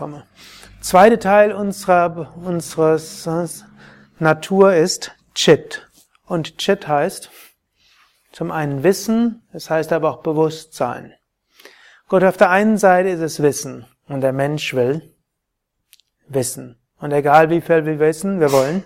bekomme. 0.00 0.24
Zweiter 0.80 1.18
Teil 1.18 1.52
unserer, 1.52 2.34
unseres 2.36 3.64
Natur 4.18 4.72
ist 4.72 5.12
Chit. 5.34 5.86
Und 6.24 6.56
Chit 6.56 6.88
heißt 6.88 7.30
zum 8.32 8.50
einen 8.50 8.82
Wissen, 8.82 9.42
es 9.52 9.68
heißt 9.68 9.92
aber 9.92 10.10
auch 10.10 10.22
Bewusstsein. 10.22 11.12
Gut, 12.08 12.24
auf 12.24 12.38
der 12.38 12.48
einen 12.48 12.78
Seite 12.78 13.10
ist 13.10 13.20
es 13.20 13.42
Wissen 13.42 13.84
und 14.08 14.22
der 14.22 14.32
Mensch 14.32 14.72
will 14.72 15.14
Wissen. 16.28 16.80
Und 16.98 17.12
egal 17.12 17.50
wie 17.50 17.60
viel 17.60 17.84
wir 17.84 17.98
wissen, 17.98 18.40
wir 18.40 18.52
wollen 18.52 18.84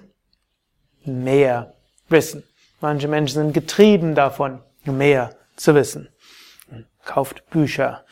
mehr 1.05 1.75
wissen. 2.09 2.43
Manche 2.81 3.07
Menschen 3.07 3.35
sind 3.35 3.55
getrieben 3.55 4.17
davon, 4.17 4.62
mehr 4.85 5.37
zu 5.55 5.77
wissen. 5.77 6.09
Kauft 7.05 7.49
Bücher, 7.51 8.05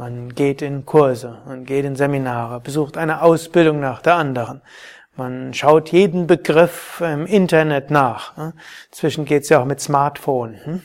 man 0.00 0.34
geht 0.34 0.62
in 0.62 0.86
Kurse, 0.86 1.42
man 1.44 1.66
geht 1.66 1.84
in 1.84 1.94
Seminare, 1.94 2.58
besucht 2.60 2.96
eine 2.96 3.20
Ausbildung 3.20 3.80
nach 3.80 4.00
der 4.00 4.14
anderen. 4.14 4.62
Man 5.14 5.52
schaut 5.52 5.92
jeden 5.92 6.26
Begriff 6.26 7.02
im 7.04 7.26
Internet 7.26 7.90
nach. 7.90 8.32
Inzwischen 8.90 9.26
geht's 9.26 9.50
ja 9.50 9.60
auch 9.60 9.66
mit 9.66 9.78
Smartphone. 9.78 10.58
Hm? 10.64 10.82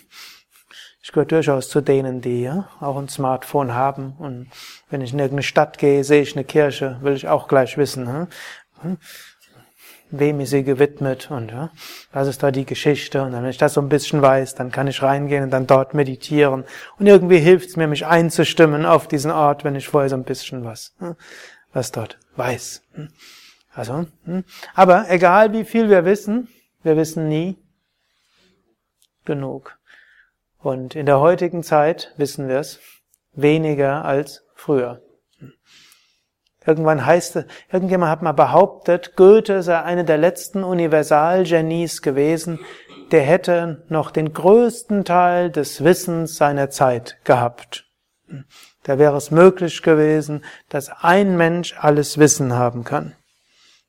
Ich 1.01 1.13
gehöre 1.13 1.27
durchaus 1.27 1.69
zu 1.69 1.79
denen, 1.79 2.19
die 2.19 2.51
auch 2.81 2.97
ein 2.97 3.07
Smartphone 3.07 3.73
haben. 3.73 4.15
Und 4.19 4.49
wenn 4.89 4.99
ich 4.99 5.13
in 5.13 5.19
irgendeine 5.19 5.43
Stadt 5.43 5.77
gehe, 5.77 6.03
sehe 6.03 6.21
ich 6.21 6.35
eine 6.35 6.43
Kirche, 6.43 6.97
will 7.01 7.13
ich 7.13 7.29
auch 7.29 7.47
gleich 7.47 7.77
wissen, 7.77 8.27
hm? 8.81 8.97
Wem 10.19 10.39
ist 10.39 10.49
sie 10.49 10.63
gewidmet 10.63 11.29
und 11.31 11.53
was 12.11 12.27
ist 12.27 12.43
da 12.43 12.51
die 12.51 12.65
Geschichte. 12.65 13.23
Und 13.23 13.33
wenn 13.33 13.45
ich 13.45 13.57
das 13.57 13.73
so 13.73 13.81
ein 13.81 13.89
bisschen 13.89 14.21
weiß, 14.21 14.55
dann 14.55 14.71
kann 14.71 14.87
ich 14.87 15.01
reingehen 15.01 15.43
und 15.43 15.51
dann 15.51 15.67
dort 15.67 15.93
meditieren. 15.93 16.65
Und 16.97 17.07
irgendwie 17.07 17.39
hilft 17.39 17.69
es 17.69 17.77
mir, 17.77 17.87
mich 17.87 18.05
einzustimmen 18.05 18.85
auf 18.85 19.07
diesen 19.07 19.31
Ort, 19.31 19.63
wenn 19.63 19.75
ich 19.75 19.87
vorher 19.87 20.09
so 20.09 20.15
ein 20.15 20.23
bisschen 20.23 20.63
was, 20.63 20.95
was 21.73 21.91
dort 21.91 22.17
weiß. 22.35 22.81
Also, 23.73 24.05
hm. 24.23 24.43
aber 24.73 25.05
egal 25.09 25.51
wie 25.53 25.65
viel 25.65 25.89
wir 25.89 26.05
wissen, 26.05 26.47
wir 26.83 26.95
wissen 26.95 27.27
nie 27.27 27.57
genug. 29.25 29.77
Und 30.59 30.95
in 30.95 31.05
der 31.05 31.19
heutigen 31.19 31.61
Zeit 31.61 32.13
wissen 32.17 32.47
wir 32.47 32.59
es 32.59 32.79
weniger 33.33 34.05
als 34.05 34.43
früher. 34.55 35.01
Irgendwann 36.65 37.05
heißt 37.05 37.35
es, 37.35 37.45
irgendjemand 37.71 38.11
hat 38.11 38.21
mal 38.21 38.31
behauptet, 38.31 39.15
Goethe 39.15 39.61
sei 39.61 39.81
einer 39.81 40.03
der 40.03 40.17
letzten 40.17 40.63
Universalgenies 40.63 42.01
gewesen, 42.01 42.59
der 43.11 43.21
hätte 43.21 43.83
noch 43.87 44.09
den 44.11 44.33
größten 44.33 45.05
Teil 45.05 45.51
des 45.51 45.83
Wissens 45.83 46.37
seiner 46.37 46.69
Zeit 46.69 47.17
gehabt. 47.23 47.85
Da 48.83 48.97
wäre 48.97 49.15
es 49.17 49.31
möglich 49.31 49.83
gewesen, 49.83 50.43
dass 50.69 50.89
ein 50.89 51.37
Mensch 51.37 51.75
alles 51.79 52.17
Wissen 52.17 52.53
haben 52.53 52.83
kann. 52.83 53.15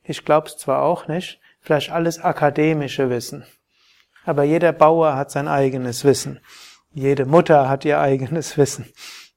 Ich 0.02 0.24
glaube 0.24 0.48
es 0.48 0.58
zwar 0.58 0.82
auch 0.82 1.08
nicht, 1.08 1.40
vielleicht 1.60 1.90
alles 1.90 2.20
akademische 2.20 3.10
Wissen. 3.10 3.44
Aber 4.24 4.44
jeder 4.44 4.72
Bauer 4.72 5.16
hat 5.16 5.30
sein 5.30 5.48
eigenes 5.48 6.04
Wissen. 6.04 6.40
Jede 6.92 7.24
Mutter 7.26 7.68
hat 7.68 7.84
ihr 7.84 8.00
eigenes 8.00 8.56
Wissen. 8.58 8.86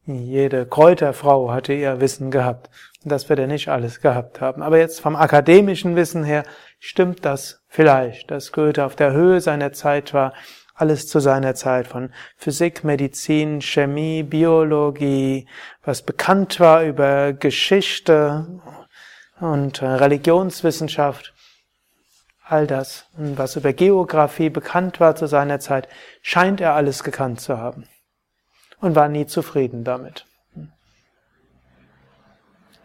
Jede 0.06 0.66
Kräuterfrau 0.66 1.52
hatte 1.52 1.73
ihr 1.73 2.02
Wissen 2.02 2.32
gehabt. 2.32 2.70
Und 3.03 3.11
das 3.11 3.30
wird 3.30 3.39
er 3.39 3.47
nicht 3.47 3.69
alles 3.69 4.02
gehabt 4.02 4.42
haben. 4.42 4.61
Aber 4.61 4.78
jetzt 4.78 5.00
vom 5.00 5.16
akademischen 5.16 5.95
Wissen 5.95 6.23
her 6.23 6.44
stimmt 6.80 7.23
das 7.23 7.64
vielleicht, 7.67 8.30
dass 8.30 8.52
Goethe 8.52 8.83
auf 8.83 8.95
der 8.95 9.14
Höhe 9.14 9.39
seiner 9.39 9.72
Zeit 9.72 10.14
war, 10.14 10.33
alles 10.80 11.08
zu 11.08 11.20
seiner 11.20 11.55
Zeit 11.55 11.88
von 11.88 12.11
Physik, 12.38 12.83
Medizin, 12.83 13.61
Chemie, 13.61 14.23
Biologie, 14.23 15.47
was 15.83 16.02
bekannt 16.02 16.59
war 16.59 16.83
über 16.83 17.33
Geschichte 17.33 18.61
und 19.39 19.81
äh, 19.81 19.86
Religionswissenschaft, 19.86 21.33
all 22.45 22.66
das, 22.66 23.05
was 23.14 23.58
über 23.58 23.73
Geografie 23.73 24.50
bekannt 24.50 25.00
war 25.00 25.16
zu 25.16 25.27
seiner 25.27 25.59
Zeit, 25.59 25.88
scheint 26.22 26.61
er 26.61 26.73
alles 26.73 27.04
gekannt 27.04 27.42
zu 27.42 27.58
haben 27.58 27.88
und 28.80 28.95
war 28.95 29.09
nie 29.09 29.26
zufrieden 29.26 29.83
damit. 29.83 30.26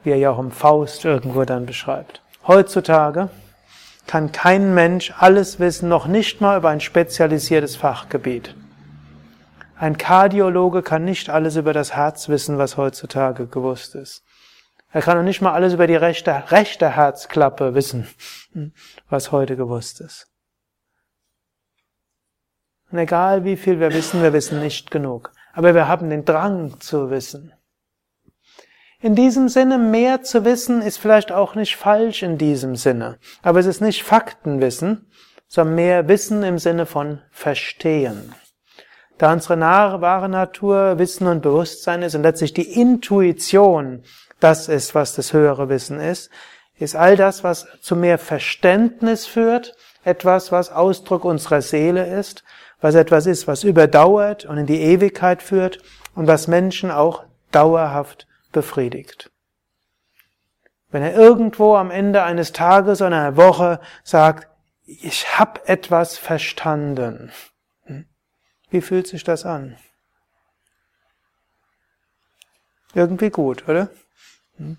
Wie 0.05 0.11
er 0.11 0.17
ja 0.17 0.31
auch 0.31 0.39
im 0.39 0.53
Faust 0.53 1.05
irgendwo 1.05 1.45
dann 1.45 1.67
beschreibt. 1.67 2.23
Heutzutage 2.47 3.31
kann 4.07 4.33
kein 4.33 4.75
Mensch 4.75 5.13
alles 5.19 5.59
wissen, 5.59 5.89
noch 5.89 6.07
nicht 6.07 6.41
mal 6.41 6.59
über 6.59 6.69
ein 6.69 6.81
spezialisiertes 6.81 7.75
Fachgebiet. 7.77 8.55
Ein 9.77 9.99
Kardiologe 9.99 10.83
kann 10.83 11.05
nicht 11.05 11.31
alles 11.31 11.57
über 11.57 11.73
das 11.73 11.97
Herz 11.97 12.29
wissen, 12.29 12.59
was 12.59 12.77
heutzutage 12.77 13.47
gewusst 13.47 13.95
ist. 13.95 14.23
Er 14.93 15.03
kann 15.03 15.17
noch 15.17 15.25
nicht 15.25 15.41
mal 15.41 15.53
alles 15.53 15.73
über 15.73 15.87
die 15.89 15.97
rechte, 15.97 16.51
rechte 16.53 16.95
Herzklappe 16.95 17.75
wissen, 17.75 18.07
was 19.09 19.33
heute 19.33 19.57
gewusst 19.57 20.01
ist. 20.01 20.29
Und 22.93 22.99
egal 22.99 23.43
wie 23.45 23.57
viel 23.57 23.81
wir 23.81 23.93
wissen, 23.93 24.23
wir 24.23 24.33
wissen 24.33 24.61
nicht 24.61 24.93
genug. 24.93 25.33
Aber 25.53 25.75
wir 25.75 25.89
haben 25.89 26.11
den 26.11 26.25
Drang 26.25 26.79
zu 26.79 27.11
wissen. 27.11 27.54
In 29.05 29.15
diesem 29.15 29.51
Sinne, 29.51 29.77
mehr 29.77 30.23
zu 30.23 30.47
wissen, 30.47 30.81
ist 30.81 30.97
vielleicht 30.97 31.31
auch 31.31 31.55
nicht 31.55 31.77
falsch 31.77 32.23
in 32.23 32.39
diesem 32.39 32.75
Sinne. 32.75 33.19
Aber 33.43 33.61
es 33.61 33.67
ist 33.67 33.83
nicht 33.83 34.03
Faktenwissen, 34.03 35.11
sondern 35.47 35.75
mehr 35.75 36.09
Wissen 36.09 36.43
im 36.43 36.59
Sinne 36.59 36.87
von 36.87 37.21
Verstehen. 37.31 38.35
Da 39.19 39.31
unsere 39.31 39.61
wahre 39.61 40.31
Natur 40.31 40.99
Wissen 40.99 41.27
und 41.27 41.43
Bewusstsein 41.43 42.01
ist 42.01 42.15
und 42.15 42.23
letztlich 42.23 42.55
die 42.55 42.81
Intuition 42.81 44.05
das 44.41 44.71
ist, 44.71 44.95
was 44.95 45.15
das 45.15 45.35
höhere 45.35 45.69
Wissen 45.69 46.01
ist, 46.01 46.31
ist 46.79 46.97
all 46.97 47.19
das, 47.19 47.45
was 47.45 47.67
zu 47.83 47.97
mehr 47.97 48.17
Verständnis 48.17 49.27
führt, 49.27 49.77
etwas, 50.03 50.51
was 50.51 50.73
Ausdruck 50.73 51.27
unserer 51.27 51.61
Seele 51.61 52.07
ist, 52.07 52.43
was 52.81 52.95
etwas 52.95 53.27
ist, 53.27 53.47
was 53.47 53.65
überdauert 53.65 54.47
und 54.47 54.57
in 54.57 54.67
die 54.67 54.81
Ewigkeit 54.81 55.43
führt 55.43 55.81
und 56.15 56.27
was 56.27 56.49
Menschen 56.49 56.91
auch 56.91 57.25
dauerhaft 57.51 58.27
befriedigt. 58.55 59.31
Wenn 60.91 61.03
er 61.03 61.15
irgendwo 61.15 61.75
am 61.75 61.91
Ende 61.91 62.23
eines 62.23 62.53
Tages 62.53 63.03
oder 63.03 63.09
einer 63.09 63.37
Woche 63.37 63.81
sagt, 64.03 64.49
ich 64.87 65.39
habe 65.39 65.67
etwas 65.67 66.17
verstanden, 66.17 67.33
hm? 67.83 68.07
wie 68.71 68.81
fühlt 68.81 69.07
sich 69.07 69.25
das 69.25 69.45
an? 69.45 69.77
Irgendwie 72.95 73.31
gut, 73.31 73.69
oder? 73.69 73.91
Hm? 74.57 74.79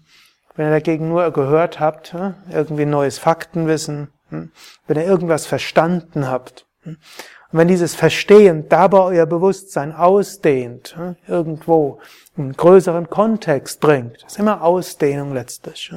Wenn 0.56 0.68
ihr 0.68 0.72
dagegen 0.72 1.10
nur 1.10 1.30
gehört 1.32 1.80
habt, 1.80 2.14
hm? 2.14 2.34
irgendwie 2.50 2.86
neues 2.86 3.20
Faktenwissen, 3.20 4.12
wenn 4.30 4.98
ihr 4.98 5.06
irgendwas 5.06 5.46
verstanden 5.46 6.28
habt, 6.28 6.66
und 6.86 7.60
wenn 7.60 7.68
dieses 7.68 7.96
Verstehen 7.96 8.68
dabei 8.70 9.00
euer 9.00 9.26
Bewusstsein 9.26 9.94
ausdehnt, 9.94 10.96
irgendwo 11.28 12.00
einen 12.38 12.54
größeren 12.54 13.10
Kontext 13.10 13.80
bringt, 13.80 14.24
das 14.24 14.34
ist 14.34 14.40
immer 14.40 14.62
Ausdehnung 14.64 15.34
letztlich, 15.34 15.92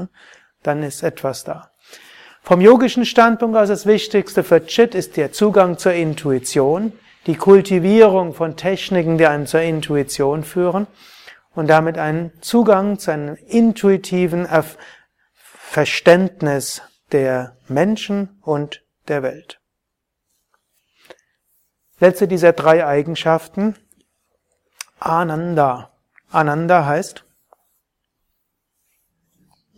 dann 0.62 0.82
ist 0.82 1.02
etwas 1.02 1.44
da. 1.44 1.70
Vom 2.42 2.60
yogischen 2.60 3.04
Standpunkt 3.04 3.56
aus 3.56 3.68
das 3.68 3.86
Wichtigste 3.86 4.42
für 4.42 4.64
Chit 4.64 4.94
ist 4.94 5.16
der 5.16 5.32
Zugang 5.32 5.78
zur 5.78 5.92
Intuition, 5.92 6.92
die 7.26 7.34
Kultivierung 7.36 8.32
von 8.32 8.56
Techniken, 8.56 9.18
die 9.18 9.26
einen 9.26 9.46
zur 9.46 9.60
Intuition 9.60 10.44
führen 10.44 10.86
und 11.54 11.68
damit 11.68 11.98
einen 11.98 12.32
Zugang 12.40 12.98
zu 12.98 13.10
einem 13.10 13.36
intuitiven 13.48 14.46
Verständnis 15.34 16.82
der 17.12 17.56
Menschen 17.68 18.38
und 18.42 18.82
der 19.08 19.22
Welt. 19.22 19.60
Letzte 22.00 22.28
dieser 22.28 22.52
drei 22.52 22.86
Eigenschaften, 22.86 23.74
Ananda. 25.00 25.90
Ananda 26.30 26.86
heißt 26.86 27.24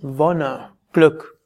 Wonne, 0.02 0.72
Glück. 0.92 1.38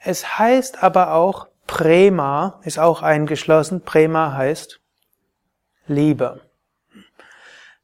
Es 0.00 0.38
heißt 0.38 0.82
aber 0.82 1.14
auch 1.14 1.48
Prema, 1.66 2.60
ist 2.64 2.78
auch 2.78 3.00
eingeschlossen. 3.00 3.80
Prema 3.82 4.34
heißt 4.34 4.80
Liebe. 5.86 6.42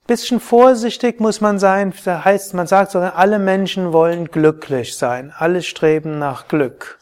Bisschen 0.06 0.40
vorsichtig 0.40 1.20
muss 1.20 1.40
man 1.40 1.58
sein, 1.58 1.94
das 2.04 2.24
heißt, 2.24 2.52
man 2.54 2.66
sagt 2.66 2.90
sogar, 2.90 3.16
alle 3.16 3.38
Menschen 3.38 3.92
wollen 3.92 4.26
glücklich 4.26 4.96
sein, 4.96 5.32
alle 5.34 5.62
streben 5.62 6.18
nach 6.18 6.48
Glück. 6.48 6.99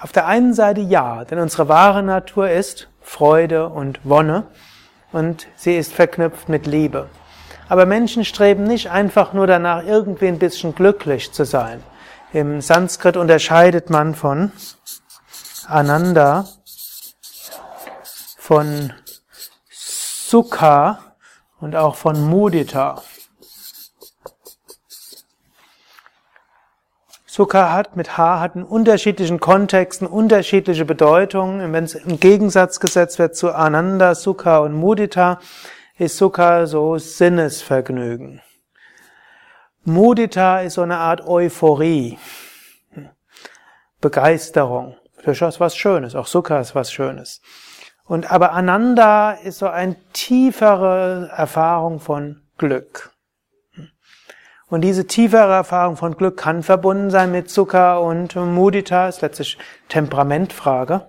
Auf 0.00 0.12
der 0.12 0.26
einen 0.26 0.54
Seite 0.54 0.80
ja, 0.80 1.24
denn 1.24 1.40
unsere 1.40 1.68
wahre 1.68 2.04
Natur 2.04 2.48
ist 2.48 2.88
Freude 3.00 3.68
und 3.68 3.98
Wonne 4.04 4.46
und 5.10 5.48
sie 5.56 5.76
ist 5.76 5.92
verknüpft 5.92 6.48
mit 6.48 6.66
Liebe. 6.66 7.08
Aber 7.68 7.84
Menschen 7.84 8.24
streben 8.24 8.62
nicht 8.62 8.90
einfach 8.90 9.32
nur 9.32 9.48
danach, 9.48 9.84
irgendwie 9.84 10.28
ein 10.28 10.38
bisschen 10.38 10.74
glücklich 10.74 11.32
zu 11.32 11.44
sein. 11.44 11.82
Im 12.32 12.60
Sanskrit 12.60 13.16
unterscheidet 13.16 13.90
man 13.90 14.14
von 14.14 14.52
Ananda, 15.66 16.46
von 18.38 18.92
Sukha 19.68 21.00
und 21.60 21.74
auch 21.74 21.96
von 21.96 22.22
Mudita. 22.22 23.02
Sukha 27.38 27.72
hat 27.72 27.94
mit 27.94 28.18
H 28.18 28.40
hat 28.40 28.56
in 28.56 28.64
unterschiedlichen 28.64 29.38
Kontexten 29.38 30.08
unterschiedliche 30.08 30.84
Bedeutungen. 30.84 31.72
Wenn 31.72 31.84
es 31.84 31.94
im 31.94 32.18
Gegensatz 32.18 32.80
gesetzt 32.80 33.20
wird 33.20 33.36
zu 33.36 33.54
Ananda, 33.54 34.16
Sukha 34.16 34.58
und 34.58 34.72
Mudita, 34.72 35.38
ist 35.98 36.16
Sukha 36.16 36.66
so 36.66 36.98
Sinnesvergnügen. 36.98 38.42
Mudita 39.84 40.62
ist 40.62 40.74
so 40.74 40.82
eine 40.82 40.96
Art 40.96 41.28
Euphorie, 41.28 42.18
Begeisterung. 44.00 44.96
Durchaus 45.22 45.60
was 45.60 45.76
Schönes. 45.76 46.16
Auch 46.16 46.26
Sukha 46.26 46.58
ist 46.58 46.74
was 46.74 46.92
Schönes. 46.92 47.40
Und 48.04 48.32
aber 48.32 48.50
Ananda 48.50 49.30
ist 49.30 49.58
so 49.58 49.68
eine 49.68 49.94
tiefere 50.12 51.30
Erfahrung 51.36 52.00
von 52.00 52.42
Glück. 52.56 53.12
Und 54.70 54.82
diese 54.82 55.06
tiefere 55.06 55.52
Erfahrung 55.52 55.96
von 55.96 56.16
Glück 56.16 56.36
kann 56.36 56.62
verbunden 56.62 57.10
sein 57.10 57.32
mit 57.32 57.50
Zucker 57.50 58.02
und 58.02 58.36
Mudita, 58.36 59.08
ist 59.08 59.22
letztlich 59.22 59.56
Temperamentfrage. 59.88 61.06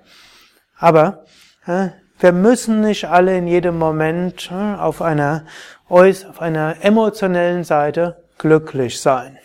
Aber 0.78 1.26
äh, 1.66 1.90
wir 2.20 2.32
müssen 2.32 2.82
nicht 2.82 3.06
alle 3.06 3.38
in 3.38 3.48
jedem 3.48 3.78
Moment 3.78 4.50
äh, 4.52 4.76
auf 4.80 5.02
einer, 5.02 5.46
auf 5.90 6.42
einer 6.42 6.78
emotionellen 6.82 7.64
Seite 7.66 8.24
glücklich 8.38 9.02
sein. 9.02 9.38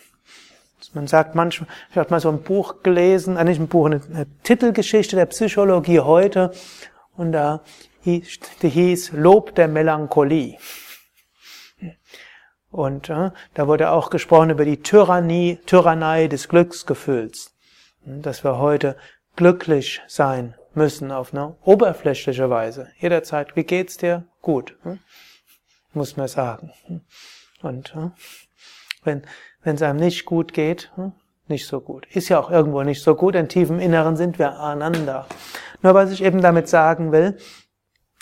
Man 0.93 1.07
sagt 1.07 1.35
manchmal, 1.35 1.67
ich 1.91 1.97
habe 1.97 2.09
mal 2.09 2.21
so 2.21 2.29
ein 2.29 2.41
Buch 2.41 2.81
gelesen, 2.81 3.35
eigentlich 3.35 3.59
äh, 3.59 3.63
ein 3.63 3.67
Buch, 3.67 3.87
eine, 3.87 4.01
eine 4.13 4.27
Titelgeschichte 4.43 5.17
der 5.17 5.25
Psychologie 5.25 5.99
heute, 5.99 6.51
und 7.17 7.33
da 7.33 7.61
hieß, 8.03 8.39
die 8.61 8.69
hieß 8.69 9.11
Lob 9.13 9.55
der 9.55 9.67
Melancholie. 9.67 10.57
Und 12.75 13.09
äh, 13.09 13.31
da 13.53 13.67
wurde 13.67 13.89
auch 13.91 14.09
gesprochen 14.09 14.49
über 14.49 14.65
die 14.65 14.81
Tyrannie, 14.81 15.59
Tyrannei 15.65 16.27
des 16.27 16.49
Glücksgefühls. 16.49 17.55
Dass 18.03 18.43
wir 18.43 18.57
heute 18.57 18.97
glücklich 19.37 20.01
sein 20.07 20.55
müssen 20.73 21.09
auf 21.13 21.33
eine 21.33 21.55
oberflächliche 21.63 22.49
Weise. 22.49 22.89
Jederzeit, 22.99 23.55
wie 23.55 23.63
geht's 23.63 23.95
dir? 23.95 24.25
Gut. 24.41 24.75
Hm? 24.83 24.99
Muss 25.93 26.17
man 26.17 26.27
sagen. 26.27 26.73
Und 27.61 27.95
äh, 27.95 28.09
wenn 29.05 29.21
wenn 29.63 29.75
es 29.77 29.81
einem 29.81 29.99
nicht 29.99 30.25
gut 30.25 30.51
geht, 30.51 30.91
hm? 30.95 31.13
nicht 31.47 31.67
so 31.67 31.79
gut. 31.79 32.05
Ist 32.07 32.27
ja 32.27 32.41
auch 32.41 32.51
irgendwo 32.51 32.83
nicht 32.83 33.01
so 33.01 33.15
gut. 33.15 33.35
In 33.35 33.47
tiefem 33.47 33.79
Inneren 33.79 34.17
sind 34.17 34.37
wir 34.37 34.59
aneinander. 34.59 35.27
Nur 35.81 35.93
was 35.93 36.11
ich 36.11 36.21
eben 36.21 36.41
damit 36.41 36.67
sagen 36.67 37.13
will, 37.13 37.37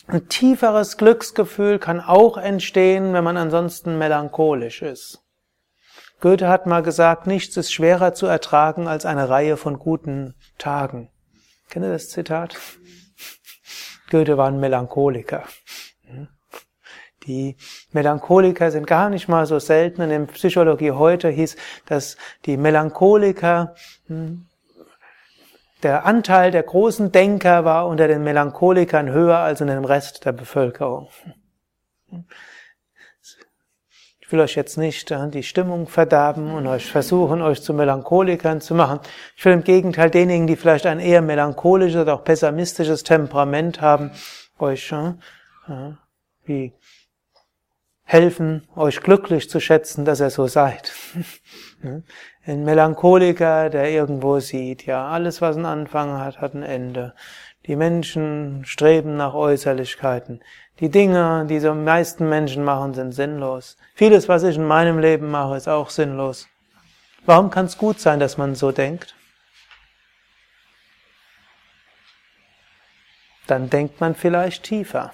ein 0.07 0.27
tieferes 0.27 0.97
Glücksgefühl 0.97 1.79
kann 1.79 2.01
auch 2.01 2.38
entstehen, 2.38 3.13
wenn 3.13 3.23
man 3.23 3.38
ansonsten 3.38 3.97
melancholisch 3.97 4.81
ist. 4.81 5.23
Goethe 6.19 6.47
hat 6.47 6.65
mal 6.67 6.83
gesagt, 6.83 7.27
nichts 7.27 7.57
ist 7.57 7.73
schwerer 7.73 8.13
zu 8.13 8.27
ertragen 8.27 8.88
als 8.88 9.05
eine 9.05 9.29
Reihe 9.29 9.57
von 9.57 9.79
guten 9.79 10.35
Tagen. 10.57 11.09
Kennt 11.69 11.85
ihr 11.85 11.91
das 11.91 12.09
Zitat? 12.09 12.57
Goethe 14.09 14.38
war 14.38 14.47
ein 14.47 14.59
Melancholiker. 14.59 15.44
Die 17.25 17.56
Melancholiker 17.91 18.71
sind 18.71 18.85
gar 18.85 19.09
nicht 19.09 19.27
mal 19.27 19.45
so 19.45 19.59
selten. 19.59 20.01
In 20.01 20.09
der 20.09 20.19
Psychologie 20.33 20.91
heute 20.91 21.29
hieß, 21.29 21.56
dass 21.85 22.17
die 22.45 22.57
Melancholiker 22.57 23.75
hm, 24.07 24.47
der 25.83 26.06
Anteil 26.06 26.51
der 26.51 26.63
großen 26.63 27.12
Denker 27.12 27.65
war 27.65 27.88
unter 27.88 28.07
den 28.07 28.24
Melancholikern 28.24 29.09
höher 29.09 29.38
als 29.38 29.62
in 29.62 29.68
dem 29.68 29.85
Rest 29.85 30.25
der 30.25 30.31
Bevölkerung. 30.31 31.09
Ich 34.19 34.31
will 34.31 34.39
euch 34.39 34.56
jetzt 34.56 34.77
nicht 34.77 35.12
äh, 35.12 35.30
die 35.30 35.44
Stimmung 35.44 35.88
verderben 35.88 36.53
und 36.53 36.65
euch 36.65 36.89
versuchen, 36.89 37.41
euch 37.41 37.62
zu 37.62 37.74
Melancholikern 37.74 38.62
zu 38.62 38.74
machen. 38.74 39.00
Ich 39.35 39.45
will 39.45 39.53
im 39.53 39.63
Gegenteil 39.63 40.09
denjenigen, 40.09 40.47
die 40.47 40.56
vielleicht 40.56 40.85
ein 40.85 41.00
eher 41.00 41.21
melancholisches 41.21 42.01
oder 42.01 42.15
auch 42.15 42.24
pessimistisches 42.24 43.03
Temperament 43.03 43.81
haben, 43.81 44.12
euch 44.57 44.91
äh, 44.91 45.09
äh, 45.68 45.94
wie 46.45 46.74
helfen, 48.03 48.68
euch 48.75 49.01
glücklich 49.01 49.50
zu 49.50 49.59
schätzen, 49.59 50.06
dass 50.06 50.21
ihr 50.21 50.30
so 50.30 50.47
seid. 50.47 50.94
Ein 52.45 52.66
Melancholiker, 52.66 53.69
der 53.69 53.90
irgendwo 53.90 54.40
sieht, 54.40 54.86
ja, 54.86 55.07
alles, 55.07 55.42
was 55.42 55.56
einen 55.56 55.66
Anfang 55.66 56.19
hat, 56.19 56.42
hat 56.42 56.54
ein 56.54 56.63
Ende. 56.63 57.13
Die 57.68 57.78
Menschen 57.78 58.66
streben 58.66 59.16
nach 59.16 59.34
Äußerlichkeiten. 59.34 60.44
Die 60.81 60.90
Dinge, 60.90 61.45
die 61.48 61.60
so 61.62 61.74
meisten 61.74 62.28
Menschen 62.28 62.66
machen, 62.66 62.94
sind 62.94 63.13
sinnlos. 63.13 63.78
Vieles, 63.95 64.28
was 64.28 64.44
ich 64.44 64.57
in 64.57 64.66
meinem 64.68 65.00
Leben 65.00 65.31
mache, 65.31 65.56
ist 65.56 65.69
auch 65.69 65.90
sinnlos. 65.90 66.50
Warum 67.25 67.50
kann 67.50 67.68
es 67.68 67.78
gut 67.78 68.01
sein, 68.01 68.19
dass 68.19 68.38
man 68.38 68.56
so 68.56 68.74
denkt? 68.74 69.16
Dann 73.48 73.69
denkt 73.69 74.01
man 74.01 74.16
vielleicht 74.16 74.63
tiefer. 74.63 75.13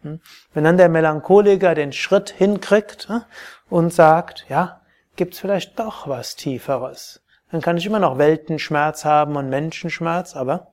Hm? 0.00 0.20
Wenn 0.54 0.64
dann 0.64 0.78
der 0.78 0.88
Melancholiker 0.88 1.74
den 1.74 1.92
Schritt 1.92 2.30
hinkriegt 2.30 3.08
hm, 3.08 3.22
und 3.68 3.92
sagt, 3.92 4.46
ja, 4.48 4.79
gibt 5.16 5.34
es 5.34 5.40
vielleicht 5.40 5.78
doch 5.78 6.08
was 6.08 6.36
Tieferes. 6.36 7.22
Dann 7.50 7.60
kann 7.60 7.76
ich 7.76 7.86
immer 7.86 7.98
noch 7.98 8.18
Weltenschmerz 8.18 9.04
haben 9.04 9.36
und 9.36 9.48
Menschenschmerz, 9.48 10.36
aber 10.36 10.72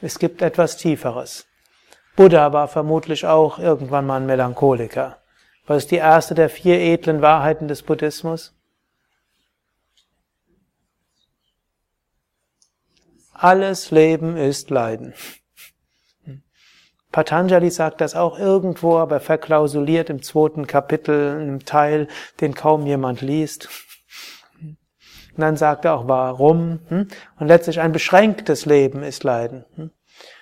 es 0.00 0.18
gibt 0.18 0.42
etwas 0.42 0.76
Tieferes. 0.76 1.46
Buddha 2.16 2.52
war 2.52 2.68
vermutlich 2.68 3.26
auch 3.26 3.58
irgendwann 3.58 4.06
mal 4.06 4.16
ein 4.20 4.26
Melancholiker. 4.26 5.18
Was 5.66 5.84
ist 5.84 5.90
die 5.90 5.96
erste 5.96 6.34
der 6.34 6.50
vier 6.50 6.78
edlen 6.78 7.22
Wahrheiten 7.22 7.68
des 7.68 7.82
Buddhismus? 7.82 8.54
Alles 13.32 13.90
Leben 13.90 14.36
ist 14.36 14.70
Leiden. 14.70 15.14
Patanjali 17.14 17.70
sagt 17.70 18.00
das 18.00 18.16
auch 18.16 18.40
irgendwo, 18.40 18.98
aber 18.98 19.20
verklausuliert 19.20 20.10
im 20.10 20.20
zweiten 20.20 20.66
Kapitel, 20.66 21.40
im 21.40 21.64
Teil, 21.64 22.08
den 22.40 22.54
kaum 22.54 22.86
jemand 22.86 23.20
liest. 23.20 23.68
Und 24.60 24.76
dann 25.36 25.56
sagt 25.56 25.84
er 25.84 25.94
auch, 25.94 26.08
warum? 26.08 26.80
Hm? 26.88 27.06
Und 27.38 27.46
letztlich 27.46 27.78
ein 27.78 27.92
beschränktes 27.92 28.66
Leben 28.66 29.04
ist 29.04 29.22
Leiden. 29.22 29.64
Hm? 29.76 29.92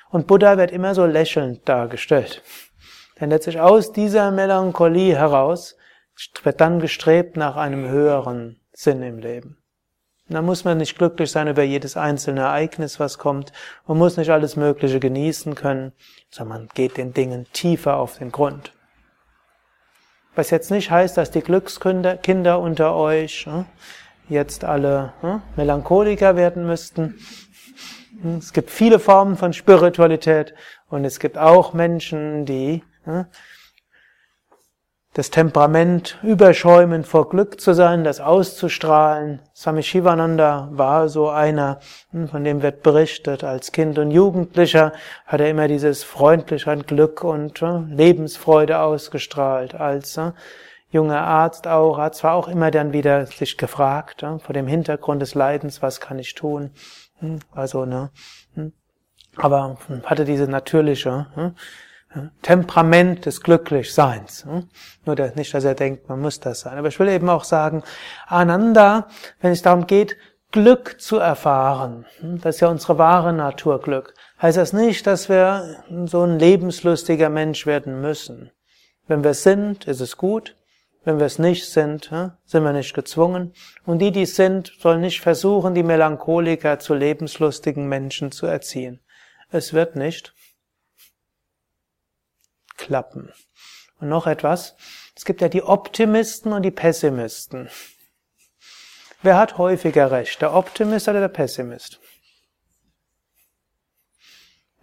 Und 0.08 0.26
Buddha 0.26 0.56
wird 0.56 0.70
immer 0.70 0.94
so 0.94 1.04
lächelnd 1.04 1.68
dargestellt. 1.68 2.40
Denn 3.20 3.28
letztlich 3.28 3.60
aus 3.60 3.92
dieser 3.92 4.30
Melancholie 4.30 5.14
heraus 5.14 5.76
wird 6.42 6.62
dann 6.62 6.80
gestrebt 6.80 7.36
nach 7.36 7.56
einem 7.56 7.86
höheren 7.86 8.62
Sinn 8.72 9.02
im 9.02 9.18
Leben. 9.18 9.61
Da 10.32 10.40
muss 10.40 10.64
man 10.64 10.78
nicht 10.78 10.96
glücklich 10.96 11.30
sein 11.30 11.46
über 11.46 11.62
jedes 11.62 11.98
einzelne 11.98 12.40
Ereignis, 12.40 12.98
was 12.98 13.18
kommt. 13.18 13.52
Man 13.86 13.98
muss 13.98 14.16
nicht 14.16 14.30
alles 14.30 14.56
Mögliche 14.56 14.98
genießen 14.98 15.54
können, 15.54 15.92
sondern 16.30 16.58
man 16.60 16.68
geht 16.72 16.96
den 16.96 17.12
Dingen 17.12 17.46
tiefer 17.52 17.96
auf 17.96 18.16
den 18.16 18.32
Grund. 18.32 18.72
Was 20.34 20.48
jetzt 20.48 20.70
nicht 20.70 20.90
heißt, 20.90 21.18
dass 21.18 21.30
die 21.30 21.42
Glückskinder 21.42 22.58
unter 22.60 22.94
euch 22.96 23.44
hm, 23.44 23.66
jetzt 24.30 24.64
alle 24.64 25.12
hm, 25.20 25.42
Melancholiker 25.56 26.34
werden 26.34 26.66
müssten. 26.66 27.18
Es 28.38 28.54
gibt 28.54 28.70
viele 28.70 28.98
Formen 28.98 29.36
von 29.36 29.52
Spiritualität 29.52 30.54
und 30.88 31.04
es 31.04 31.18
gibt 31.20 31.36
auch 31.36 31.74
Menschen, 31.74 32.46
die 32.46 32.82
hm, 33.04 33.26
das 35.14 35.28
Temperament 35.28 36.18
überschäumen 36.22 37.04
vor 37.04 37.28
Glück 37.28 37.60
zu 37.60 37.74
sein, 37.74 38.02
das 38.02 38.20
auszustrahlen. 38.20 39.40
Swami 39.54 39.82
Shivananda 39.82 40.68
war 40.72 41.10
so 41.10 41.28
einer, 41.28 41.80
hm, 42.12 42.28
von 42.28 42.44
dem 42.44 42.62
wird 42.62 42.82
berichtet, 42.82 43.44
als 43.44 43.72
Kind 43.72 43.98
und 43.98 44.10
Jugendlicher 44.10 44.92
hat 45.26 45.40
er 45.40 45.50
immer 45.50 45.68
dieses 45.68 46.02
freundliche 46.02 46.74
Glück 46.78 47.24
und 47.24 47.60
äh, 47.60 47.80
Lebensfreude 47.90 48.78
ausgestrahlt. 48.78 49.74
Als 49.74 50.16
äh, 50.16 50.32
junger 50.90 51.20
Arzt 51.20 51.68
auch, 51.68 51.98
hat 51.98 52.14
zwar 52.14 52.32
auch 52.34 52.48
immer 52.48 52.70
dann 52.70 52.94
wieder 52.94 53.26
sich 53.26 53.58
gefragt, 53.58 54.24
vor 54.38 54.54
dem 54.54 54.66
Hintergrund 54.66 55.20
des 55.20 55.34
Leidens, 55.34 55.82
was 55.82 56.00
kann 56.00 56.18
ich 56.18 56.34
tun? 56.34 56.70
Hm, 57.18 57.40
also, 57.54 57.84
ne, 57.84 58.10
hm, 58.54 58.72
aber 59.36 59.76
hatte 60.04 60.24
diese 60.24 60.48
natürliche, 60.48 61.26
Temperament 62.42 63.26
des 63.26 63.40
Glücklichseins. 63.40 64.44
Hm? 64.44 64.68
Nur 65.04 65.16
nicht, 65.34 65.54
dass 65.54 65.64
er 65.64 65.74
denkt, 65.74 66.08
man 66.08 66.20
muss 66.20 66.40
das 66.40 66.60
sein. 66.60 66.78
Aber 66.78 66.88
ich 66.88 66.98
will 66.98 67.08
eben 67.08 67.28
auch 67.28 67.44
sagen, 67.44 67.82
Ananda, 68.26 69.08
wenn 69.40 69.52
es 69.52 69.62
darum 69.62 69.86
geht, 69.86 70.16
Glück 70.50 71.00
zu 71.00 71.16
erfahren, 71.18 72.04
hm? 72.20 72.40
das 72.40 72.56
ist 72.56 72.60
ja 72.60 72.68
unsere 72.68 72.98
wahre 72.98 73.32
Natur 73.32 73.80
Glück, 73.80 74.14
heißt 74.40 74.58
das 74.58 74.72
nicht, 74.72 75.06
dass 75.06 75.28
wir 75.28 75.82
so 76.04 76.22
ein 76.22 76.38
lebenslustiger 76.38 77.30
Mensch 77.30 77.66
werden 77.66 78.00
müssen. 78.00 78.50
Wenn 79.06 79.24
wir 79.24 79.30
es 79.30 79.42
sind, 79.42 79.86
ist 79.86 80.00
es 80.00 80.16
gut. 80.16 80.56
Wenn 81.04 81.18
wir 81.18 81.26
es 81.26 81.40
nicht 81.40 81.68
sind, 81.68 82.10
hm? 82.10 82.32
sind 82.44 82.62
wir 82.62 82.72
nicht 82.72 82.94
gezwungen. 82.94 83.54
Und 83.84 83.98
die, 83.98 84.12
die 84.12 84.22
es 84.22 84.36
sind, 84.36 84.72
sollen 84.78 85.00
nicht 85.00 85.20
versuchen, 85.20 85.74
die 85.74 85.82
Melancholiker 85.82 86.78
zu 86.78 86.94
lebenslustigen 86.94 87.88
Menschen 87.88 88.30
zu 88.30 88.46
erziehen. 88.46 89.00
Es 89.50 89.72
wird 89.72 89.96
nicht 89.96 90.32
klappen. 92.82 93.32
Und 94.00 94.08
noch 94.08 94.26
etwas. 94.26 94.74
Es 95.16 95.24
gibt 95.24 95.40
ja 95.40 95.48
die 95.48 95.62
Optimisten 95.62 96.52
und 96.52 96.62
die 96.62 96.70
Pessimisten. 96.70 97.68
Wer 99.22 99.38
hat 99.38 99.56
häufiger 99.56 100.10
recht, 100.10 100.42
der 100.42 100.52
Optimist 100.52 101.08
oder 101.08 101.20
der 101.20 101.28
Pessimist? 101.28 102.00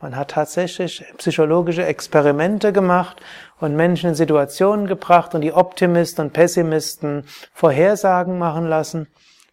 Man 0.02 0.16
hat 0.16 0.32
tatsächlich 0.32 1.04
psychologische 1.18 1.86
Experimente 1.86 2.72
gemacht 2.72 3.22
und 3.60 3.76
Menschen 3.76 4.12
in 4.12 4.16
Situationen 4.16 4.88
gebracht 4.88 5.36
und 5.36 5.42
die 5.42 5.52
Optimisten 5.52 6.26
und 6.26 6.34
Pessimisten 6.34 7.26
Vorhersagen 7.54 8.38
machen 8.38 8.66
lassen. 8.66 9.08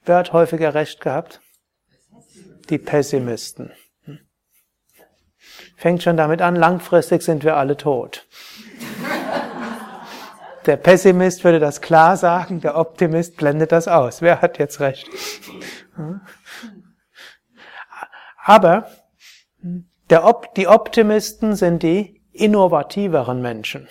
Wer 0.04 0.18
hat 0.18 0.32
häufiger 0.32 0.74
recht 0.74 1.00
gehabt? 1.00 1.40
Die 2.70 2.78
Pessimisten. 2.78 3.72
Fängt 5.76 6.02
schon 6.02 6.16
damit 6.16 6.40
an, 6.40 6.56
langfristig 6.56 7.22
sind 7.22 7.44
wir 7.44 7.56
alle 7.56 7.76
tot. 7.76 8.26
Der 10.64 10.76
Pessimist 10.76 11.44
würde 11.44 11.60
das 11.60 11.80
klar 11.80 12.16
sagen, 12.16 12.60
der 12.60 12.76
Optimist 12.76 13.36
blendet 13.36 13.70
das 13.70 13.86
aus. 13.86 14.20
Wer 14.20 14.42
hat 14.42 14.58
jetzt 14.58 14.80
recht? 14.80 15.08
Aber 18.42 18.88
Op 20.12 20.54
die 20.54 20.68
Optimisten 20.68 21.56
sind 21.56 21.82
die 21.82 22.22
innovativeren 22.32 23.42
Menschen. 23.42 23.88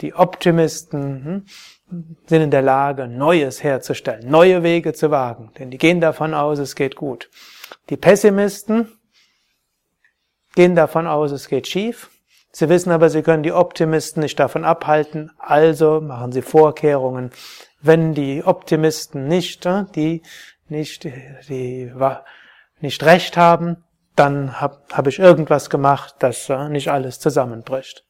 Die 0.00 0.14
Optimisten 0.14 1.44
hm, 1.88 2.16
sind 2.26 2.42
in 2.42 2.50
der 2.50 2.62
Lage, 2.62 3.08
Neues 3.08 3.62
herzustellen, 3.62 4.30
neue 4.30 4.62
Wege 4.62 4.92
zu 4.92 5.10
wagen, 5.10 5.52
denn 5.58 5.70
die 5.70 5.78
gehen 5.78 6.00
davon 6.00 6.34
aus, 6.34 6.58
es 6.58 6.76
geht 6.76 6.96
gut. 6.96 7.30
Die 7.90 7.96
Pessimisten 7.96 8.97
gehen 10.58 10.74
davon 10.74 11.06
aus, 11.06 11.30
es 11.30 11.46
geht 11.46 11.68
schief. 11.68 12.10
Sie 12.50 12.68
wissen 12.68 12.90
aber, 12.90 13.10
sie 13.10 13.22
können 13.22 13.44
die 13.44 13.52
Optimisten 13.52 14.24
nicht 14.24 14.40
davon 14.40 14.64
abhalten, 14.64 15.30
also 15.38 16.00
machen 16.00 16.32
sie 16.32 16.42
Vorkehrungen. 16.42 17.30
Wenn 17.80 18.12
die 18.12 18.42
Optimisten 18.44 19.28
nicht, 19.28 19.66
äh, 19.66 19.84
die 19.94 20.22
nicht, 20.68 21.04
die, 21.48 21.92
nicht 22.80 23.04
recht 23.04 23.36
haben, 23.36 23.84
dann 24.16 24.60
habe 24.60 24.82
hab 24.92 25.06
ich 25.06 25.20
irgendwas 25.20 25.70
gemacht, 25.70 26.16
dass 26.18 26.48
äh, 26.48 26.68
nicht 26.68 26.90
alles 26.90 27.20
zusammenbricht. 27.20 28.04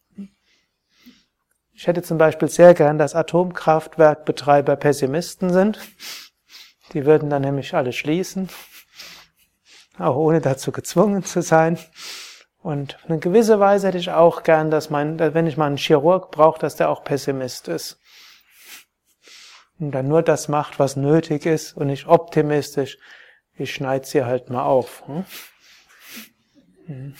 Ich 1.75 1.87
hätte 1.87 2.00
zum 2.00 2.17
Beispiel 2.17 2.49
sehr 2.49 2.73
gern, 2.73 2.97
dass 2.97 3.14
Atomkraftwerkbetreiber 3.14 4.76
Pessimisten 4.76 5.52
sind. 5.52 5.81
Die 6.95 7.05
würden 7.05 7.28
dann 7.28 7.43
nämlich 7.43 7.75
alle 7.75 7.93
schließen, 7.93 8.49
auch 9.99 10.17
ohne 10.17 10.40
dazu 10.40 10.73
gezwungen 10.73 11.25
zu 11.25 11.43
sein. 11.43 11.78
Und 12.62 12.97
auf 12.97 13.05
eine 13.09 13.19
gewisse 13.19 13.61
Weise 13.61 13.88
hätte 13.88 13.99
ich 13.99 14.11
auch 14.11 14.43
gern, 14.43 14.71
dass 14.71 14.91
mein, 14.91 15.19
wenn 15.19 15.47
ich 15.47 15.57
mal 15.57 15.67
einen 15.67 15.77
Chirurg 15.77 16.31
brauche, 16.31 16.59
dass 16.59 16.77
der 16.77 16.91
auch 16.91 17.05
Pessimist 17.05 17.69
ist. 17.69 18.00
Und 19.79 19.93
dann 19.93 20.09
nur 20.09 20.23
das 20.23 20.49
macht, 20.49 20.79
was 20.79 20.97
nötig 20.97 21.47
ist 21.47 21.77
und 21.77 21.87
nicht 21.87 22.07
optimistisch. 22.07 22.99
Ich 23.55 23.73
schneide 23.73 24.07
sie 24.07 24.25
halt 24.25 24.50
mal 24.50 24.65
auf. 24.65 25.05
Hm? 25.07 25.25
hm? 26.87 27.15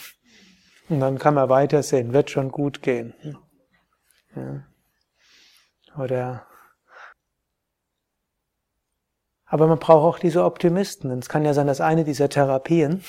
Und 0.89 0.99
dann 0.99 1.19
kann 1.19 1.35
man 1.35 1.49
weitersehen, 1.49 2.13
wird 2.13 2.31
schon 2.31 2.51
gut 2.51 2.81
gehen. 2.81 3.13
Hm? 4.33 4.63
Oder 5.97 6.45
aber 9.49 9.65
man 9.65 9.79
braucht 9.79 10.15
auch 10.15 10.19
diese 10.19 10.43
Optimisten. 10.43 11.09
es 11.17 11.27
kann 11.27 11.43
ja 11.43 11.55
sein, 11.55 11.65
dass 11.65 11.81
eine 11.81 12.03
dieser 12.03 12.29
Therapien 12.29 13.03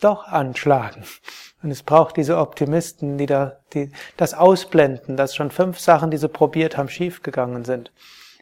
doch 0.00 0.24
anschlagen. 0.24 1.04
Und 1.66 1.72
es 1.72 1.82
braucht 1.82 2.16
diese 2.16 2.38
Optimisten, 2.38 3.18
die 3.18 3.26
da, 3.26 3.56
die 3.74 3.90
das 4.16 4.34
ausblenden, 4.34 5.16
dass 5.16 5.34
schon 5.34 5.50
fünf 5.50 5.80
Sachen, 5.80 6.12
die 6.12 6.16
sie 6.16 6.28
probiert 6.28 6.76
haben, 6.76 6.88
schiefgegangen 6.88 7.64
sind. 7.64 7.90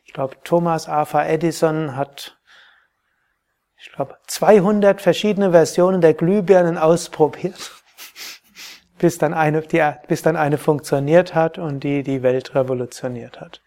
Ich 0.04 0.12
glaube, 0.12 0.36
Thomas 0.44 0.90
Arthur 0.90 1.24
Edison 1.24 1.96
hat, 1.96 2.36
ich 3.80 3.90
glaube, 3.92 4.18
200 4.26 5.00
verschiedene 5.00 5.52
Versionen 5.52 6.02
der 6.02 6.12
Glühbirnen 6.12 6.76
ausprobiert, 6.76 7.72
bis 8.98 9.16
dann 9.16 9.32
eine, 9.32 9.62
die, 9.62 9.82
bis 10.06 10.20
dann 10.20 10.36
eine 10.36 10.58
funktioniert 10.58 11.34
hat 11.34 11.56
und 11.56 11.80
die 11.80 12.02
die 12.02 12.22
Welt 12.22 12.54
revolutioniert 12.54 13.40
hat. 13.40 13.62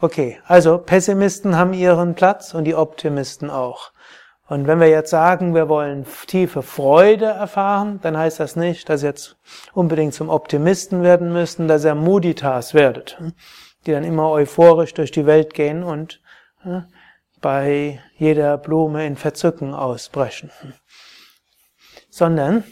Okay, 0.00 0.38
also 0.46 0.78
Pessimisten 0.78 1.56
haben 1.56 1.72
ihren 1.72 2.14
Platz 2.14 2.54
und 2.54 2.62
die 2.62 2.76
Optimisten 2.76 3.50
auch. 3.50 3.90
Und 4.46 4.66
wenn 4.66 4.78
wir 4.78 4.88
jetzt 4.88 5.10
sagen, 5.10 5.54
wir 5.54 5.70
wollen 5.70 6.06
tiefe 6.26 6.62
Freude 6.62 7.24
erfahren, 7.24 7.98
dann 8.02 8.16
heißt 8.16 8.40
das 8.40 8.56
nicht, 8.56 8.90
dass 8.90 9.02
ihr 9.02 9.08
jetzt 9.08 9.36
unbedingt 9.72 10.12
zum 10.12 10.28
Optimisten 10.28 11.02
werden 11.02 11.32
müsst, 11.32 11.58
dass 11.60 11.84
ihr 11.84 11.94
Muditas 11.94 12.74
werdet, 12.74 13.18
die 13.86 13.92
dann 13.92 14.04
immer 14.04 14.30
euphorisch 14.30 14.92
durch 14.92 15.10
die 15.10 15.24
Welt 15.24 15.54
gehen 15.54 15.82
und 15.82 16.20
bei 17.40 18.02
jeder 18.16 18.58
Blume 18.58 19.06
in 19.06 19.16
Verzücken 19.16 19.72
ausbrechen. 19.74 20.50
Sondern 22.10 22.64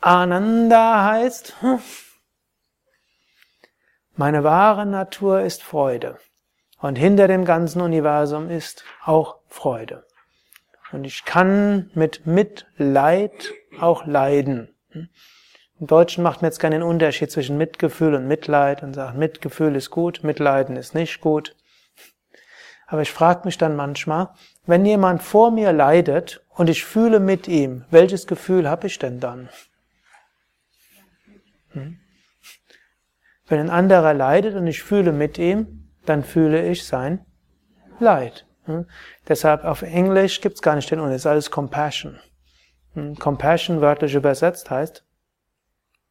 Ananda 0.00 1.04
heißt, 1.12 1.54
meine 4.16 4.42
wahre 4.42 4.84
Natur 4.84 5.42
ist 5.42 5.62
Freude. 5.62 6.18
Und 6.78 6.96
hinter 6.96 7.28
dem 7.28 7.44
ganzen 7.44 7.80
Universum 7.80 8.50
ist 8.50 8.84
auch 9.04 9.38
Freude. 9.48 10.04
Und 10.92 11.04
ich 11.04 11.24
kann 11.24 11.90
mit 11.94 12.26
Mitleid 12.26 13.52
auch 13.80 14.06
leiden. 14.06 14.74
Im 15.80 15.86
Deutschen 15.86 16.22
macht 16.22 16.40
man 16.40 16.50
jetzt 16.50 16.60
keinen 16.60 16.82
Unterschied 16.82 17.30
zwischen 17.30 17.58
Mitgefühl 17.58 18.14
und 18.14 18.28
Mitleid 18.28 18.82
und 18.82 18.94
sagt, 18.94 19.16
Mitgefühl 19.16 19.74
ist 19.74 19.90
gut, 19.90 20.22
Mitleiden 20.22 20.76
ist 20.76 20.94
nicht 20.94 21.20
gut. 21.20 21.56
Aber 22.86 23.02
ich 23.02 23.10
frage 23.10 23.42
mich 23.44 23.58
dann 23.58 23.76
manchmal, 23.76 24.30
wenn 24.66 24.84
jemand 24.84 25.22
vor 25.22 25.50
mir 25.50 25.72
leidet 25.72 26.44
und 26.50 26.70
ich 26.70 26.84
fühle 26.84 27.18
mit 27.18 27.48
ihm, 27.48 27.84
welches 27.90 28.26
Gefühl 28.26 28.68
habe 28.68 28.86
ich 28.86 28.98
denn 28.98 29.20
dann? 29.20 29.48
Hm? 31.70 31.98
Wenn 33.46 33.60
ein 33.60 33.70
anderer 33.70 34.14
leidet 34.14 34.54
und 34.54 34.66
ich 34.66 34.82
fühle 34.82 35.12
mit 35.12 35.38
ihm, 35.38 35.90
dann 36.06 36.22
fühle 36.22 36.66
ich 36.68 36.84
sein 36.84 37.24
Leid. 37.98 38.46
Hm? 38.66 38.86
Deshalb 39.28 39.64
auf 39.64 39.82
Englisch 39.82 40.40
gibt's 40.40 40.62
gar 40.62 40.76
nicht 40.76 40.90
den 40.90 41.00
Unterschied, 41.00 41.16
ist 41.16 41.26
alles 41.26 41.50
Compassion. 41.50 42.18
Hm? 42.94 43.18
Compassion 43.18 43.80
wörtlich 43.80 44.14
übersetzt 44.14 44.70
heißt 44.70 45.04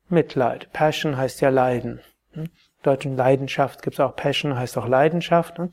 Mitleid. 0.10 0.72
Passion 0.74 1.18
heißt 1.18 1.42
ja 1.42 1.50
Leiden. 1.50 2.02
Hm? 2.34 2.50
Deutschen 2.84 3.16
Leidenschaft 3.16 3.82
gibt's 3.82 4.00
auch 4.00 4.16
Passion, 4.16 4.58
heißt 4.58 4.78
auch 4.78 4.88
Leidenschaft. 4.88 5.58
Hm? 5.58 5.72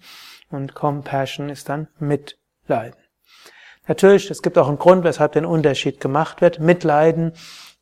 Und 0.50 0.74
Compassion 0.74 1.48
ist 1.48 1.68
dann 1.68 1.88
Mitleiden. 1.98 2.98
Natürlich, 3.86 4.30
es 4.30 4.42
gibt 4.42 4.56
auch 4.56 4.68
einen 4.68 4.78
Grund, 4.78 5.04
weshalb 5.04 5.32
der 5.32 5.48
Unterschied 5.48 6.00
gemacht 6.00 6.40
wird. 6.40 6.60
Mitleiden 6.60 7.32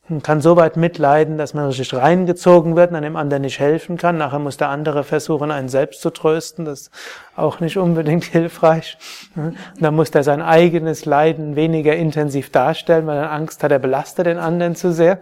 man 0.08 0.22
kann 0.22 0.40
so 0.40 0.56
weit 0.56 0.76
mitleiden, 0.76 1.36
dass 1.36 1.52
man 1.52 1.66
richtig 1.66 1.92
reingezogen 1.92 2.76
wird 2.76 2.92
und 2.92 3.02
dem 3.02 3.16
anderen 3.16 3.42
nicht 3.42 3.60
helfen 3.60 3.96
kann. 3.98 4.16
Nachher 4.16 4.38
muss 4.38 4.56
der 4.56 4.70
andere 4.70 5.04
versuchen, 5.04 5.50
einen 5.50 5.68
selbst 5.68 6.00
zu 6.00 6.10
trösten. 6.10 6.64
Das 6.64 6.82
ist 6.82 6.90
auch 7.36 7.60
nicht 7.60 7.76
unbedingt 7.76 8.24
hilfreich. 8.32 8.96
Und 9.36 9.56
dann 9.78 9.94
muss 9.94 10.10
er 10.10 10.22
sein 10.22 10.40
eigenes 10.40 11.04
Leiden 11.04 11.56
weniger 11.56 11.94
intensiv 11.94 12.50
darstellen, 12.50 13.06
weil 13.06 13.18
er 13.18 13.32
Angst 13.32 13.62
hat, 13.62 13.70
er 13.70 13.78
belastet 13.78 14.26
den 14.26 14.38
anderen 14.38 14.74
zu 14.74 14.92
sehr. 14.92 15.20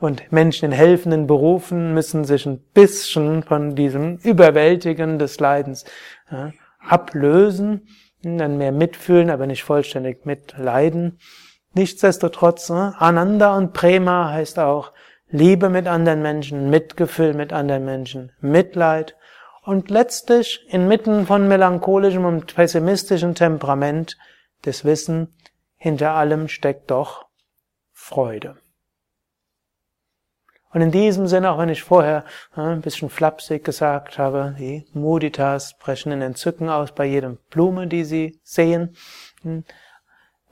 Und 0.00 0.32
Menschen 0.32 0.66
in 0.66 0.72
helfenden 0.72 1.26
Berufen 1.26 1.94
müssen 1.94 2.24
sich 2.24 2.44
ein 2.46 2.58
bisschen 2.74 3.44
von 3.44 3.76
diesem 3.76 4.16
Überwältigen 4.16 5.18
des 5.18 5.38
Leidens 5.38 5.84
ablösen, 6.80 7.86
dann 8.22 8.58
mehr 8.58 8.72
mitfühlen, 8.72 9.30
aber 9.30 9.46
nicht 9.46 9.62
vollständig 9.62 10.26
mitleiden. 10.26 11.18
Nichtsdestotrotz, 11.76 12.70
ne, 12.70 12.94
Ananda 12.98 13.54
und 13.54 13.74
Prema 13.74 14.30
heißt 14.30 14.58
auch 14.58 14.92
Liebe 15.28 15.68
mit 15.68 15.86
anderen 15.86 16.22
Menschen, 16.22 16.70
Mitgefühl 16.70 17.34
mit 17.34 17.52
anderen 17.52 17.84
Menschen, 17.84 18.32
Mitleid 18.40 19.14
und 19.62 19.90
letztlich 19.90 20.64
inmitten 20.70 21.26
von 21.26 21.46
melancholischem 21.48 22.24
und 22.24 22.54
pessimistischem 22.54 23.34
Temperament 23.34 24.16
das 24.62 24.86
Wissen, 24.86 25.34
hinter 25.76 26.12
allem 26.12 26.48
steckt 26.48 26.90
doch 26.90 27.26
Freude. 27.92 28.56
Und 30.72 30.80
in 30.80 30.90
diesem 30.90 31.26
Sinne, 31.26 31.52
auch 31.52 31.58
wenn 31.58 31.68
ich 31.68 31.82
vorher 31.82 32.24
ne, 32.56 32.70
ein 32.70 32.80
bisschen 32.80 33.10
flapsig 33.10 33.64
gesagt 33.64 34.16
habe, 34.16 34.56
die 34.58 34.86
Muditas 34.94 35.76
brechen 35.76 36.10
in 36.10 36.22
Entzücken 36.22 36.70
aus 36.70 36.92
bei 36.92 37.04
jedem 37.04 37.36
Blume, 37.50 37.86
die 37.86 38.04
sie 38.04 38.40
sehen, 38.42 38.96
hm, 39.42 39.64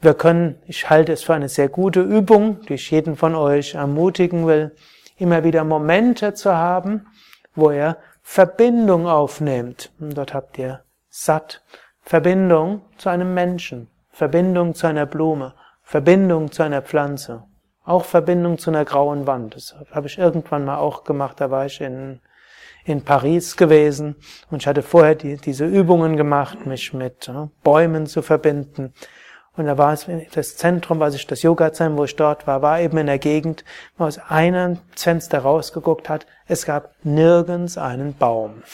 wir 0.04 0.14
können, 0.14 0.56
ich 0.66 0.90
halte 0.90 1.12
es 1.12 1.23
für 1.23 1.34
eine 1.34 1.49
sehr 1.49 1.68
gute 1.68 2.00
Übung, 2.00 2.61
die 2.62 2.75
ich 2.75 2.90
jeden 2.90 3.16
von 3.16 3.34
euch 3.34 3.75
ermutigen 3.75 4.46
will, 4.46 4.75
immer 5.16 5.44
wieder 5.44 5.64
Momente 5.64 6.34
zu 6.34 6.54
haben, 6.54 7.06
wo 7.54 7.70
ihr 7.70 7.96
Verbindung 8.23 9.06
aufnehmt. 9.06 9.92
Und 9.99 10.16
dort 10.16 10.34
habt 10.34 10.58
ihr 10.58 10.82
satt 11.08 11.62
Verbindung 12.02 12.82
zu 12.99 13.08
einem 13.08 13.32
Menschen, 13.34 13.88
Verbindung 14.11 14.75
zu 14.75 14.87
einer 14.87 15.06
Blume, 15.06 15.54
Verbindung 15.82 16.50
zu 16.50 16.62
einer 16.62 16.82
Pflanze, 16.82 17.44
auch 17.84 18.04
Verbindung 18.04 18.58
zu 18.58 18.70
einer 18.70 18.84
grauen 18.84 19.26
Wand. 19.26 19.54
Das 19.54 19.75
habe 19.92 20.08
ich 20.08 20.18
irgendwann 20.18 20.64
mal 20.64 20.78
auch 20.78 21.04
gemacht, 21.04 21.40
da 21.40 21.50
war 21.50 21.66
ich 21.66 21.80
in, 21.80 22.20
in 22.84 23.04
Paris 23.04 23.56
gewesen 23.56 24.16
und 24.50 24.62
ich 24.62 24.66
hatte 24.66 24.82
vorher 24.82 25.14
die, 25.14 25.37
diese 25.37 25.66
Übungen 25.66 26.16
gemacht, 26.16 26.66
mich 26.66 26.92
mit 26.92 27.30
Bäumen 27.62 28.06
zu 28.06 28.23
verbinden. 28.23 28.92
Und 29.56 29.66
da 29.66 29.78
war 29.78 29.92
es 29.92 30.06
das 30.32 30.56
Zentrum, 30.56 30.99
was 30.99 31.14
ich 31.14 31.26
das 31.26 31.42
Yoga-Zentrum, 31.42 31.99
wo 31.99 32.04
ich 32.04 32.16
dort 32.16 32.46
war, 32.46 32.61
war 32.61 32.80
eben 32.80 32.99
in 32.99 33.06
der 33.06 33.20
Gegend, 33.20 33.64
wo 33.96 34.04
aus 34.04 34.18
einem 34.18 34.80
Fenster 34.96 35.40
rausgeguckt 35.40 36.08
hat. 36.08 36.26
Es 36.46 36.66
gab 36.66 36.94
nirgends 37.04 37.78
einen 37.78 38.16
Baum. 38.16 38.64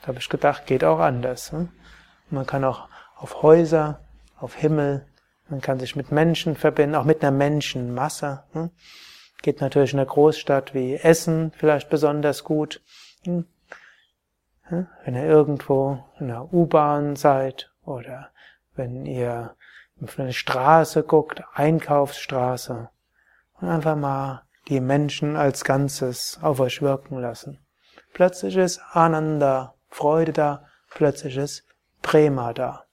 Da 0.00 0.08
habe 0.08 0.18
ich 0.18 0.28
gedacht, 0.28 0.66
geht 0.66 0.84
auch 0.84 1.00
anders. 1.00 1.50
Hm? 1.50 1.70
Man 2.30 2.46
kann 2.46 2.64
auch 2.64 2.88
auf 3.16 3.42
Häuser, 3.42 4.00
auf 4.38 4.54
Himmel, 4.54 5.06
man 5.48 5.60
kann 5.60 5.80
sich 5.80 5.96
mit 5.96 6.12
Menschen 6.12 6.54
verbinden, 6.54 6.94
auch 6.94 7.04
mit 7.04 7.22
einer 7.22 7.36
Menschenmasse. 7.36 8.44
Hm? 8.52 8.70
Geht 9.42 9.60
natürlich 9.60 9.92
in 9.92 9.98
einer 9.98 10.06
Großstadt 10.06 10.72
wie 10.72 10.94
Essen 10.94 11.50
vielleicht 11.56 11.90
besonders 11.90 12.44
gut. 12.44 12.80
Hm? 13.24 13.46
Wenn 14.68 15.16
ihr 15.16 15.24
irgendwo 15.24 16.04
in 16.20 16.28
der 16.28 16.52
U-Bahn 16.52 17.16
seid 17.16 17.69
oder 17.90 18.30
wenn 18.76 19.06
ihr 19.06 19.54
auf 20.02 20.18
eine 20.18 20.32
Straße 20.32 21.02
guckt, 21.02 21.42
Einkaufsstraße, 21.54 22.88
und 23.60 23.68
einfach 23.68 23.96
mal 23.96 24.42
die 24.68 24.80
Menschen 24.80 25.36
als 25.36 25.64
Ganzes 25.64 26.38
auf 26.42 26.60
euch 26.60 26.80
wirken 26.80 27.18
lassen. 27.18 27.58
Plötzlich 28.14 28.56
ist 28.56 28.80
Ananda, 28.92 29.74
Freude 29.88 30.32
da, 30.32 30.64
plötzlich 30.90 31.36
ist 31.36 31.64
Prema 32.02 32.52
da. 32.54 32.84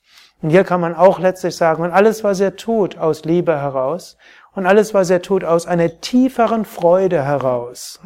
Und 0.41 0.49
hier 0.49 0.63
kann 0.63 0.81
man 0.81 0.95
auch 0.95 1.19
letztlich 1.19 1.55
sagen, 1.55 1.83
und 1.83 1.91
alles, 1.91 2.23
was 2.23 2.39
er 2.39 2.55
tut, 2.55 2.97
aus 2.97 3.25
Liebe 3.25 3.59
heraus, 3.59 4.17
und 4.53 4.65
alles, 4.65 4.93
was 4.93 5.09
er 5.09 5.21
tut, 5.21 5.43
aus 5.43 5.65
einer 5.65 6.01
tieferen 6.01 6.65
Freude 6.65 7.23
heraus, 7.23 7.99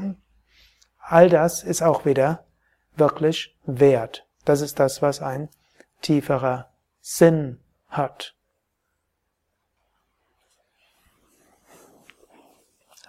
all 1.00 1.30
das 1.30 1.64
ist 1.64 1.82
auch 1.82 2.06
wieder 2.06 2.44
wirklich 2.96 3.58
wert. 3.66 4.26
Das 4.46 4.62
ist 4.62 4.80
das, 4.80 5.02
was 5.02 5.22
ein 5.22 5.50
tieferer 6.02 6.71
Sinn 7.02 7.60
hat. 7.90 8.36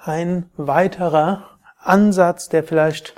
Ein 0.00 0.50
weiterer 0.56 1.58
Ansatz, 1.78 2.48
der 2.48 2.64
vielleicht 2.64 3.14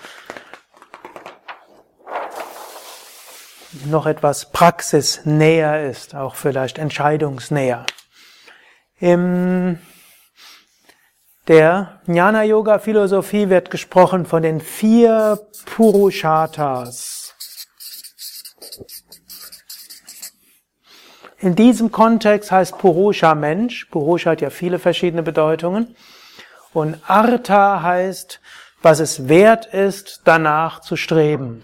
noch 3.86 4.06
etwas 4.06 4.50
praxisnäher 4.50 5.88
ist, 5.88 6.14
auch 6.14 6.34
vielleicht 6.34 6.78
entscheidungsnäher. 6.78 7.86
Im 8.98 9.78
der 11.46 12.00
Jnana-Yoga-Philosophie 12.06 13.50
wird 13.50 13.70
gesprochen 13.70 14.24
von 14.24 14.42
den 14.42 14.62
vier 14.62 15.38
Purushatas. 15.66 17.13
In 21.44 21.54
diesem 21.54 21.92
Kontext 21.92 22.50
heißt 22.50 22.78
Purusha 22.78 23.34
Mensch. 23.34 23.84
Purusha 23.90 24.30
hat 24.30 24.40
ja 24.40 24.48
viele 24.48 24.78
verschiedene 24.78 25.22
Bedeutungen. 25.22 25.94
Und 26.72 26.98
Artha 27.06 27.82
heißt, 27.82 28.40
was 28.80 28.98
es 28.98 29.28
wert 29.28 29.66
ist, 29.66 30.22
danach 30.24 30.80
zu 30.80 30.96
streben. 30.96 31.62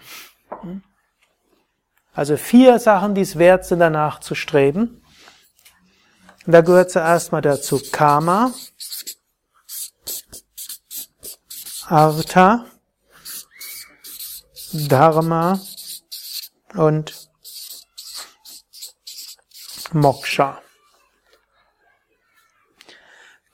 Also 2.13 2.37
vier 2.37 2.77
Sachen, 2.77 3.15
die 3.15 3.21
es 3.21 3.39
wert 3.39 3.65
sind, 3.65 3.79
danach 3.79 4.19
zu 4.19 4.35
streben. 4.35 5.03
Und 6.45 6.53
da 6.53 6.61
gehört 6.61 6.91
zuerst 6.91 7.31
mal 7.31 7.41
dazu 7.41 7.81
Karma, 7.91 8.53
Artha, 11.87 12.67
Dharma 14.73 15.59
und 16.75 17.20
Moksha. 19.93 20.61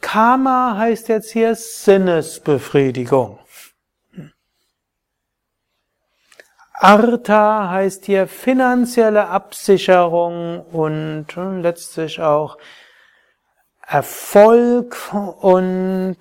Karma 0.02 0.78
heißt 0.78 1.10
jetzt 1.10 1.32
hier 1.32 1.56
Sinnesbefriedigung. 1.56 3.40
Artha 6.80 7.70
heißt 7.72 8.06
hier 8.06 8.28
finanzielle 8.28 9.28
Absicherung 9.30 10.62
und 10.62 11.26
letztlich 11.36 12.22
auch 12.22 12.58
Erfolg 13.82 15.12
und 15.42 16.18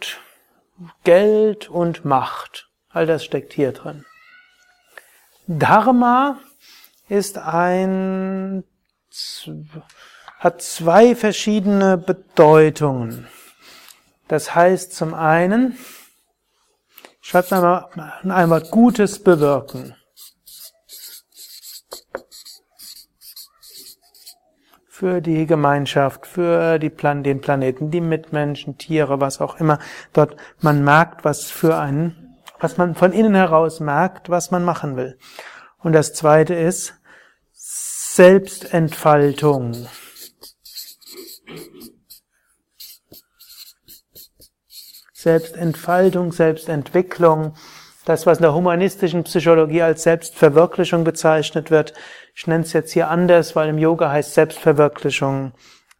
Geld 1.05 1.69
und 1.69 2.05
Macht. 2.07 2.71
All 2.89 3.07
das 3.07 3.25
steckt 3.25 3.53
hier 3.53 3.73
drin. 3.73 4.07
Dharma 5.47 6.41
ist 7.09 7.39
ein, 7.39 8.65
hat 10.39 10.63
zwei 10.63 11.15
verschiedene 11.15 11.97
Bedeutungen. 11.97 13.29
Das 14.29 14.55
heißt 14.55 14.95
zum 14.95 15.15
einen, 15.15 15.79
schreibt 17.21 17.53
einmal 17.53 17.89
ein 18.25 18.51
Wort 18.51 18.71
Gutes 18.71 19.23
bewirken. 19.23 19.95
für 24.97 25.21
die 25.21 25.45
Gemeinschaft, 25.45 26.27
für 26.27 26.79
die 26.79 26.89
Plan 26.89 27.23
den 27.23 27.43
Planeten, 27.43 27.91
die 27.91 28.01
Mitmenschen, 28.01 28.79
Tiere, 28.79 29.21
was 29.21 29.43
auch 29.43 29.61
immer. 29.61 29.79
Dort 30.15 30.37
man 30.61 30.83
merkt, 30.85 31.23
was 31.23 31.51
für 31.51 31.77
einen, 31.77 32.39
was 32.61 32.79
man 32.79 32.95
von 32.95 33.13
innen 33.13 33.35
heraus 33.35 33.79
merkt, 33.79 34.31
was 34.31 34.51
man 34.51 34.65
machen 34.65 34.97
will. 34.97 35.19
Und 35.81 35.93
das 35.93 36.15
zweite 36.15 36.55
ist 36.55 36.95
Selbstentfaltung. 37.53 39.87
Selbstentfaltung, 45.27 46.31
Selbstentwicklung, 46.31 47.57
das, 48.05 48.27
was 48.27 48.39
in 48.39 48.43
der 48.43 48.55
humanistischen 48.55 49.25
Psychologie 49.25 49.83
als 49.83 50.05
Selbstverwirklichung 50.05 51.03
bezeichnet 51.03 51.73
wird, 51.73 51.95
ich 52.37 52.47
nenne 52.47 52.63
es 52.63 52.73
jetzt 52.73 52.93
hier 52.93 53.11
anders, 53.11 53.57
weil 53.57 53.71
im 53.71 53.79
Yoga 53.79 54.09
heißt 54.09 54.35
Selbstverwirklichung 54.35 55.53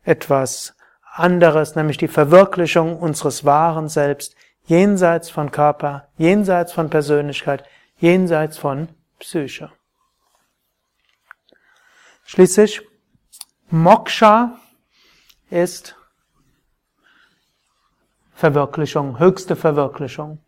etwas 0.05 0.77
anderes, 1.13 1.75
nämlich 1.75 1.97
die 1.97 2.07
Verwirklichung 2.07 3.01
unseres 3.01 3.45
wahren 3.45 3.89
Selbst, 3.89 4.37
jenseits 4.67 5.29
von 5.29 5.51
Körper, 5.51 6.07
jenseits 6.17 6.73
von 6.73 6.89
Persönlichkeit, 6.89 7.65
jenseits 7.99 8.59
von 8.59 8.91
Psyche. 9.19 9.73
Schließlich, 12.27 12.81
Moksha 13.71 14.57
ist 15.51 15.96
Verwirklichung, 18.37 19.19
höchste 19.19 19.57
Verwirklichung, 19.57 20.39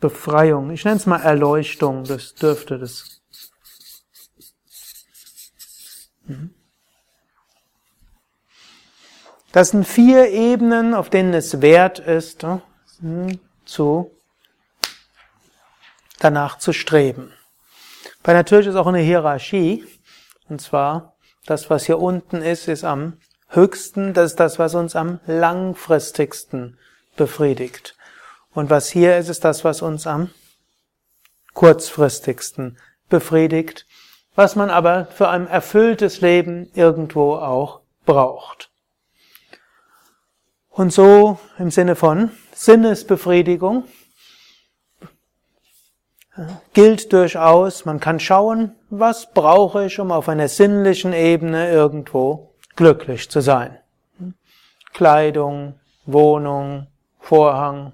Befreiung. 0.00 0.70
Ich 0.70 0.84
nenne 0.84 0.96
es 0.96 1.06
mal 1.06 1.20
Erleuchtung, 1.20 2.04
das 2.04 2.34
dürfte 2.34 2.78
das. 2.78 3.20
Das 9.50 9.70
sind 9.70 9.86
vier 9.86 10.28
Ebenen, 10.30 10.94
auf 10.94 11.10
denen 11.10 11.34
es 11.34 11.60
wert 11.60 11.98
ist, 11.98 12.46
hm, 13.00 13.40
zu, 13.64 14.12
danach 16.20 16.58
zu 16.58 16.72
streben. 16.72 17.32
Bei 18.22 18.32
natürlich 18.32 18.68
ist 18.68 18.76
auch 18.76 18.86
eine 18.86 19.00
Hierarchie, 19.00 19.84
und 20.48 20.60
zwar 20.60 21.16
das, 21.44 21.70
was 21.70 21.86
hier 21.86 21.98
unten 21.98 22.36
ist, 22.36 22.68
ist 22.68 22.84
am 22.84 23.18
höchsten, 23.54 24.14
das 24.14 24.32
ist 24.32 24.40
das, 24.40 24.58
was 24.58 24.74
uns 24.74 24.96
am 24.96 25.20
langfristigsten 25.26 26.78
befriedigt. 27.16 27.96
Und 28.52 28.70
was 28.70 28.88
hier 28.88 29.16
ist, 29.16 29.28
ist 29.28 29.44
das, 29.44 29.64
was 29.64 29.82
uns 29.82 30.06
am 30.06 30.30
kurzfristigsten 31.54 32.78
befriedigt 33.08 33.86
was 34.34 34.56
man 34.56 34.70
aber 34.70 35.06
für 35.06 35.28
ein 35.28 35.46
erfülltes 35.46 36.20
Leben 36.20 36.70
irgendwo 36.74 37.34
auch 37.36 37.80
braucht. 38.04 38.70
Und 40.70 40.92
so 40.92 41.38
im 41.58 41.70
Sinne 41.70 41.94
von 41.94 42.30
Sinnesbefriedigung 42.52 43.84
gilt 46.72 47.12
durchaus, 47.12 47.84
man 47.84 48.00
kann 48.00 48.18
schauen, 48.18 48.74
was 48.90 49.32
brauche 49.32 49.86
ich, 49.86 50.00
um 50.00 50.10
auf 50.10 50.28
einer 50.28 50.48
sinnlichen 50.48 51.12
Ebene 51.12 51.70
irgendwo 51.70 52.53
glücklich 52.76 53.30
zu 53.30 53.40
sein. 53.40 53.78
Kleidung, 54.92 55.78
Wohnung, 56.06 56.86
Vorhang, 57.18 57.92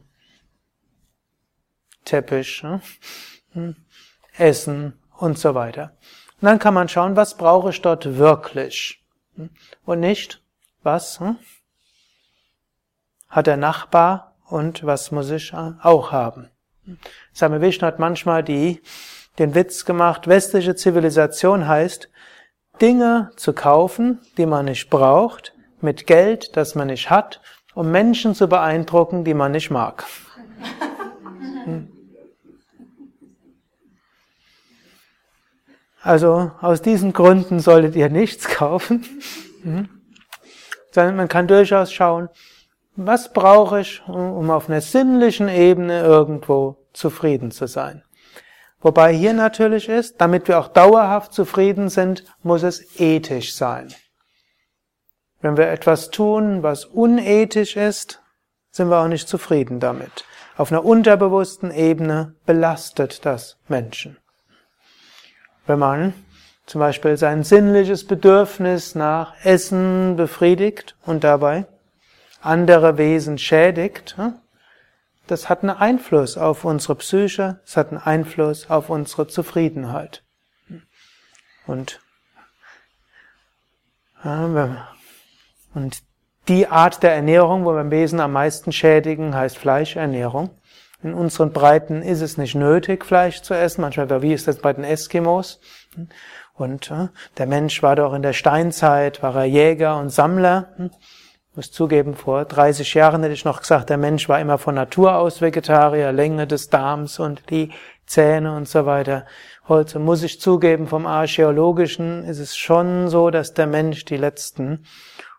Teppich, 2.04 2.64
hm, 3.52 3.76
Essen 4.36 4.98
und 5.18 5.38
so 5.38 5.54
weiter. 5.54 5.96
Und 6.40 6.46
dann 6.46 6.58
kann 6.58 6.74
man 6.74 6.88
schauen, 6.88 7.16
was 7.16 7.36
brauche 7.36 7.70
ich 7.70 7.80
dort 7.82 8.16
wirklich? 8.16 9.02
Und 9.84 10.00
nicht, 10.00 10.42
was 10.82 11.20
hm? 11.20 11.38
hat 13.28 13.46
der 13.46 13.56
Nachbar 13.56 14.34
und 14.46 14.84
was 14.84 15.10
muss 15.10 15.30
ich 15.30 15.54
auch 15.54 16.12
haben? 16.12 16.50
Same 17.32 17.60
Vishnu 17.60 17.86
hat 17.86 17.98
manchmal 17.98 18.42
die, 18.42 18.82
den 19.38 19.54
Witz 19.54 19.84
gemacht, 19.84 20.26
westliche 20.26 20.74
Zivilisation 20.74 21.68
heißt, 21.68 22.08
Dinge 22.80 23.30
zu 23.36 23.52
kaufen, 23.52 24.20
die 24.36 24.46
man 24.46 24.66
nicht 24.66 24.90
braucht, 24.90 25.54
mit 25.80 26.06
Geld, 26.06 26.56
das 26.56 26.74
man 26.74 26.88
nicht 26.88 27.10
hat, 27.10 27.40
um 27.74 27.90
Menschen 27.90 28.34
zu 28.34 28.48
beeindrucken, 28.48 29.24
die 29.24 29.34
man 29.34 29.52
nicht 29.52 29.70
mag. 29.70 30.04
Also 36.02 36.50
aus 36.60 36.80
diesen 36.80 37.12
Gründen 37.12 37.60
solltet 37.60 37.94
ihr 37.94 38.08
nichts 38.08 38.48
kaufen, 38.48 39.06
sondern 40.90 41.16
man 41.16 41.28
kann 41.28 41.46
durchaus 41.46 41.92
schauen, 41.92 42.30
was 42.96 43.32
brauche 43.32 43.80
ich, 43.80 44.02
um 44.06 44.50
auf 44.50 44.68
einer 44.68 44.80
sinnlichen 44.80 45.48
Ebene 45.48 46.00
irgendwo 46.00 46.76
zufrieden 46.92 47.50
zu 47.50 47.66
sein. 47.66 48.02
Wobei 48.80 49.12
hier 49.12 49.34
natürlich 49.34 49.88
ist, 49.88 50.20
damit 50.20 50.48
wir 50.48 50.58
auch 50.58 50.68
dauerhaft 50.68 51.32
zufrieden 51.34 51.88
sind, 51.88 52.24
muss 52.42 52.62
es 52.62 52.98
ethisch 52.98 53.54
sein. 53.54 53.92
Wenn 55.42 55.56
wir 55.56 55.68
etwas 55.68 56.10
tun, 56.10 56.62
was 56.62 56.84
unethisch 56.84 57.76
ist, 57.76 58.22
sind 58.70 58.88
wir 58.88 58.98
auch 58.98 59.08
nicht 59.08 59.28
zufrieden 59.28 59.80
damit. 59.80 60.24
Auf 60.56 60.70
einer 60.70 60.84
unterbewussten 60.84 61.70
Ebene 61.70 62.34
belastet 62.46 63.24
das 63.24 63.58
Menschen. 63.68 64.18
Wenn 65.66 65.78
man 65.78 66.14
zum 66.66 66.80
Beispiel 66.80 67.16
sein 67.16 67.42
sinnliches 67.42 68.06
Bedürfnis 68.06 68.94
nach 68.94 69.34
Essen 69.44 70.16
befriedigt 70.16 70.96
und 71.04 71.24
dabei 71.24 71.66
andere 72.42 72.96
Wesen 72.96 73.38
schädigt, 73.38 74.16
das 75.30 75.48
hat 75.48 75.62
einen 75.62 75.70
Einfluss 75.70 76.36
auf 76.36 76.64
unsere 76.64 76.96
Psyche, 76.96 77.60
es 77.64 77.76
hat 77.76 77.90
einen 77.90 77.98
Einfluss 77.98 78.68
auf 78.68 78.90
unsere 78.90 79.28
Zufriedenheit. 79.28 80.24
Und, 81.66 82.00
und 85.74 86.02
die 86.48 86.66
Art 86.66 87.02
der 87.02 87.14
Ernährung, 87.14 87.64
wo 87.64 87.72
wir 87.72 87.80
im 87.80 87.90
Wesen 87.90 88.18
am 88.18 88.32
meisten 88.32 88.72
schädigen, 88.72 89.34
heißt 89.34 89.56
Fleischernährung. 89.56 90.50
In 91.02 91.14
unseren 91.14 91.52
Breiten 91.52 92.02
ist 92.02 92.20
es 92.20 92.36
nicht 92.36 92.54
nötig, 92.54 93.04
Fleisch 93.04 93.40
zu 93.42 93.54
essen. 93.54 93.80
Manchmal, 93.82 94.22
wie 94.22 94.34
ist 94.34 94.48
das 94.48 94.58
bei 94.58 94.72
den 94.72 94.84
Eskimos? 94.84 95.60
Und 96.54 96.92
der 97.38 97.46
Mensch 97.46 97.82
war 97.82 97.96
doch 97.96 98.12
in 98.12 98.22
der 98.22 98.32
Steinzeit, 98.32 99.22
war 99.22 99.34
er 99.36 99.44
Jäger 99.44 99.98
und 99.98 100.10
Sammler. 100.10 100.74
Muss 101.56 101.72
zugeben, 101.72 102.14
vor 102.14 102.44
30 102.44 102.94
Jahren 102.94 103.22
hätte 103.22 103.34
ich 103.34 103.44
noch 103.44 103.60
gesagt, 103.60 103.90
der 103.90 103.96
Mensch 103.96 104.28
war 104.28 104.40
immer 104.40 104.56
von 104.56 104.76
Natur 104.76 105.16
aus 105.16 105.40
Vegetarier, 105.40 106.12
Länge 106.12 106.46
des 106.46 106.68
Darms 106.68 107.18
und 107.18 107.50
die 107.50 107.72
Zähne 108.06 108.54
und 108.56 108.68
so 108.68 108.86
weiter. 108.86 109.26
Heute 109.66 109.98
muss 109.98 110.22
ich 110.22 110.40
zugeben, 110.40 110.86
vom 110.86 111.06
Archäologischen 111.06 112.24
ist 112.24 112.38
es 112.38 112.56
schon 112.56 113.08
so, 113.08 113.30
dass 113.30 113.52
der 113.52 113.66
Mensch 113.66 114.04
die 114.04 114.16
letzten 114.16 114.84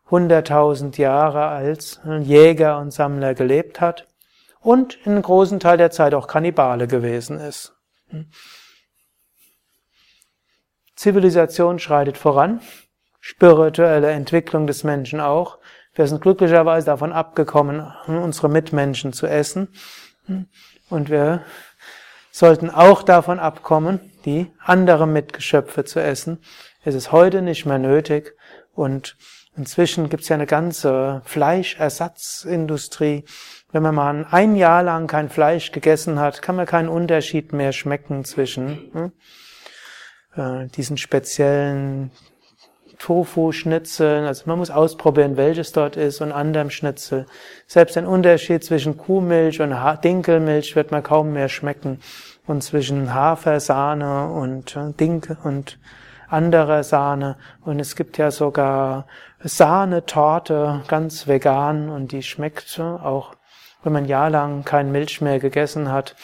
100.000 0.09 0.99
Jahre 0.99 1.47
als 1.47 2.01
Jäger 2.03 2.79
und 2.79 2.91
Sammler 2.91 3.33
gelebt 3.33 3.79
hat 3.79 4.07
und 4.59 4.95
in 5.05 5.13
einem 5.13 5.21
großen 5.21 5.61
Teil 5.61 5.77
der 5.77 5.91
Zeit 5.91 6.13
auch 6.13 6.27
Kannibale 6.27 6.87
gewesen 6.87 7.39
ist. 7.39 7.73
Zivilisation 10.95 11.79
schreitet 11.79 12.17
voran, 12.17 12.59
spirituelle 13.21 14.11
Entwicklung 14.11 14.67
des 14.67 14.83
Menschen 14.83 15.21
auch. 15.21 15.57
Wir 15.93 16.07
sind 16.07 16.21
glücklicherweise 16.21 16.85
davon 16.85 17.11
abgekommen, 17.11 17.85
unsere 18.07 18.49
Mitmenschen 18.49 19.11
zu 19.11 19.27
essen. 19.27 19.67
Und 20.89 21.09
wir 21.09 21.43
sollten 22.31 22.69
auch 22.69 23.03
davon 23.03 23.39
abkommen, 23.39 23.99
die 24.25 24.49
anderen 24.59 25.11
Mitgeschöpfe 25.11 25.83
zu 25.83 25.99
essen. 25.99 26.39
Es 26.83 26.95
ist 26.95 27.11
heute 27.11 27.41
nicht 27.41 27.65
mehr 27.65 27.77
nötig 27.77 28.33
und 28.73 29.17
inzwischen 29.57 30.09
gibt 30.09 30.23
es 30.23 30.29
ja 30.29 30.35
eine 30.35 30.45
ganze 30.45 31.21
Fleischersatzindustrie. 31.25 33.25
Wenn 33.71 33.83
man 33.83 33.95
mal 33.95 34.25
ein 34.31 34.55
Jahr 34.55 34.83
lang 34.83 35.07
kein 35.07 35.29
Fleisch 35.29 35.73
gegessen 35.73 36.19
hat, 36.19 36.41
kann 36.41 36.55
man 36.55 36.65
keinen 36.65 36.89
Unterschied 36.89 37.51
mehr 37.51 37.73
schmecken 37.73 38.23
zwischen 38.23 38.91
hm, 38.93 39.11
äh, 40.35 40.67
diesen 40.69 40.97
speziellen 40.97 42.11
Tofu-Schnitzeln. 43.01 44.25
Also 44.25 44.43
man 44.45 44.59
muss 44.59 44.69
ausprobieren, 44.69 45.35
welches 45.35 45.71
dort 45.71 45.97
ist 45.97 46.21
und 46.21 46.31
anderem 46.31 46.69
Schnitzel. 46.69 47.25
Selbst 47.65 47.97
ein 47.97 48.05
Unterschied 48.05 48.63
zwischen 48.63 48.97
Kuhmilch 48.97 49.59
und 49.59 49.75
Dinkelmilch 50.03 50.75
wird 50.75 50.91
man 50.91 51.01
kaum 51.01 51.33
mehr 51.33 51.49
schmecken. 51.49 51.99
Und 52.45 52.63
zwischen 52.63 53.13
Hafersahne 53.13 54.27
und 54.27 54.75
äh, 54.75 54.91
Dinkel 54.93 55.37
und 55.43 55.79
anderer 56.27 56.83
Sahne. 56.83 57.37
Und 57.61 57.79
es 57.79 57.95
gibt 57.95 58.17
ja 58.17 58.29
sogar 58.29 59.07
Sahnetorte, 59.39 60.81
ganz 60.87 61.27
vegan 61.27 61.89
und 61.89 62.11
die 62.11 62.23
schmeckt 62.23 62.79
auch, 62.79 63.35
wenn 63.83 63.93
man 63.93 64.05
jahrelang 64.05 64.63
kein 64.63 64.91
Milch 64.91 65.21
mehr 65.21 65.39
gegessen 65.39 65.91
hat, 65.91 66.15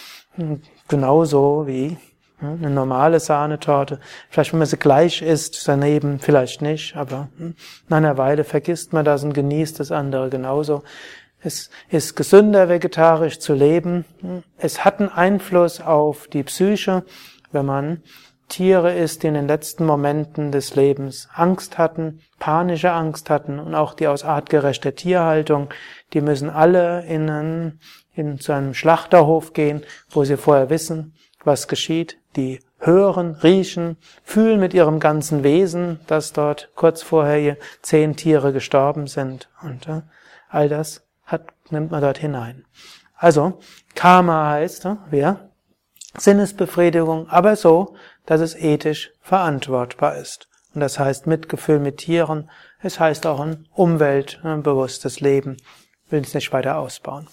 genauso 0.88 1.66
wie 1.66 1.98
eine 2.40 2.70
normale 2.70 3.20
Sahnetorte. 3.20 4.00
Vielleicht, 4.30 4.54
wenn 4.54 4.60
man 4.60 4.68
sie 4.68 4.78
gleich 4.78 5.22
isst, 5.22 5.68
daneben 5.68 6.20
vielleicht 6.20 6.62
nicht, 6.62 6.96
aber 6.96 7.30
hm, 7.38 7.56
nach 7.90 7.98
einer 7.98 8.18
Weile 8.18 8.44
vergisst 8.44 8.94
man 8.94 9.06
das 9.06 9.24
und 9.24 9.34
genießt 9.34 9.80
das 9.80 9.92
andere 9.92 10.30
genauso. 10.30 10.84
Es 11.42 11.70
ist 11.90 12.16
gesünder, 12.16 12.68
vegetarisch 12.70 13.40
zu 13.40 13.54
leben. 13.54 14.06
Es 14.58 14.84
hat 14.84 15.00
einen 15.00 15.10
Einfluss 15.10 15.82
auf 15.82 16.28
die 16.28 16.44
Psyche, 16.44 17.04
wenn 17.52 17.66
man 17.66 18.04
Tiere 18.50 18.96
isst, 18.96 19.24
die 19.24 19.28
in 19.28 19.34
den 19.34 19.48
letzten 19.48 19.86
Momenten 19.86 20.52
des 20.52 20.76
Lebens 20.76 21.28
Angst 21.34 21.78
hatten, 21.78 22.22
panische 22.40 22.92
Angst 22.92 23.30
hatten 23.30 23.60
und 23.60 23.76
auch 23.76 23.94
die 23.94 24.08
aus 24.08 24.24
artgerechter 24.24 24.96
Tierhaltung, 24.96 25.70
die 26.14 26.22
müssen 26.22 26.50
alle 26.50 27.06
in, 27.06 27.30
einen, 27.30 27.80
in 28.14 28.40
zu 28.40 28.54
einem 28.54 28.74
Schlachterhof 28.74 29.54
gehen, 29.54 29.84
wo 30.10 30.24
sie 30.24 30.38
vorher 30.38 30.70
wissen, 30.70 31.14
was 31.44 31.68
geschieht 31.68 32.18
die 32.38 32.62
hören, 32.80 33.36
riechen, 33.44 33.98
fühlen 34.24 34.60
mit 34.60 34.74
ihrem 34.74 35.00
ganzen 35.00 35.44
Wesen, 35.44 36.00
dass 36.08 36.32
dort 36.32 36.70
kurz 36.76 37.02
vorher 37.02 37.58
zehn 37.82 38.16
Tiere 38.16 38.54
gestorben 38.54 39.08
sind. 39.08 39.50
Und 39.62 39.88
äh, 39.88 40.02
all 40.50 40.70
das 40.70 41.04
hat, 41.26 41.48
nimmt 41.70 41.92
man 41.92 42.02
dort 42.02 42.20
hinein. 42.20 42.66
Also, 43.16 43.60
Karma 43.96 44.52
heißt, 44.52 44.86
äh, 44.86 44.96
wer? 45.10 45.50
Sinnesbefriedigung, 46.18 47.30
aber 47.30 47.56
so, 47.56 47.96
dass 48.26 48.42
es 48.42 48.56
ethisch 48.56 49.12
verantwortbar 49.22 50.16
ist. 50.18 50.48
Und 50.74 50.82
das 50.82 51.00
heißt 51.00 51.28
Mitgefühl 51.28 51.80
mit 51.80 51.98
Tieren, 51.98 52.50
es 52.80 53.00
heißt 53.00 53.26
auch 53.26 53.40
ein 53.40 53.68
umweltbewusstes 53.74 55.20
Leben. 55.20 55.58
Will 56.10 56.22
es 56.22 56.34
nicht 56.34 56.54
weiter 56.54 56.78
ausbauen. 56.78 57.28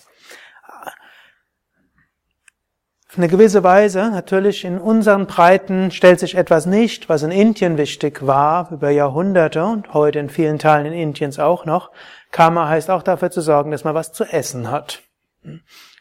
Auf 3.14 3.18
eine 3.18 3.28
gewisse 3.28 3.62
Weise, 3.62 4.10
natürlich 4.10 4.64
in 4.64 4.76
unseren 4.76 5.26
Breiten 5.26 5.92
stellt 5.92 6.18
sich 6.18 6.34
etwas 6.34 6.66
nicht, 6.66 7.08
was 7.08 7.22
in 7.22 7.30
Indien 7.30 7.78
wichtig 7.78 8.26
war 8.26 8.72
über 8.72 8.90
Jahrhunderte 8.90 9.64
und 9.64 9.94
heute 9.94 10.18
in 10.18 10.28
vielen 10.28 10.58
Teilen 10.58 10.86
in 10.86 10.94
Indiens 10.94 11.38
auch 11.38 11.64
noch. 11.64 11.92
Karma 12.32 12.68
heißt 12.68 12.90
auch 12.90 13.04
dafür 13.04 13.30
zu 13.30 13.40
sorgen, 13.40 13.70
dass 13.70 13.84
man 13.84 13.94
was 13.94 14.12
zu 14.12 14.24
essen 14.24 14.68
hat. 14.68 15.02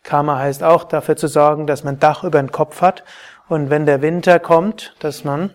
Karma 0.02 0.40
heißt 0.40 0.64
auch 0.64 0.86
dafür 0.86 1.16
zu 1.16 1.28
sorgen, 1.28 1.68
dass 1.68 1.84
man 1.84 2.00
Dach 2.00 2.24
über 2.24 2.42
den 2.42 2.52
Kopf 2.52 2.82
hat 2.82 3.04
und 3.48 3.70
wenn 3.70 3.86
der 3.86 4.02
Winter 4.02 4.40
kommt, 4.40 4.96
dass 4.98 5.24
man 5.24 5.54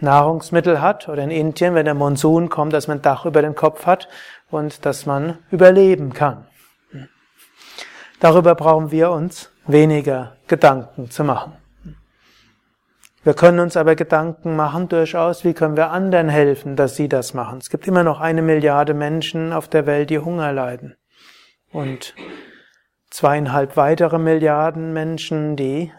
Nahrungsmittel 0.00 0.80
hat 0.80 1.10
oder 1.10 1.24
in 1.24 1.30
Indien, 1.30 1.74
wenn 1.74 1.84
der 1.84 1.92
Monsun 1.92 2.48
kommt, 2.48 2.72
dass 2.72 2.88
man 2.88 3.02
Dach 3.02 3.26
über 3.26 3.42
den 3.42 3.54
Kopf 3.54 3.84
hat 3.84 4.08
und 4.50 4.86
dass 4.86 5.04
man 5.04 5.36
überleben 5.50 6.14
kann. 6.14 6.46
Darüber 8.18 8.54
brauchen 8.54 8.90
wir 8.90 9.10
uns 9.10 9.50
weniger 9.66 10.36
Gedanken 10.46 11.10
zu 11.10 11.24
machen. 11.24 11.52
Wir 13.22 13.32
können 13.32 13.60
uns 13.60 13.76
aber 13.76 13.94
Gedanken 13.94 14.54
machen 14.54 14.88
durchaus, 14.88 15.44
wie 15.44 15.54
können 15.54 15.78
wir 15.78 15.90
anderen 15.90 16.28
helfen, 16.28 16.76
dass 16.76 16.94
sie 16.94 17.08
das 17.08 17.32
machen. 17.32 17.58
Es 17.58 17.70
gibt 17.70 17.88
immer 17.88 18.02
noch 18.02 18.20
eine 18.20 18.42
Milliarde 18.42 18.92
Menschen 18.92 19.54
auf 19.54 19.66
der 19.66 19.86
Welt, 19.86 20.10
die 20.10 20.18
Hunger 20.18 20.52
leiden. 20.52 20.96
Und 21.72 22.14
zweieinhalb 23.08 23.78
weitere 23.78 24.18
Milliarden 24.18 24.92
Menschen, 24.92 25.56
die 25.56 25.90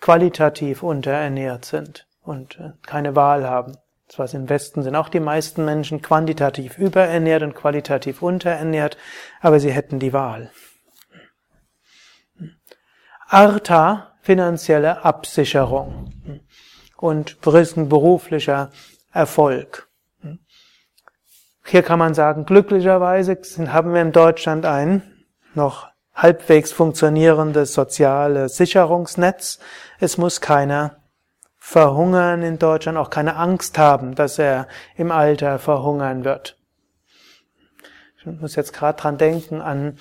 qualitativ 0.00 0.84
unterernährt 0.84 1.64
sind 1.64 2.06
und 2.22 2.58
äh, 2.58 2.72
keine 2.86 3.16
Wahl 3.16 3.48
haben. 3.48 3.76
Zwar 4.08 4.32
im 4.34 4.48
Westen 4.48 4.82
sind 4.82 4.96
auch 4.96 5.08
die 5.08 5.20
meisten 5.20 5.64
Menschen 5.64 6.02
quantitativ 6.02 6.78
überernährt 6.78 7.42
und 7.42 7.54
qualitativ 7.54 8.22
unterernährt, 8.22 8.96
aber 9.40 9.60
sie 9.60 9.70
hätten 9.70 9.98
die 9.98 10.12
Wahl. 10.12 10.50
Artha, 13.32 14.08
finanzielle 14.22 15.04
Absicherung 15.04 16.12
und 16.96 17.40
beruflicher 17.40 18.70
Erfolg. 19.12 19.88
Hier 21.64 21.84
kann 21.84 22.00
man 22.00 22.14
sagen, 22.14 22.44
glücklicherweise 22.44 23.38
haben 23.68 23.94
wir 23.94 24.02
in 24.02 24.10
Deutschland 24.10 24.66
ein 24.66 25.24
noch 25.54 25.86
halbwegs 26.12 26.72
funktionierendes 26.72 27.72
soziales 27.72 28.56
Sicherungsnetz. 28.56 29.60
Es 30.00 30.18
muss 30.18 30.40
keiner 30.40 30.96
verhungern 31.56 32.42
in 32.42 32.58
Deutschland, 32.58 32.98
auch 32.98 33.10
keine 33.10 33.36
Angst 33.36 33.78
haben, 33.78 34.16
dass 34.16 34.40
er 34.40 34.66
im 34.96 35.12
Alter 35.12 35.60
verhungern 35.60 36.24
wird. 36.24 36.56
Ich 38.18 38.26
muss 38.26 38.54
jetzt 38.54 38.74
gerade 38.74 39.00
dran 39.00 39.16
denken 39.16 39.62
an 39.62 39.96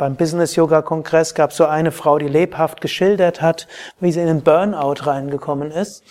beim 0.00 0.16
Business 0.16 0.56
Yoga 0.56 0.80
Kongress 0.80 1.34
gab 1.34 1.50
es 1.50 1.58
so 1.58 1.66
eine 1.66 1.92
Frau, 1.92 2.16
die 2.16 2.26
lebhaft 2.26 2.80
geschildert 2.80 3.42
hat, 3.42 3.68
wie 4.00 4.10
sie 4.10 4.20
in 4.20 4.28
den 4.28 4.40
Burnout 4.40 5.06
reingekommen 5.06 5.70
ist. 5.70 6.02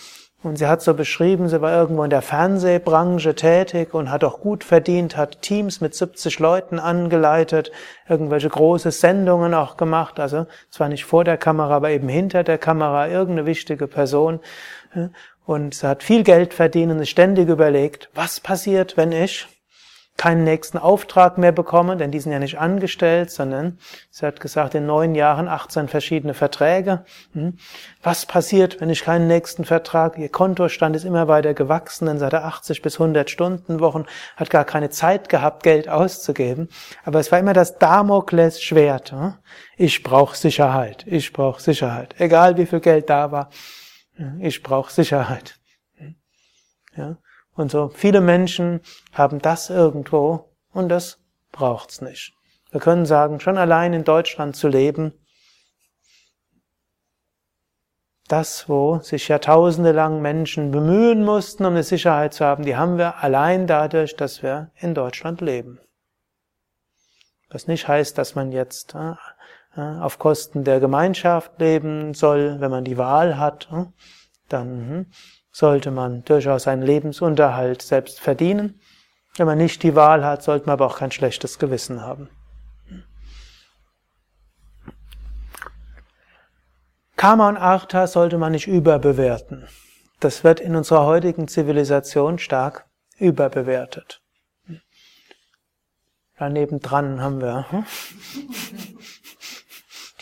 Und 0.44 0.58
sie 0.58 0.68
hat 0.68 0.80
so 0.80 0.94
beschrieben, 0.94 1.48
sie 1.48 1.60
war 1.60 1.72
irgendwo 1.72 2.04
in 2.04 2.10
der 2.10 2.22
Fernsehbranche 2.22 3.34
tätig 3.34 3.92
und 3.92 4.12
hat 4.12 4.22
auch 4.22 4.38
gut 4.38 4.62
verdient, 4.62 5.16
hat 5.16 5.42
Teams 5.42 5.80
mit 5.80 5.96
70 5.96 6.38
Leuten 6.38 6.78
angeleitet, 6.78 7.72
irgendwelche 8.08 8.48
große 8.48 8.92
Sendungen 8.92 9.54
auch 9.54 9.76
gemacht, 9.76 10.20
also 10.20 10.46
zwar 10.70 10.88
nicht 10.88 11.04
vor 11.04 11.24
der 11.24 11.36
Kamera, 11.36 11.74
aber 11.74 11.90
eben 11.90 12.08
hinter 12.08 12.44
der 12.44 12.58
Kamera, 12.58 13.08
irgendeine 13.08 13.44
wichtige 13.44 13.88
Person. 13.88 14.38
Und 15.44 15.74
sie 15.74 15.88
hat 15.88 16.04
viel 16.04 16.22
Geld 16.22 16.54
verdient 16.54 16.92
und 16.92 17.04
ständig 17.08 17.48
überlegt, 17.48 18.08
was 18.14 18.38
passiert, 18.38 18.96
wenn 18.96 19.10
ich 19.10 19.48
keinen 20.20 20.44
nächsten 20.44 20.76
Auftrag 20.76 21.38
mehr 21.38 21.50
bekommen, 21.50 21.98
denn 21.98 22.10
die 22.10 22.20
sind 22.20 22.30
ja 22.30 22.38
nicht 22.38 22.58
angestellt, 22.58 23.30
sondern 23.30 23.78
sie 24.10 24.26
hat 24.26 24.38
gesagt, 24.38 24.74
in 24.74 24.84
neun 24.84 25.14
Jahren 25.14 25.48
18 25.48 25.88
verschiedene 25.88 26.34
Verträge. 26.34 27.06
Hm. 27.32 27.56
Was 28.02 28.26
passiert, 28.26 28.82
wenn 28.82 28.90
ich 28.90 29.02
keinen 29.02 29.28
nächsten 29.28 29.64
Vertrag? 29.64 30.18
Ihr 30.18 30.28
Kontostand 30.28 30.94
ist 30.94 31.04
immer 31.04 31.26
weiter 31.26 31.54
gewachsen, 31.54 32.04
denn 32.04 32.18
seit 32.18 32.34
80 32.34 32.82
bis 32.82 33.00
100 33.00 33.30
Stunden 33.30 33.80
Wochen 33.80 34.04
hat 34.36 34.50
gar 34.50 34.66
keine 34.66 34.90
Zeit 34.90 35.30
gehabt, 35.30 35.62
Geld 35.62 35.88
auszugeben. 35.88 36.68
Aber 37.02 37.18
es 37.18 37.32
war 37.32 37.38
immer 37.38 37.54
das 37.54 37.78
Damoklesschwert. 37.78 39.12
Hm. 39.12 39.38
Ich 39.78 40.02
brauche 40.02 40.36
Sicherheit, 40.36 41.06
ich 41.06 41.32
brauche 41.32 41.62
Sicherheit. 41.62 42.14
Egal 42.18 42.58
wie 42.58 42.66
viel 42.66 42.80
Geld 42.80 43.08
da 43.08 43.32
war, 43.32 43.48
hm. 44.16 44.38
ich 44.42 44.62
brauche 44.62 44.92
Sicherheit. 44.92 45.58
Ja. 46.94 47.16
Und 47.60 47.70
so 47.70 47.90
viele 47.90 48.22
Menschen 48.22 48.80
haben 49.12 49.38
das 49.38 49.68
irgendwo 49.68 50.48
und 50.72 50.88
das 50.88 51.18
braucht's 51.52 52.00
nicht. 52.00 52.32
Wir 52.70 52.80
können 52.80 53.04
sagen, 53.04 53.38
schon 53.38 53.58
allein 53.58 53.92
in 53.92 54.04
Deutschland 54.04 54.56
zu 54.56 54.66
leben, 54.66 55.12
das, 58.28 58.66
wo 58.68 59.00
sich 59.00 59.28
Jahrtausende 59.28 59.92
lang 59.92 60.22
Menschen 60.22 60.70
bemühen 60.70 61.22
mussten, 61.22 61.66
um 61.66 61.72
eine 61.72 61.82
Sicherheit 61.82 62.32
zu 62.32 62.46
haben, 62.46 62.64
die 62.64 62.76
haben 62.76 62.96
wir 62.96 63.16
allein 63.22 63.66
dadurch, 63.66 64.16
dass 64.16 64.42
wir 64.42 64.70
in 64.76 64.94
Deutschland 64.94 65.42
leben. 65.42 65.80
Was 67.50 67.66
nicht 67.66 67.88
heißt, 67.88 68.16
dass 68.16 68.36
man 68.36 68.52
jetzt 68.52 68.94
äh, 68.94 69.16
äh, 69.76 70.00
auf 70.00 70.18
Kosten 70.18 70.64
der 70.64 70.80
Gemeinschaft 70.80 71.60
leben 71.60 72.14
soll, 72.14 72.58
wenn 72.60 72.70
man 72.70 72.84
die 72.84 72.96
Wahl 72.96 73.36
hat, 73.36 73.68
äh, 73.70 73.84
dann 74.48 74.68
hm, 74.88 75.06
sollte 75.60 75.90
man 75.90 76.24
durchaus 76.24 76.64
seinen 76.64 76.82
Lebensunterhalt 76.82 77.82
selbst 77.82 78.18
verdienen. 78.18 78.80
Wenn 79.36 79.46
man 79.46 79.58
nicht 79.58 79.82
die 79.82 79.94
Wahl 79.94 80.24
hat, 80.24 80.42
sollte 80.42 80.66
man 80.66 80.72
aber 80.72 80.86
auch 80.86 80.98
kein 80.98 81.12
schlechtes 81.12 81.58
Gewissen 81.58 82.00
haben. 82.00 82.30
Karma 87.16 87.50
und 87.50 87.58
Artha 87.58 88.06
sollte 88.06 88.38
man 88.38 88.52
nicht 88.52 88.66
überbewerten. 88.66 89.68
Das 90.18 90.42
wird 90.42 90.60
in 90.60 90.74
unserer 90.74 91.04
heutigen 91.04 91.46
Zivilisation 91.46 92.38
stark 92.38 92.86
überbewertet. 93.18 94.22
Daneben 96.38 96.80
dran 96.80 97.20
haben 97.20 97.42
wir 97.42 97.84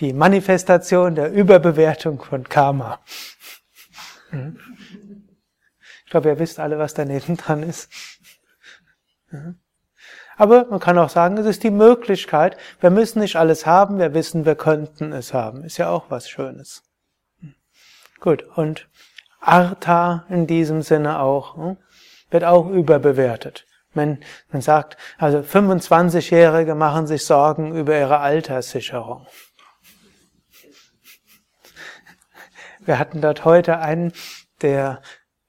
die 0.01 0.12
Manifestation 0.12 1.14
der 1.14 1.31
Überbewertung 1.31 2.20
von 2.20 2.42
Karma. 2.48 2.98
Ich 6.09 6.11
glaube, 6.11 6.31
ihr 6.31 6.38
wisst 6.38 6.59
alle, 6.59 6.79
was 6.79 6.94
daneben 6.94 7.37
dran 7.37 7.62
ist. 7.62 7.92
Aber 10.38 10.64
man 10.71 10.81
kann 10.81 10.97
auch 10.97 11.11
sagen, 11.11 11.37
es 11.37 11.44
ist 11.44 11.64
die 11.64 11.71
Möglichkeit. 11.71 12.57
Wir 12.81 12.88
müssen 12.88 13.18
nicht 13.18 13.37
alles 13.37 13.66
haben, 13.66 13.99
wir 13.99 14.14
wissen, 14.14 14.47
wir 14.47 14.55
könnten 14.55 15.12
es 15.12 15.35
haben. 15.35 15.64
Ist 15.64 15.77
ja 15.77 15.90
auch 15.90 16.07
was 16.09 16.31
Schönes. 16.31 16.83
Gut, 18.21 18.42
und 18.57 18.88
Artha 19.38 20.25
in 20.31 20.47
diesem 20.47 20.81
Sinne 20.81 21.21
auch, 21.21 21.57
hm, 21.57 21.77
wird 22.31 22.44
auch 22.44 22.71
überbewertet. 22.71 23.66
Wenn 23.92 24.25
man 24.51 24.62
sagt, 24.62 24.97
also 25.18 25.40
25-Jährige 25.40 26.75
machen 26.75 27.07
sich 27.07 27.27
Sorgen 27.27 27.77
über 27.77 27.99
ihre 27.99 28.21
Alterssicherung. 28.21 29.27
Wir 32.81 32.99
hatten 32.99 33.21
dort 33.21 33.44
heute 33.44 33.81
einen, 33.81 34.14
der 34.62 35.03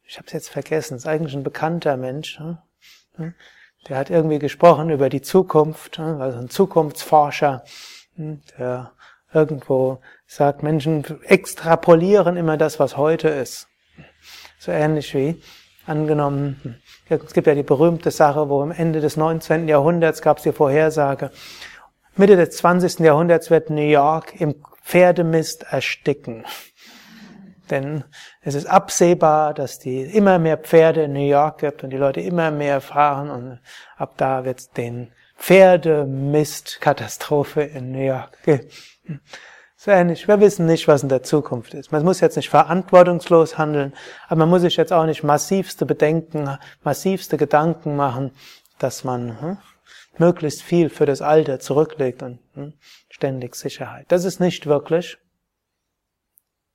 ich 0.10 0.18
habe 0.18 0.26
es 0.26 0.34
jetzt 0.34 0.50
vergessen, 0.50 0.98
ist 0.98 1.06
eigentlich 1.06 1.36
ein 1.36 1.44
bekannter 1.44 1.96
Mensch. 1.96 2.40
Hm? 3.16 3.36
Der 3.88 3.98
hat 3.98 4.10
irgendwie 4.10 4.40
gesprochen 4.40 4.90
über 4.90 5.08
die 5.08 5.22
Zukunft, 5.22 6.00
also 6.00 6.40
ein 6.40 6.50
Zukunftsforscher, 6.50 7.64
hm? 8.16 8.42
der 8.58 8.92
irgendwo 9.32 10.02
sagt, 10.26 10.64
Menschen 10.64 11.06
extrapolieren 11.24 12.38
immer 12.38 12.58
das, 12.58 12.80
was 12.80 12.98
heute 12.98 13.30
ist. 13.30 13.68
So 14.58 14.72
ähnlich 14.72 15.14
wie 15.14 15.42
angenommen, 15.86 16.60
hm, 16.64 16.76
es 17.28 17.34
gibt 17.34 17.46
ja 17.46 17.54
die 17.54 17.64
berühmte 17.64 18.10
Sache, 18.10 18.50
wo 18.50 18.64
am 18.64 18.72
Ende 18.72 19.02
des 19.02 19.16
19. 19.16 19.68
Jahrhunderts 19.68 20.24
gab 20.24 20.38
es 20.38 20.44
die 20.44 20.52
Vorhersage, 20.52 21.30
Mitte 22.16 22.36
des 22.36 22.58
20. 22.58 23.00
Jahrhunderts 23.00 23.52
wird 23.52 23.70
New 23.70 23.82
York 23.82 24.42
im 24.42 24.56
Pferdemist 24.84 25.64
ersticken. 25.70 26.46
Denn 27.70 28.04
es 28.42 28.56
ist 28.56 28.66
absehbar, 28.66 29.54
dass 29.54 29.78
die 29.80 30.02
immer 30.02 30.40
mehr 30.40 30.58
Pferde 30.58 31.04
in 31.04 31.14
New 31.14 31.28
York 31.28 31.60
gibt 31.60 31.84
und 31.84 31.92
die 31.92 31.98
Leute 31.98 32.22
immer 32.22 32.50
mehr 32.52 32.82
fahren 32.82 33.30
und 33.30 33.60
ab 33.98 34.16
da 34.18 34.44
wird 34.46 34.60
es 34.60 34.72
den 34.72 35.12
Pferdemist-Katastrophe 35.38 37.62
in 37.62 37.92
New 37.92 38.06
York 38.06 38.42
geben. 38.44 38.68
So 39.82 39.92
ähnlich. 39.92 40.28
Wir 40.28 40.42
wissen 40.42 40.66
nicht, 40.66 40.90
was 40.90 41.04
in 41.04 41.10
der 41.10 41.24
Zukunft 41.24 41.74
ist. 41.74 41.94
Man 41.94 42.04
muss 42.04 42.20
jetzt 42.20 42.36
nicht 42.36 42.50
verantwortungslos 42.50 43.58
handeln, 43.58 43.94
aber 44.28 44.40
man 44.40 44.50
muss 44.50 44.64
sich 44.64 44.76
jetzt 44.76 44.92
auch 44.92 45.06
nicht 45.06 45.24
massivste 45.24 45.86
Bedenken, 45.86 46.58
massivste 46.84 47.38
Gedanken 47.38 47.96
machen, 47.96 48.32
dass 48.78 49.06
man 49.06 49.40
hm, 49.40 49.58
möglichst 50.18 50.64
viel 50.64 50.90
für 50.90 51.06
das 51.06 51.22
Alter 51.22 51.62
zurücklegt 51.62 52.24
und 52.24 52.40
hm, 52.56 52.74
ständig 53.10 53.56
Sicherheit. 53.56 54.06
Das 54.10 54.26
ist 54.26 54.42
nicht 54.42 54.66
wirklich 54.66 55.18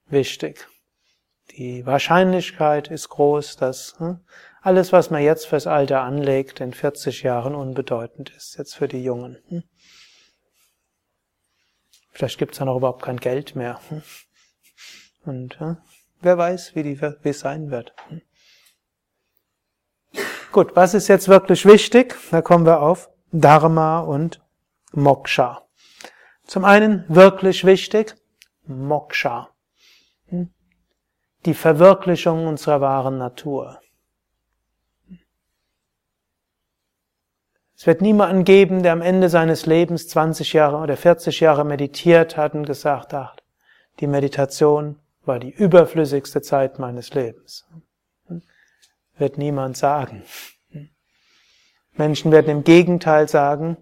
wichtig. 0.06 0.66
Die 1.56 1.86
Wahrscheinlichkeit 1.86 2.88
ist 2.88 3.10
groß, 3.10 3.56
dass 3.56 3.94
hm, 3.98 4.18
alles, 4.60 4.92
was 4.92 5.10
man 5.10 5.22
jetzt 5.22 5.46
fürs 5.46 5.68
Alter 5.68 6.02
anlegt, 6.02 6.60
in 6.60 6.72
40 6.72 7.22
Jahren 7.22 7.54
unbedeutend 7.54 8.30
ist, 8.36 8.58
jetzt 8.58 8.74
für 8.74 8.88
die 8.88 9.04
Jungen. 9.04 9.38
Hm. 9.48 9.62
Vielleicht 12.10 12.38
gibt 12.38 12.52
es 12.52 12.58
dann 12.58 12.68
auch 12.68 12.78
überhaupt 12.78 13.02
kein 13.02 13.18
Geld 13.18 13.54
mehr. 13.54 13.80
Hm. 13.88 14.02
Und 15.24 15.58
wer 16.20 16.38
weiß, 16.38 16.74
wie, 16.74 16.82
die, 16.82 17.00
wie 17.00 17.28
es 17.28 17.40
sein 17.40 17.70
wird. 17.70 17.94
Gut, 20.50 20.74
was 20.74 20.94
ist 20.94 21.08
jetzt 21.08 21.28
wirklich 21.28 21.66
wichtig? 21.66 22.16
Da 22.30 22.42
kommen 22.42 22.66
wir 22.66 22.80
auf 22.80 23.10
Dharma 23.30 24.00
und 24.00 24.42
Moksha. 24.92 25.66
Zum 26.46 26.64
einen 26.64 27.04
wirklich 27.08 27.64
wichtig, 27.64 28.16
Moksha. 28.66 29.53
Die 31.44 31.54
Verwirklichung 31.54 32.46
unserer 32.46 32.80
wahren 32.80 33.18
Natur. 33.18 33.80
Es 37.76 37.86
wird 37.86 38.00
niemanden 38.00 38.44
geben, 38.44 38.82
der 38.82 38.92
am 38.92 39.02
Ende 39.02 39.28
seines 39.28 39.66
Lebens 39.66 40.08
20 40.08 40.54
Jahre 40.54 40.78
oder 40.78 40.96
40 40.96 41.40
Jahre 41.40 41.64
meditiert 41.64 42.36
hat 42.36 42.54
und 42.54 42.64
gesagt 42.64 43.12
hat, 43.12 43.42
die 44.00 44.06
Meditation 44.06 44.98
war 45.24 45.38
die 45.38 45.50
überflüssigste 45.50 46.40
Zeit 46.40 46.78
meines 46.78 47.12
Lebens. 47.12 47.66
Wird 49.18 49.38
niemand 49.38 49.76
sagen. 49.76 50.22
Menschen 51.92 52.32
werden 52.32 52.48
im 52.48 52.64
Gegenteil 52.64 53.28
sagen, 53.28 53.76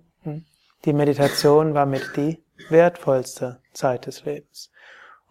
die 0.84 0.92
Meditation 0.92 1.74
war 1.74 1.86
mit 1.86 2.16
die 2.16 2.42
wertvollste 2.70 3.60
Zeit 3.72 4.06
des 4.06 4.24
Lebens. 4.24 4.72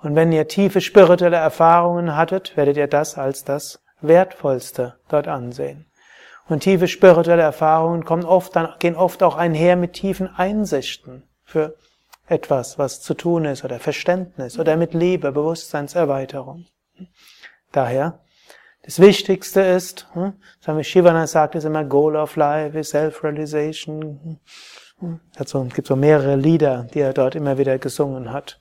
Und 0.02 0.16
wenn 0.16 0.32
ihr 0.32 0.48
tiefe 0.48 0.82
spirituelle 0.82 1.38
Erfahrungen 1.38 2.16
hattet, 2.16 2.58
werdet 2.58 2.78
ihr 2.78 2.88
das 2.88 3.18
als 3.18 3.44
das 3.44 3.84
Wertvollste 4.02 4.96
dort 5.10 5.28
ansehen. 5.28 5.86
Und 6.48 6.62
tiefe 6.62 6.88
spirituelle 6.88 7.44
Erfahrungen 7.44 8.04
kommen 8.04 8.26
oft, 8.26 8.54
gehen 8.80 8.96
oft 8.96 9.24
auch 9.24 9.36
einher 9.36 9.76
mit 9.76 9.94
tiefen 9.94 10.28
Einsichten 10.28 11.24
für 11.44 11.76
etwas, 12.28 12.80
was 12.80 13.02
zu 13.02 13.14
tun 13.14 13.46
ist, 13.46 13.64
oder 13.64 13.80
Verständnis, 13.80 14.58
oder 14.58 14.76
mit 14.76 14.94
Liebe, 14.94 15.32
Bewusstseinserweiterung. 15.32 16.66
Daher, 17.72 18.20
das 18.84 19.00
Wichtigste 19.00 19.62
ist, 19.62 20.08
hm, 20.14 20.34
Swami 20.64 20.84
Shivana 20.84 21.28
sagt 21.28 21.56
es 21.56 21.66
immer, 21.66 21.84
Goal 21.84 22.16
of 22.16 22.36
Life 22.36 22.78
is 22.78 22.90
Self-Realization. 22.90 24.40
Es 25.36 25.54
gibt 25.74 25.88
so 25.88 25.96
mehrere 25.96 26.36
Lieder, 26.36 26.88
die 26.94 27.00
er 27.00 27.14
dort 27.14 27.36
immer 27.36 27.58
wieder 27.58 27.78
gesungen 27.78 28.32
hat. 28.32 28.60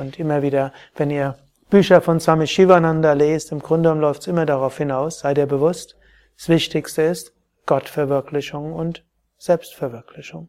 Und 0.00 0.18
immer 0.18 0.40
wieder, 0.40 0.72
wenn 0.96 1.10
ihr 1.10 1.38
Bücher 1.68 2.00
von 2.00 2.20
Swami 2.20 2.46
Shivananda 2.46 3.12
lest, 3.12 3.52
im 3.52 3.60
Grunde 3.60 3.92
läuft 3.92 4.22
es 4.22 4.26
immer 4.28 4.46
darauf 4.46 4.78
hinaus, 4.78 5.20
seid 5.20 5.36
ihr 5.36 5.46
bewusst, 5.46 5.96
das 6.36 6.48
Wichtigste 6.48 7.02
ist 7.02 7.34
Gottverwirklichung 7.66 8.72
und 8.72 9.04
Selbstverwirklichung. 9.36 10.48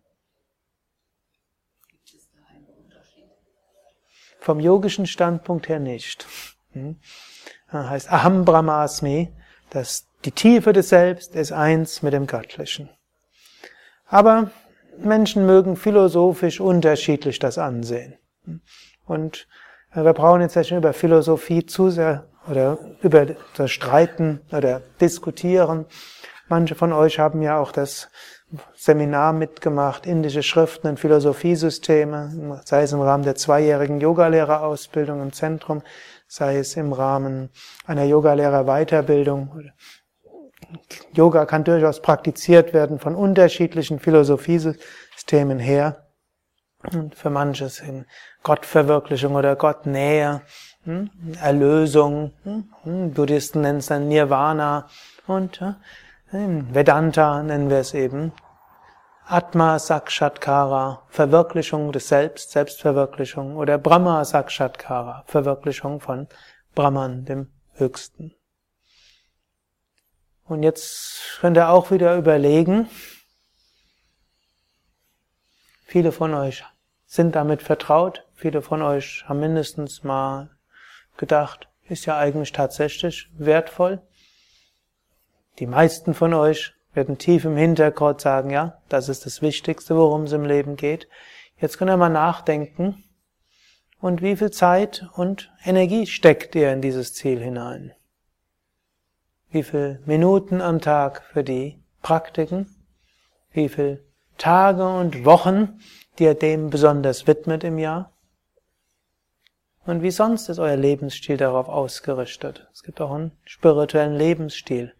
Vom 4.40 4.60
yogischen 4.60 5.06
Standpunkt 5.06 5.68
her 5.68 5.80
nicht. 5.80 6.26
Hm? 6.72 7.00
Das 7.72 7.90
heißt 7.90 8.12
Aham 8.12 8.46
Brahmasmi, 8.46 9.34
dass 9.70 10.08
die 10.24 10.32
Tiefe 10.32 10.72
des 10.72 10.90
Selbst 10.90 11.36
ist 11.36 11.52
eins 11.52 12.02
mit 12.02 12.14
dem 12.14 12.26
Göttlichen. 12.26 12.90
Aber 14.08 14.50
Menschen 14.98 15.46
mögen 15.46 15.76
philosophisch 15.76 16.60
unterschiedlich 16.60 17.38
das 17.38 17.58
ansehen. 17.58 18.18
Und 19.12 19.45
wir 19.93 20.13
brauchen 20.13 20.39
jetzt 20.39 20.56
nicht 20.56 20.71
über 20.71 20.93
Philosophie 20.93 21.65
zu 21.65 21.89
sehr 21.89 22.28
oder 22.50 22.78
über 23.02 23.26
das 23.58 23.69
Streiten 23.69 24.39
oder 24.54 24.82
diskutieren. 25.02 25.86
Manche 26.47 26.76
von 26.76 26.93
euch 26.93 27.19
haben 27.19 27.41
ja 27.41 27.60
auch 27.60 27.74
das 27.74 28.08
Seminar 28.74 29.34
mitgemacht, 29.34 30.06
indische 30.06 30.43
Schriften 30.43 30.88
und 30.88 31.00
Philosophiesysteme, 31.00 32.62
sei 32.63 32.84
es 32.84 32.93
im 32.93 33.02
Rahmen 33.02 33.26
der 33.26 33.36
zweijährigen 33.36 34.00
Yogalehrerausbildung 34.00 35.21
im 35.21 35.34
Zentrum, 35.34 35.82
sei 36.28 36.60
es 36.60 36.78
im 36.78 36.93
Rahmen 36.93 37.50
einer 37.86 38.06
Yogalehrerweiterbildung. 38.06 39.71
Yoga 41.13 41.45
kann 41.45 41.65
durchaus 41.65 42.02
praktiziert 42.02 42.74
werden 42.74 42.97
von 42.97 43.15
unterschiedlichen 43.15 44.00
Philosophiesystemen 44.00 45.60
her. 45.60 46.11
Und 46.91 47.15
für 47.15 47.30
manches 47.30 47.80
in 47.80 48.06
Gottverwirklichung 48.44 49.36
oder 49.36 49.56
Gottnähe, 49.56 50.41
hm, 50.84 51.12
Erlösung, 51.39 52.34
hm, 52.44 53.13
Buddhisten 53.13 53.62
nennen 53.62 53.80
es 53.80 53.88
dann 53.88 54.08
Nirvana 54.08 54.88
und 55.28 55.62
in 56.32 56.74
Vedanta 56.74 57.44
nennen 57.44 57.70
wir 57.70 57.78
es 57.78 57.94
eben 57.94 58.32
Atma 59.26 59.80
Sakshatkara, 59.80 61.04
Verwirklichung 61.10 61.91
des 61.91 62.08
Selbst, 62.08 62.52
Selbstverwirklichung 62.52 63.56
oder 63.56 63.78
Brahma 63.78 64.26
Sakshatkara, 64.26 65.24
Verwirklichung 65.28 66.02
von 66.02 66.28
Brahman, 66.74 67.26
dem 67.26 67.52
Höchsten. 67.76 68.34
Und 70.46 70.63
jetzt 70.63 71.38
könnt 71.39 71.56
ihr 71.58 71.70
auch 71.70 71.91
wieder 71.91 72.17
überlegen, 72.17 72.89
viele 75.86 76.12
von 76.12 76.34
euch 76.34 76.65
sind 77.12 77.36
damit 77.36 77.62
vertraut, 77.62 78.26
viele 78.34 78.62
von 78.62 78.82
euch 78.82 79.26
haben 79.28 79.41
mindestens 79.41 80.02
mal 80.06 80.50
gedacht, 81.17 81.67
ist 81.89 82.06
ja 82.06 82.17
eigentlich 82.17 82.54
tatsächlich 82.54 83.30
wertvoll. 83.38 84.02
Die 85.60 85.67
meisten 85.67 86.13
von 86.13 86.34
euch 86.34 86.74
werden 86.93 87.17
tief 87.17 87.43
im 87.43 87.58
Hintergrund 87.58 88.21
sagen, 88.21 88.50
ja, 88.50 88.78
das 88.88 89.10
ist 89.10 89.26
das 89.26 89.41
Wichtigste, 89.41 89.97
worum 89.97 90.24
es 90.24 90.32
im 90.32 90.45
Leben 90.45 90.78
geht. 90.78 91.10
Jetzt 91.60 91.78
könnt 91.78 91.91
ihr 91.91 91.97
mal 91.97 92.08
nachdenken, 92.08 93.04
und 94.00 94.21
wie 94.21 94.38
viel 94.38 94.52
Zeit 94.52 95.06
und 95.13 95.52
Energie 95.65 96.08
steckt 96.08 96.56
ihr 96.56 96.71
in 96.71 96.82
dieses 96.82 97.13
Ziel 97.13 97.41
hinein? 97.41 97.91
Wie 99.50 99.63
viel 99.63 100.02
Minuten 100.06 100.62
am 100.62 100.80
Tag 100.80 101.24
für 101.34 101.43
die 101.43 101.84
Praktiken? 102.02 102.74
Wie 103.52 103.67
viel 103.67 104.02
Tage 104.38 104.88
und 104.88 105.26
Wochen, 105.26 105.82
die 106.22 106.26
ihr 106.26 106.36
dem 106.36 106.70
besonders 106.70 107.26
widmet 107.26 107.64
im 107.64 107.80
Jahr? 107.80 108.14
Und 109.86 110.04
wie 110.04 110.12
sonst 110.12 110.50
ist 110.50 110.60
euer 110.60 110.76
Lebensstil 110.78 111.36
darauf 111.36 111.68
ausgerichtet? 111.68 112.70
Es 112.72 112.84
gibt 112.84 113.02
auch 113.02 113.12
einen 113.12 113.32
spirituellen 113.44 114.16
Lebensstil 114.16 114.94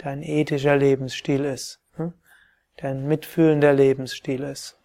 der 0.00 0.12
ein 0.12 0.22
ethischer 0.22 0.76
Lebensstil 0.76 1.44
ist, 1.44 1.80
hm? 1.96 2.12
der 2.80 2.90
ein 2.90 3.06
mitfühlender 3.06 3.72
Lebensstil 3.72 4.42
ist. 4.42 4.76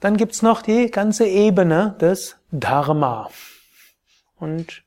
Dann 0.00 0.16
gibt's 0.16 0.42
noch 0.42 0.60
die 0.60 0.90
ganze 0.90 1.26
Ebene 1.26 1.96
des 2.00 2.36
Dharma. 2.50 3.30
Und 4.36 4.83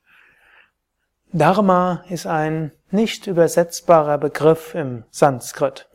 Dharma 1.32 2.04
ist 2.08 2.26
ein 2.26 2.72
nicht 2.90 3.26
übersetzbarer 3.26 4.18
Begriff 4.18 4.74
im 4.74 5.04
Sanskrit. 5.10 5.88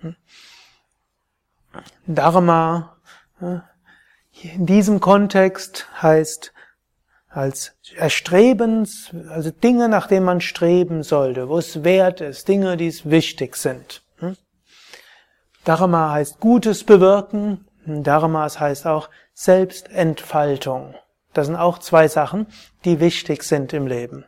Dharma 2.05 2.97
in 3.39 4.65
diesem 4.65 4.99
Kontext 4.99 5.87
heißt 6.01 6.53
als 7.29 7.75
Erstrebens, 7.95 9.09
also 9.29 9.49
Dinge, 9.49 9.89
nach 9.89 10.05
denen 10.05 10.25
man 10.25 10.39
streben 10.39 11.01
sollte, 11.01 11.49
wo 11.49 11.57
es 11.57 11.83
wert 11.83 12.21
ist, 12.21 12.47
Dinge, 12.47 12.77
die 12.77 12.87
es 12.87 13.09
wichtig 13.09 13.55
sind. 13.55 14.03
Dharma 15.65 16.11
heißt 16.11 16.39
Gutes 16.39 16.83
bewirken, 16.83 17.65
Dharma 17.85 18.47
heißt 18.47 18.85
auch 18.85 19.09
Selbstentfaltung. 19.33 20.93
Das 21.33 21.47
sind 21.47 21.55
auch 21.55 21.79
zwei 21.79 22.07
Sachen, 22.07 22.45
die 22.85 22.99
wichtig 22.99 23.43
sind 23.43 23.73
im 23.73 23.87
Leben. 23.87 24.25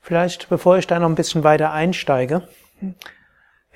Vielleicht, 0.00 0.48
bevor 0.48 0.78
ich 0.78 0.86
da 0.86 0.98
noch 0.98 1.08
ein 1.08 1.14
bisschen 1.14 1.44
weiter 1.44 1.72
einsteige, 1.72 2.42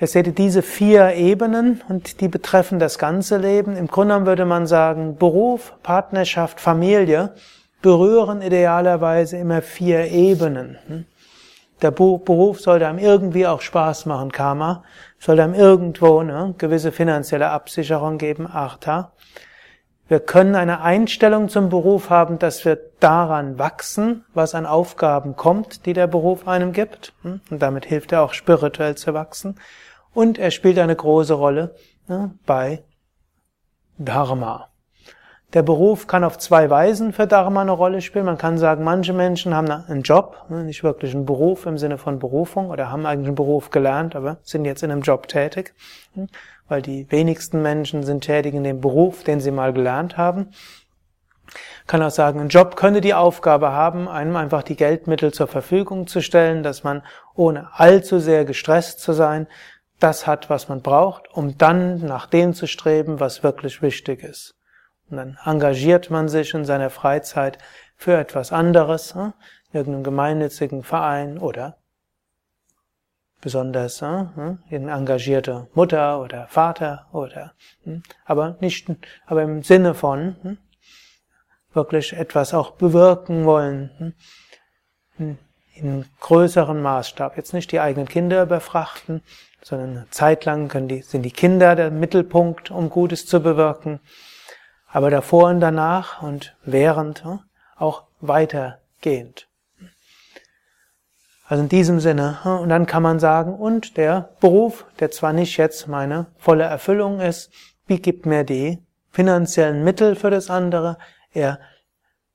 Ihr 0.00 0.08
seht 0.08 0.38
diese 0.38 0.62
vier 0.62 1.14
Ebenen 1.14 1.80
und 1.88 2.20
die 2.20 2.26
betreffen 2.26 2.80
das 2.80 2.98
ganze 2.98 3.36
Leben. 3.36 3.76
Im 3.76 3.86
Grunde 3.86 4.14
genommen 4.14 4.26
würde 4.26 4.44
man 4.44 4.66
sagen, 4.66 5.16
Beruf, 5.16 5.72
Partnerschaft, 5.84 6.60
Familie 6.60 7.32
berühren 7.80 8.42
idealerweise 8.42 9.36
immer 9.36 9.62
vier 9.62 10.06
Ebenen. 10.06 11.06
Der 11.80 11.92
Beruf 11.92 12.60
sollte 12.60 12.88
einem 12.88 12.98
irgendwie 12.98 13.46
auch 13.46 13.60
Spaß 13.60 14.06
machen, 14.06 14.32
Karma, 14.32 14.82
sollte 15.20 15.44
einem 15.44 15.54
irgendwo 15.54 16.18
eine 16.18 16.54
gewisse 16.58 16.90
finanzielle 16.90 17.50
Absicherung 17.50 18.18
geben, 18.18 18.48
Artha. 18.48 19.12
Wir 20.14 20.20
können 20.20 20.54
eine 20.54 20.80
Einstellung 20.80 21.48
zum 21.48 21.70
Beruf 21.70 22.08
haben, 22.08 22.38
dass 22.38 22.64
wir 22.64 22.78
daran 23.00 23.58
wachsen, 23.58 24.24
was 24.32 24.54
an 24.54 24.64
Aufgaben 24.64 25.34
kommt, 25.34 25.86
die 25.86 25.92
der 25.92 26.06
Beruf 26.06 26.46
einem 26.46 26.72
gibt. 26.72 27.12
Und 27.24 27.42
damit 27.50 27.84
hilft 27.84 28.12
er 28.12 28.22
auch 28.22 28.32
spirituell 28.32 28.94
zu 28.94 29.12
wachsen. 29.12 29.58
Und 30.12 30.38
er 30.38 30.52
spielt 30.52 30.78
eine 30.78 30.94
große 30.94 31.34
Rolle 31.34 31.74
ja, 32.08 32.30
bei 32.46 32.84
Dharma. 33.98 34.68
Der 35.52 35.62
Beruf 35.62 36.06
kann 36.06 36.22
auf 36.22 36.38
zwei 36.38 36.70
Weisen 36.70 37.12
für 37.12 37.26
Dharma 37.26 37.62
eine 37.62 37.72
Rolle 37.72 38.00
spielen. 38.00 38.26
Man 38.26 38.38
kann 38.38 38.56
sagen, 38.56 38.84
manche 38.84 39.12
Menschen 39.12 39.52
haben 39.52 39.68
einen 39.68 40.02
Job, 40.02 40.44
ne, 40.48 40.62
nicht 40.62 40.84
wirklich 40.84 41.12
einen 41.12 41.26
Beruf 41.26 41.66
im 41.66 41.76
Sinne 41.76 41.98
von 41.98 42.20
Berufung 42.20 42.70
oder 42.70 42.88
haben 42.88 43.04
eigentlich 43.04 43.26
einen 43.26 43.36
Beruf 43.36 43.70
gelernt, 43.70 44.14
aber 44.14 44.38
sind 44.42 44.64
jetzt 44.64 44.84
in 44.84 44.92
einem 44.92 45.02
Job 45.02 45.26
tätig. 45.26 45.74
Weil 46.68 46.82
die 46.82 47.10
wenigsten 47.10 47.62
Menschen 47.62 48.02
sind 48.02 48.24
tätig 48.24 48.54
in 48.54 48.64
dem 48.64 48.80
Beruf, 48.80 49.24
den 49.24 49.40
sie 49.40 49.50
mal 49.50 49.72
gelernt 49.72 50.16
haben. 50.16 50.50
Kann 51.86 52.02
auch 52.02 52.10
sagen, 52.10 52.40
ein 52.40 52.48
Job 52.48 52.76
könnte 52.76 53.02
die 53.02 53.12
Aufgabe 53.12 53.72
haben, 53.72 54.08
einem 54.08 54.36
einfach 54.36 54.62
die 54.62 54.76
Geldmittel 54.76 55.32
zur 55.32 55.46
Verfügung 55.46 56.06
zu 56.06 56.22
stellen, 56.22 56.62
dass 56.62 56.84
man 56.84 57.02
ohne 57.34 57.68
allzu 57.74 58.18
sehr 58.18 58.46
gestresst 58.46 59.00
zu 59.00 59.12
sein, 59.12 59.46
das 60.00 60.26
hat, 60.26 60.50
was 60.50 60.68
man 60.68 60.80
braucht, 60.80 61.30
um 61.32 61.56
dann 61.58 61.98
nach 62.04 62.26
dem 62.26 62.54
zu 62.54 62.66
streben, 62.66 63.20
was 63.20 63.42
wirklich 63.42 63.82
wichtig 63.82 64.22
ist. 64.22 64.54
Und 65.10 65.18
dann 65.18 65.38
engagiert 65.44 66.10
man 66.10 66.28
sich 66.28 66.54
in 66.54 66.64
seiner 66.64 66.90
Freizeit 66.90 67.58
für 67.96 68.16
etwas 68.16 68.52
anderes, 68.52 69.14
hm? 69.14 69.34
irgendeinen 69.72 70.04
gemeinnützigen 70.04 70.82
Verein 70.82 71.38
oder 71.38 71.76
besonders 73.44 74.00
hm? 74.00 74.58
eine 74.70 74.90
engagierte 74.90 75.68
Mutter 75.74 76.20
oder 76.20 76.48
Vater 76.48 77.06
oder 77.12 77.52
hm? 77.84 78.02
aber 78.24 78.56
nicht, 78.60 78.88
aber 79.26 79.42
im 79.42 79.62
Sinne 79.62 79.94
von 79.94 80.36
hm? 80.42 80.58
wirklich 81.74 82.14
etwas 82.14 82.54
auch 82.54 82.72
bewirken 82.72 83.44
wollen 83.44 84.14
hm? 85.18 85.38
in 85.74 86.06
größeren 86.20 86.80
Maßstab. 86.80 87.36
Jetzt 87.36 87.52
nicht 87.52 87.70
die 87.70 87.80
eigenen 87.80 88.08
Kinder 88.08 88.42
überfrachten, 88.42 89.22
sondern 89.62 89.90
eine 89.90 90.10
Zeit 90.10 90.46
lang 90.46 90.88
die, 90.88 91.02
sind 91.02 91.22
die 91.22 91.30
Kinder 91.30 91.76
der 91.76 91.90
Mittelpunkt, 91.90 92.70
um 92.70 92.88
Gutes 92.88 93.26
zu 93.26 93.40
bewirken, 93.40 94.00
aber 94.86 95.10
davor 95.10 95.50
und 95.50 95.60
danach 95.60 96.22
und 96.22 96.56
während 96.64 97.24
auch 97.76 98.04
weitergehend. 98.20 99.48
Also 101.46 101.62
in 101.62 101.68
diesem 101.68 102.00
Sinne, 102.00 102.38
und 102.44 102.70
dann 102.70 102.86
kann 102.86 103.02
man 103.02 103.18
sagen, 103.18 103.54
und 103.54 103.96
der 103.98 104.30
Beruf, 104.40 104.86
der 104.98 105.10
zwar 105.10 105.32
nicht 105.32 105.58
jetzt 105.58 105.88
meine 105.88 106.26
volle 106.38 106.64
Erfüllung 106.64 107.20
ist, 107.20 107.50
wie 107.86 107.98
gibt 107.98 108.24
mir 108.24 108.44
die 108.44 108.78
finanziellen 109.10 109.84
Mittel 109.84 110.16
für 110.16 110.30
das 110.30 110.48
andere, 110.48 110.96
er 111.32 111.60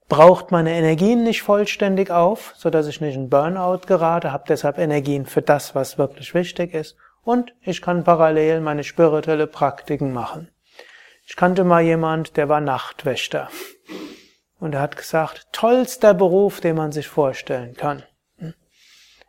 braucht 0.08 0.52
meine 0.52 0.72
Energien 0.72 1.24
nicht 1.24 1.42
vollständig 1.42 2.12
auf, 2.12 2.54
so 2.56 2.70
dass 2.70 2.88
ich 2.88 3.02
nicht 3.02 3.16
in 3.16 3.30
Burnout 3.30 3.82
gerate, 3.88 4.32
habe 4.32 4.44
deshalb 4.48 4.78
Energien 4.78 5.26
für 5.26 5.42
das, 5.42 5.74
was 5.74 5.98
wirklich 5.98 6.34
wichtig 6.34 6.74
ist 6.74 6.96
und 7.24 7.54
ich 7.62 7.82
kann 7.82 8.04
parallel 8.04 8.62
meine 8.62 8.84
spirituelle 8.84 9.48
Praktiken 9.48 10.14
machen. 10.14 10.50
Ich 11.26 11.36
kannte 11.36 11.64
mal 11.64 11.82
jemand, 11.82 12.38
der 12.38 12.50
war 12.50 12.60
Nachtwächter. 12.60 13.50
Und 14.60 14.74
er 14.74 14.82
hat 14.82 14.98
gesagt, 14.98 15.48
tollster 15.52 16.14
Beruf, 16.14 16.60
den 16.60 16.76
man 16.76 16.92
sich 16.92 17.08
vorstellen 17.08 17.76
kann. 17.76 18.04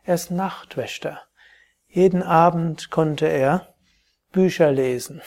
Er 0.03 0.15
ist 0.15 0.31
Nachtwächter. 0.31 1.21
Jeden 1.87 2.23
Abend 2.23 2.89
konnte 2.89 3.27
er 3.27 3.75
Bücher 4.31 4.71
lesen. 4.71 5.21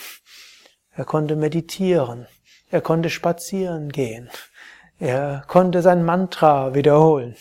Er 0.90 1.04
konnte 1.04 1.36
meditieren. 1.36 2.26
Er 2.70 2.80
konnte 2.80 3.10
spazieren 3.10 3.90
gehen. 3.90 4.30
Er 4.98 5.44
konnte 5.46 5.82
sein 5.82 6.04
Mantra 6.04 6.74
wiederholen. 6.74 7.36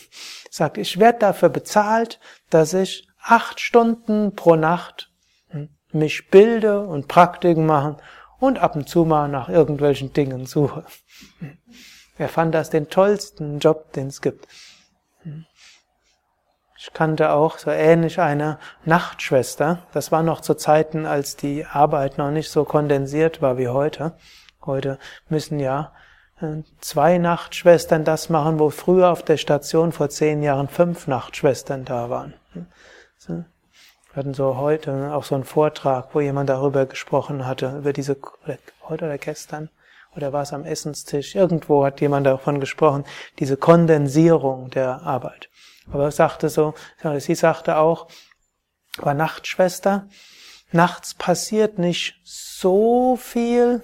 Er 0.45 0.49
sagt, 0.51 0.77
ich 0.77 0.99
werde 0.99 1.19
dafür 1.19 1.49
bezahlt, 1.49 2.19
dass 2.49 2.73
ich 2.73 3.07
acht 3.19 3.59
Stunden 3.59 4.35
pro 4.35 4.55
Nacht 4.55 5.11
mich 5.91 6.29
bilde 6.29 6.81
und 6.81 7.07
Praktiken 7.07 7.65
machen 7.65 7.97
und 8.39 8.59
ab 8.59 8.75
und 8.75 8.89
zu 8.89 9.05
mal 9.05 9.27
nach 9.29 9.49
irgendwelchen 9.49 10.13
Dingen 10.13 10.45
suche. 10.45 10.83
Er 12.17 12.29
fand 12.29 12.53
das 12.53 12.69
den 12.69 12.89
tollsten 12.89 13.59
Job, 13.59 13.93
den 13.93 14.07
es 14.07 14.21
gibt. 14.21 14.47
Ich 16.85 16.91
kannte 16.91 17.31
auch 17.31 17.59
so 17.59 17.71
ähnlich 17.71 18.19
eine 18.19 18.59
Nachtschwester. 18.83 19.83
Das 19.93 20.11
war 20.11 20.21
noch 20.21 20.41
zu 20.41 20.53
Zeiten, 20.53 21.05
als 21.05 21.37
die 21.37 21.65
Arbeit 21.65 22.17
noch 22.17 22.29
nicht 22.29 22.49
so 22.49 22.65
kondensiert 22.65 23.41
war 23.41 23.57
wie 23.57 23.69
heute. 23.69 24.17
Heute 24.65 24.99
müssen 25.29 25.61
ja 25.61 25.93
äh, 26.41 26.57
zwei 26.81 27.19
Nachtschwestern 27.19 28.03
das 28.03 28.27
machen, 28.27 28.59
wo 28.59 28.69
früher 28.69 29.11
auf 29.13 29.23
der 29.23 29.37
Station 29.37 29.93
vor 29.93 30.09
zehn 30.09 30.43
Jahren 30.43 30.67
fünf 30.67 31.07
Nachtschwestern 31.07 31.85
da 31.85 32.09
waren. 32.09 32.33
Wir 33.27 33.45
hatten 34.13 34.33
so 34.33 34.57
heute 34.57 35.13
auch 35.13 35.23
so 35.23 35.35
einen 35.35 35.45
Vortrag, 35.45 36.13
wo 36.13 36.19
jemand 36.19 36.49
darüber 36.49 36.85
gesprochen 36.85 37.47
hatte, 37.47 37.77
über 37.77 37.93
diese, 37.93 38.17
heute 38.89 39.05
oder 39.05 39.17
gestern, 39.17 39.69
oder 40.17 40.33
war 40.33 40.41
es 40.41 40.51
am 40.51 40.65
Essenstisch, 40.65 41.33
irgendwo 41.33 41.85
hat 41.85 42.01
jemand 42.01 42.27
davon 42.27 42.59
gesprochen, 42.59 43.05
diese 43.39 43.55
Kondensierung 43.55 44.69
der 44.69 45.01
Arbeit. 45.03 45.47
Aber 45.91 46.11
sagte 46.11 46.49
so, 46.49 46.73
sie 47.17 47.35
sagte 47.35 47.77
auch, 47.77 48.07
war 48.97 49.13
Nachtschwester, 49.13 50.07
nachts 50.71 51.13
passiert 51.13 51.77
nicht 51.77 52.19
so 52.23 53.15
viel. 53.15 53.83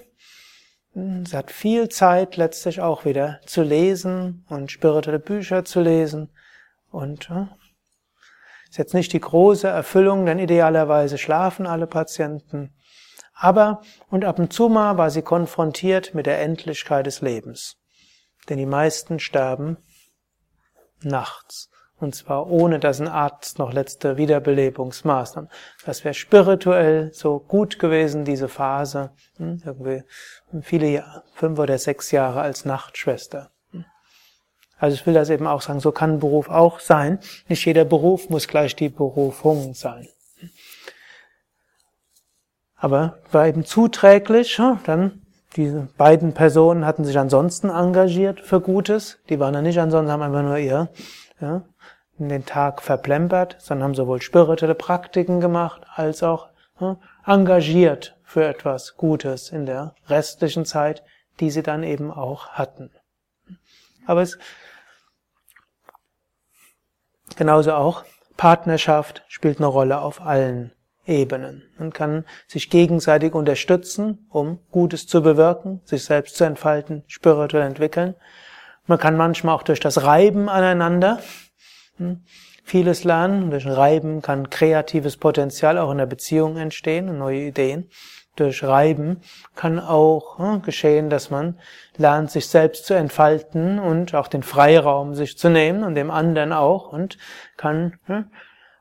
Sie 0.93 1.35
hat 1.35 1.51
viel 1.51 1.89
Zeit 1.89 2.35
letztlich 2.35 2.81
auch 2.81 3.05
wieder 3.05 3.39
zu 3.45 3.61
lesen 3.63 4.45
und 4.49 4.71
spirituelle 4.71 5.19
Bücher 5.19 5.65
zu 5.65 5.81
lesen. 5.81 6.29
Und 6.91 7.29
ist 8.69 8.77
jetzt 8.77 8.93
nicht 8.93 9.13
die 9.13 9.19
große 9.19 9.67
Erfüllung, 9.67 10.25
denn 10.25 10.39
idealerweise 10.39 11.17
schlafen 11.17 11.65
alle 11.65 11.87
Patienten. 11.87 12.73
Aber 13.33 13.81
und 14.09 14.25
ab 14.25 14.37
und 14.37 14.53
zu 14.53 14.69
mal 14.69 14.97
war 14.97 15.09
sie 15.09 15.21
konfrontiert 15.21 16.13
mit 16.13 16.25
der 16.25 16.41
Endlichkeit 16.41 17.05
des 17.05 17.21
Lebens. 17.21 17.77
Denn 18.47 18.57
die 18.57 18.65
meisten 18.65 19.19
sterben 19.19 19.77
nachts. 21.01 21.69
Und 21.99 22.15
zwar 22.15 22.49
ohne, 22.49 22.79
dass 22.79 23.01
ein 23.01 23.09
Arzt 23.09 23.59
noch 23.59 23.73
letzte 23.73 24.15
Wiederbelebungsmaßnahmen. 24.15 25.49
Das 25.85 26.05
wäre 26.05 26.13
spirituell 26.13 27.11
so 27.13 27.39
gut 27.39 27.77
gewesen, 27.77 28.23
diese 28.23 28.47
Phase. 28.47 29.11
Hm, 29.37 29.61
irgendwie 29.65 30.03
viele 30.61 30.87
Jahre, 30.87 31.23
fünf 31.33 31.59
oder 31.59 31.77
sechs 31.77 32.11
Jahre 32.11 32.39
als 32.39 32.63
Nachtschwester. 32.63 33.51
Hm. 33.71 33.83
Also 34.77 34.95
ich 34.95 35.05
will 35.05 35.13
das 35.13 35.29
eben 35.29 35.45
auch 35.45 35.61
sagen, 35.61 35.81
so 35.81 35.91
kann 35.91 36.19
Beruf 36.19 36.49
auch 36.49 36.79
sein. 36.79 37.19
Nicht 37.49 37.65
jeder 37.65 37.83
Beruf 37.83 38.29
muss 38.29 38.47
gleich 38.47 38.77
die 38.77 38.89
Berufung 38.89 39.73
sein. 39.73 40.07
Aber 42.75 43.19
war 43.33 43.45
eben 43.45 43.65
zuträglich, 43.65 44.55
dann 44.85 45.21
diese 45.57 45.89
beiden 45.97 46.33
Personen 46.33 46.85
hatten 46.85 47.03
sich 47.03 47.19
ansonsten 47.19 47.69
engagiert 47.69 48.39
für 48.39 48.61
Gutes. 48.61 49.17
Die 49.27 49.39
waren 49.39 49.53
ja 49.53 49.61
nicht 49.61 49.79
ansonsten, 49.79 50.11
haben 50.11 50.21
einfach 50.21 50.43
nur 50.43 50.57
ihr 50.57 50.89
ja, 51.41 51.63
den 52.28 52.45
Tag 52.45 52.82
verplempert, 52.82 53.55
sondern 53.59 53.86
haben 53.86 53.95
sowohl 53.95 54.22
spirituelle 54.22 54.76
Praktiken 54.76 55.39
gemacht 55.39 55.84
als 55.95 56.24
auch 56.24 56.49
ja, 56.82 56.97
engagiert 57.26 58.17
für 58.24 58.45
etwas 58.45 58.97
Gutes 58.97 59.49
in 59.49 59.65
der 59.65 59.95
restlichen 60.07 60.65
Zeit, 60.65 61.03
die 61.39 61.51
sie 61.51 61.63
dann 61.63 61.84
eben 61.84 62.11
auch 62.11 62.49
hatten. 62.49 62.91
Aber 64.05 64.22
es 64.22 64.38
genauso 67.36 67.74
auch 67.74 68.03
Partnerschaft 68.38 69.24
spielt 69.28 69.59
eine 69.59 69.67
Rolle 69.67 70.01
auf 70.01 70.22
allen 70.22 70.72
Ebenen. 71.05 71.63
Man 71.78 71.91
kann 71.91 72.26
sich 72.47 72.70
gegenseitig 72.70 73.34
unterstützen, 73.34 74.28
um 74.30 74.59
Gutes 74.72 75.07
zu 75.07 75.22
bewirken, 75.22 75.82
sich 75.84 76.05
selbst 76.05 76.36
zu 76.36 76.43
entfalten, 76.43 77.03
spirituell 77.07 77.65
entwickeln. 77.65 78.15
Man 78.86 78.99
kann 78.99 79.17
manchmal 79.17 79.55
auch 79.55 79.63
durch 79.63 79.80
das 79.80 80.03
Reiben 80.03 80.49
aneinander 80.49 81.20
vieles 82.63 83.03
lernen. 83.03 83.51
Durch 83.51 83.65
Reiben 83.65 84.21
kann 84.21 84.49
kreatives 84.49 85.17
Potenzial 85.17 85.77
auch 85.77 85.91
in 85.91 85.97
der 85.97 86.05
Beziehung 86.05 86.57
entstehen 86.57 87.09
und 87.09 87.17
neue 87.17 87.41
Ideen. 87.41 87.89
Durch 88.35 88.63
Reiben 88.63 89.21
kann 89.55 89.79
auch 89.79 90.39
hm, 90.39 90.61
geschehen, 90.61 91.09
dass 91.09 91.29
man 91.29 91.59
lernt, 91.97 92.31
sich 92.31 92.47
selbst 92.47 92.85
zu 92.85 92.93
entfalten 92.93 93.79
und 93.79 94.15
auch 94.15 94.27
den 94.27 94.43
Freiraum 94.43 95.13
sich 95.13 95.37
zu 95.37 95.49
nehmen 95.49 95.83
und 95.83 95.95
dem 95.95 96.09
anderen 96.09 96.53
auch 96.53 96.93
und 96.93 97.17
kann 97.57 97.99
hm, 98.05 98.25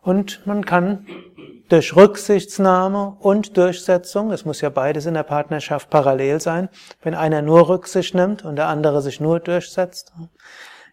und 0.09 0.47
man 0.47 0.65
kann 0.65 1.07
durch 1.69 1.95
Rücksichtsnahme 1.95 3.17
und 3.21 3.57
Durchsetzung, 3.59 4.31
es 4.31 4.47
muss 4.47 4.63
ja 4.63 4.71
beides 4.71 5.05
in 5.05 5.13
der 5.13 5.23
Partnerschaft 5.23 5.91
parallel 5.91 6.41
sein, 6.41 6.71
wenn 7.03 7.15
einer 7.15 7.43
nur 7.43 7.69
Rücksicht 7.69 8.15
nimmt 8.15 8.45
und 8.45 8.57
der 8.57 8.69
andere 8.69 9.03
sich 9.03 9.21
nur 9.21 9.39
durchsetzt, 9.39 10.15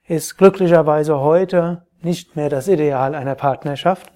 ist 0.05 0.37
glücklicherweise 0.37 1.19
heute 1.19 1.84
nicht 2.05 2.37
mehr 2.37 2.49
das 2.49 2.69
Ideal 2.69 3.15
einer 3.15 3.35
Partnerschaft. 3.35 4.09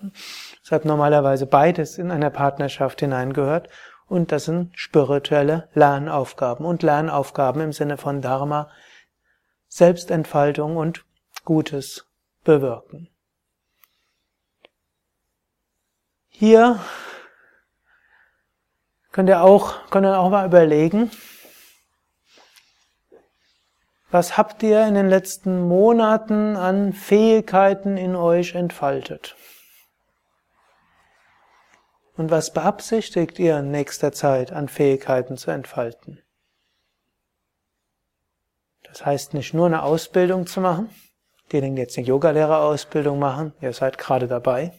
Deshalb 0.61 0.85
normalerweise 0.85 1.45
beides 1.45 1.97
in 1.97 2.11
einer 2.11 2.29
Partnerschaft 2.29 3.01
hineingehört 3.01 3.67
und 4.07 4.31
das 4.31 4.45
sind 4.45 4.71
spirituelle 4.77 5.67
Lernaufgaben 5.73 6.65
und 6.65 6.83
Lernaufgaben 6.83 7.61
im 7.61 7.73
Sinne 7.73 7.97
von 7.97 8.21
Dharma, 8.21 8.69
Selbstentfaltung 9.67 10.77
und 10.77 11.03
Gutes 11.43 12.05
bewirken. 12.43 13.09
Hier 16.29 16.79
könnt 19.11 19.29
ihr 19.29 19.41
auch, 19.41 19.89
könnt 19.89 20.05
ihr 20.05 20.17
auch 20.17 20.29
mal 20.29 20.45
überlegen, 20.45 21.11
was 24.11 24.37
habt 24.37 24.63
ihr 24.63 24.87
in 24.87 24.95
den 24.95 25.07
letzten 25.07 25.67
Monaten 25.67 26.55
an 26.55 26.93
Fähigkeiten 26.93 27.97
in 27.97 28.15
euch 28.15 28.55
entfaltet? 28.55 29.35
Und 32.17 32.31
was 32.31 32.51
beabsichtigt 32.51 33.39
ihr 33.39 33.59
in 33.59 33.71
nächster 33.71 34.11
Zeit 34.11 34.51
an 34.51 34.67
Fähigkeiten 34.67 35.37
zu 35.37 35.51
entfalten? 35.51 36.21
Das 38.83 39.05
heißt 39.05 39.33
nicht 39.33 39.53
nur 39.53 39.67
eine 39.67 39.83
Ausbildung 39.83 40.47
zu 40.47 40.59
machen, 40.59 40.89
diejenigen, 41.51 41.75
die 41.75 41.83
jetzt 41.83 41.97
eine 41.97 42.07
Yogalehrerausbildung 42.07 43.19
machen, 43.19 43.53
ihr 43.61 43.71
seid 43.73 43.97
gerade 43.97 44.27
dabei. 44.27 44.73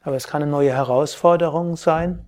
Aber 0.00 0.16
es 0.16 0.26
kann 0.26 0.42
eine 0.42 0.50
neue 0.50 0.72
Herausforderung 0.72 1.76
sein. 1.76 2.24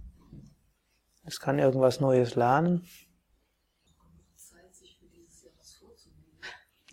Es 1.24 1.40
kann 1.40 1.58
irgendwas 1.58 2.00
Neues 2.00 2.34
lernen. 2.34 2.86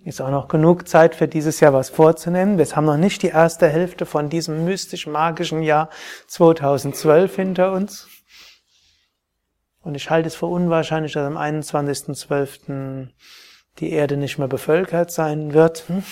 Ist 0.06 0.22
auch 0.22 0.30
noch 0.30 0.48
genug 0.48 0.88
Zeit 0.88 1.16
für 1.16 1.28
dieses 1.28 1.60
Jahr 1.62 1.74
was 1.74 1.90
vorzunehmen. 1.90 2.60
Wir 2.60 2.66
haben 2.76 2.86
noch 2.86 2.96
nicht 2.96 3.24
die 3.24 3.30
erste 3.30 3.68
Hälfte 3.68 4.06
von 4.06 4.30
diesem 4.30 4.64
mystisch-magischen 4.64 5.64
Jahr 5.64 5.90
2012 6.28 7.36
hinter 7.36 7.72
uns. 7.72 8.08
Und 9.82 9.96
ich 9.96 10.12
halte 10.12 10.28
es 10.28 10.36
für 10.36 10.46
unwahrscheinlich, 10.46 11.14
dass 11.14 11.26
am 11.26 11.38
21.12. 11.38 13.08
die 13.80 13.90
Erde 13.90 14.16
nicht 14.16 14.38
mehr 14.38 14.48
bevölkert 14.48 15.10
sein 15.10 15.56
wird. 15.56 15.90
Hm? 15.90 16.04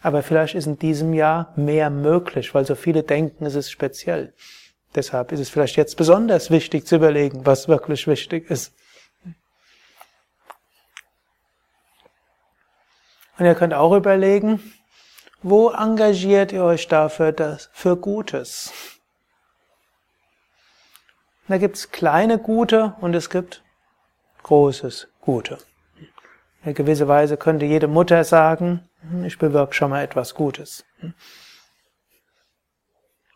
Aber 0.00 0.22
vielleicht 0.22 0.54
ist 0.54 0.68
in 0.68 0.78
diesem 0.78 1.12
Jahr 1.12 1.52
mehr 1.56 1.90
möglich, 1.90 2.54
weil 2.54 2.64
so 2.64 2.76
viele 2.76 3.02
denken, 3.02 3.46
es 3.46 3.56
ist 3.56 3.72
speziell. 3.72 4.32
Deshalb 4.94 5.32
ist 5.32 5.40
es 5.40 5.48
vielleicht 5.48 5.74
jetzt 5.74 5.96
besonders 5.96 6.52
wichtig 6.52 6.86
zu 6.86 6.94
überlegen, 6.94 7.44
was 7.44 7.66
wirklich 7.66 8.06
wichtig 8.06 8.48
ist. 8.48 8.72
Und 13.38 13.44
ihr 13.44 13.54
könnt 13.54 13.74
auch 13.74 13.94
überlegen, 13.94 14.60
wo 15.42 15.70
engagiert 15.70 16.52
ihr 16.52 16.64
euch 16.64 16.88
dafür 16.88 17.32
das, 17.32 17.68
für 17.72 17.96
Gutes? 17.96 18.72
Da 21.48 21.58
gibt 21.58 21.76
es 21.76 21.90
kleine 21.90 22.38
Gute 22.38 22.96
und 23.00 23.14
es 23.14 23.30
gibt 23.30 23.62
großes 24.42 25.08
Gute. 25.20 25.58
In 26.64 26.74
gewisser 26.74 27.06
Weise 27.06 27.36
könnte 27.36 27.66
jede 27.66 27.86
Mutter 27.86 28.24
sagen, 28.24 28.88
ich 29.24 29.38
bewirke 29.38 29.74
schon 29.74 29.90
mal 29.90 30.02
etwas 30.02 30.34
Gutes. 30.34 30.84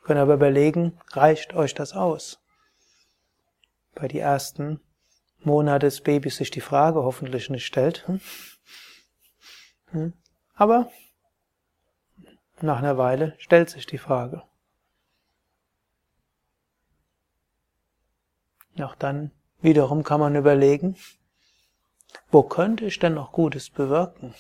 Können 0.03 0.21
aber 0.21 0.35
überlegen, 0.35 0.99
reicht 1.13 1.55
euch 1.55 1.75
das 1.75 1.93
aus? 1.93 2.41
Bei 3.95 4.09
die 4.09 4.19
ersten 4.19 4.81
Monate 5.45 5.87
des 5.87 6.01
Babys 6.01 6.37
sich 6.37 6.51
die 6.51 6.61
Frage 6.61 7.03
hoffentlich 7.03 7.51
nicht 7.51 7.67
stellt. 7.67 8.05
Aber 10.55 10.91
nach 12.61 12.79
einer 12.79 12.99
Weile 12.99 13.35
stellt 13.39 13.71
sich 13.71 13.87
die 13.87 13.99
Frage. 13.99 14.43
Auch 18.81 18.95
dann 18.95 19.31
wiederum 19.61 20.05
kann 20.05 20.21
man 20.21 20.37
überlegen, 20.37 20.97
wo 22.31 22.43
könnte 22.43 22.87
ich 22.87 22.99
denn 22.99 23.15
noch 23.15 23.33
Gutes 23.33 23.71
bewirken? 23.71 24.35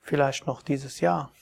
Vielleicht 0.00 0.46
noch 0.46 0.62
dieses 0.62 1.00
Jahr. 1.00 1.32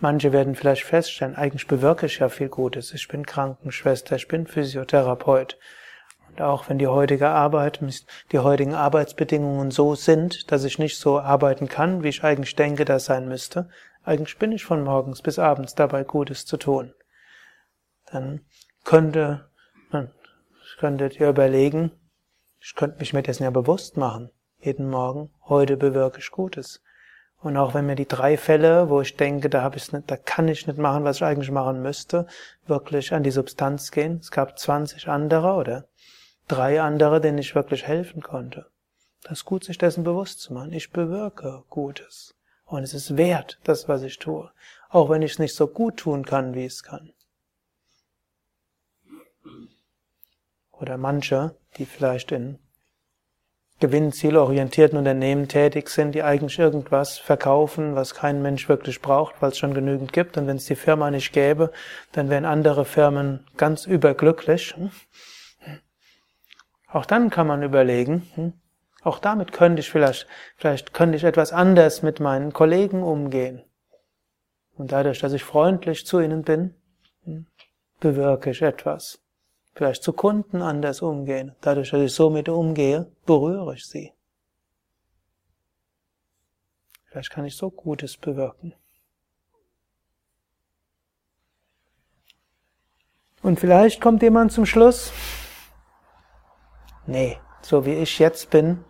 Manche 0.00 0.32
werden 0.32 0.54
vielleicht 0.54 0.84
feststellen, 0.84 1.34
eigentlich 1.34 1.66
bewirke 1.66 2.06
ich 2.06 2.20
ja 2.20 2.28
viel 2.28 2.48
Gutes. 2.48 2.94
Ich 2.94 3.08
bin 3.08 3.26
Krankenschwester, 3.26 4.14
ich 4.14 4.28
bin 4.28 4.46
Physiotherapeut. 4.46 5.58
Und 6.28 6.40
auch 6.40 6.68
wenn 6.68 6.78
die 6.78 6.86
heutige 6.86 7.28
Arbeit, 7.28 7.80
die 8.30 8.38
heutigen 8.38 8.74
Arbeitsbedingungen 8.74 9.72
so 9.72 9.96
sind, 9.96 10.52
dass 10.52 10.62
ich 10.62 10.78
nicht 10.78 10.98
so 10.98 11.18
arbeiten 11.18 11.68
kann, 11.68 12.04
wie 12.04 12.08
ich 12.08 12.22
eigentlich 12.22 12.54
denke, 12.54 12.84
das 12.84 13.06
sein 13.06 13.28
müsste, 13.28 13.68
eigentlich 14.04 14.38
bin 14.38 14.52
ich 14.52 14.64
von 14.64 14.84
morgens 14.84 15.20
bis 15.20 15.38
abends 15.38 15.74
dabei, 15.74 16.04
Gutes 16.04 16.46
zu 16.46 16.56
tun. 16.58 16.94
Dann 18.06 18.42
könnte, 18.84 19.50
man, 19.90 20.12
könntet 20.78 21.18
ihr 21.18 21.28
überlegen, 21.28 21.90
ich 22.60 22.74
könnte 22.76 22.98
mich 22.98 23.12
mir 23.12 23.22
dessen 23.22 23.42
ja 23.42 23.50
bewusst 23.50 23.96
machen. 23.96 24.30
Jeden 24.60 24.88
Morgen, 24.88 25.30
heute 25.48 25.76
bewirke 25.76 26.20
ich 26.20 26.30
Gutes. 26.30 26.82
Und 27.40 27.56
auch 27.56 27.72
wenn 27.74 27.86
mir 27.86 27.94
die 27.94 28.08
drei 28.08 28.36
Fälle, 28.36 28.88
wo 28.88 29.00
ich 29.00 29.16
denke, 29.16 29.48
da 29.48 29.62
habe 29.62 29.76
ich 29.76 29.92
nicht, 29.92 30.10
da 30.10 30.16
kann 30.16 30.48
ich 30.48 30.66
nicht 30.66 30.78
machen, 30.78 31.04
was 31.04 31.16
ich 31.16 31.24
eigentlich 31.24 31.52
machen 31.52 31.82
müsste, 31.82 32.26
wirklich 32.66 33.12
an 33.14 33.22
die 33.22 33.30
Substanz 33.30 33.92
gehen. 33.92 34.18
Es 34.20 34.32
gab 34.32 34.58
20 34.58 35.08
andere 35.08 35.52
oder 35.52 35.86
drei 36.48 36.82
andere, 36.82 37.20
denen 37.20 37.38
ich 37.38 37.54
wirklich 37.54 37.86
helfen 37.86 38.22
konnte. 38.22 38.66
Das 39.22 39.38
ist 39.38 39.44
gut, 39.44 39.64
sich 39.64 39.78
dessen 39.78 40.02
bewusst 40.02 40.40
zu 40.40 40.52
machen. 40.52 40.72
Ich 40.72 40.90
bewirke 40.90 41.62
Gutes. 41.70 42.34
Und 42.64 42.82
es 42.82 42.92
ist 42.92 43.16
wert, 43.16 43.58
das, 43.64 43.88
was 43.88 44.02
ich 44.02 44.18
tue. 44.18 44.50
Auch 44.88 45.08
wenn 45.08 45.22
ich 45.22 45.32
es 45.32 45.38
nicht 45.38 45.54
so 45.54 45.68
gut 45.68 45.98
tun 45.98 46.24
kann, 46.24 46.54
wie 46.54 46.66
ich 46.66 46.74
es 46.74 46.82
kann. 46.82 47.12
Oder 50.72 50.96
manche, 50.96 51.54
die 51.76 51.86
vielleicht 51.86 52.32
in 52.32 52.58
gewinnzielorientierten 53.80 54.98
Unternehmen 54.98 55.46
tätig 55.46 55.88
sind, 55.88 56.14
die 56.14 56.22
eigentlich 56.22 56.58
irgendwas 56.58 57.18
verkaufen, 57.18 57.94
was 57.94 58.14
kein 58.14 58.42
Mensch 58.42 58.68
wirklich 58.68 59.00
braucht, 59.00 59.40
weil 59.40 59.50
es 59.50 59.58
schon 59.58 59.74
genügend 59.74 60.12
gibt. 60.12 60.36
Und 60.36 60.46
wenn 60.46 60.56
es 60.56 60.64
die 60.64 60.74
Firma 60.74 61.10
nicht 61.10 61.32
gäbe, 61.32 61.70
dann 62.12 62.28
wären 62.28 62.44
andere 62.44 62.84
Firmen 62.84 63.46
ganz 63.56 63.86
überglücklich. 63.86 64.74
Auch 66.90 67.06
dann 67.06 67.30
kann 67.30 67.46
man 67.46 67.62
überlegen, 67.62 68.54
auch 69.02 69.18
damit 69.20 69.52
könnte 69.52 69.80
ich 69.80 69.90
vielleicht, 69.90 70.26
vielleicht 70.56 70.92
könnte 70.92 71.16
ich 71.16 71.24
etwas 71.24 71.52
anders 71.52 72.02
mit 72.02 72.18
meinen 72.18 72.52
Kollegen 72.52 73.02
umgehen. 73.02 73.62
Und 74.76 74.92
dadurch, 74.92 75.20
dass 75.20 75.32
ich 75.32 75.44
freundlich 75.44 76.06
zu 76.06 76.20
ihnen 76.20 76.42
bin, 76.42 76.74
bewirke 78.00 78.50
ich 78.50 78.62
etwas 78.62 79.20
vielleicht 79.78 80.02
zu 80.02 80.12
Kunden 80.12 80.60
anders 80.60 81.02
umgehen. 81.02 81.54
Dadurch, 81.60 81.90
dass 81.90 82.00
ich 82.00 82.12
so 82.12 82.30
mit 82.30 82.48
umgehe, 82.48 83.12
berühre 83.26 83.74
ich 83.76 83.86
sie. 83.86 84.12
Vielleicht 87.04 87.30
kann 87.30 87.44
ich 87.44 87.56
so 87.56 87.70
Gutes 87.70 88.16
bewirken. 88.16 88.74
Und 93.40 93.60
vielleicht 93.60 94.00
kommt 94.00 94.20
jemand 94.20 94.50
zum 94.50 94.66
Schluss, 94.66 95.12
nee, 97.06 97.38
so 97.62 97.86
wie 97.86 97.94
ich 97.94 98.18
jetzt 98.18 98.50
bin, 98.50 98.84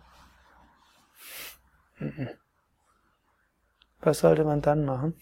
was 3.99 4.19
sollte 4.19 4.43
man 4.43 4.63
dann 4.63 4.85
machen? 4.85 5.13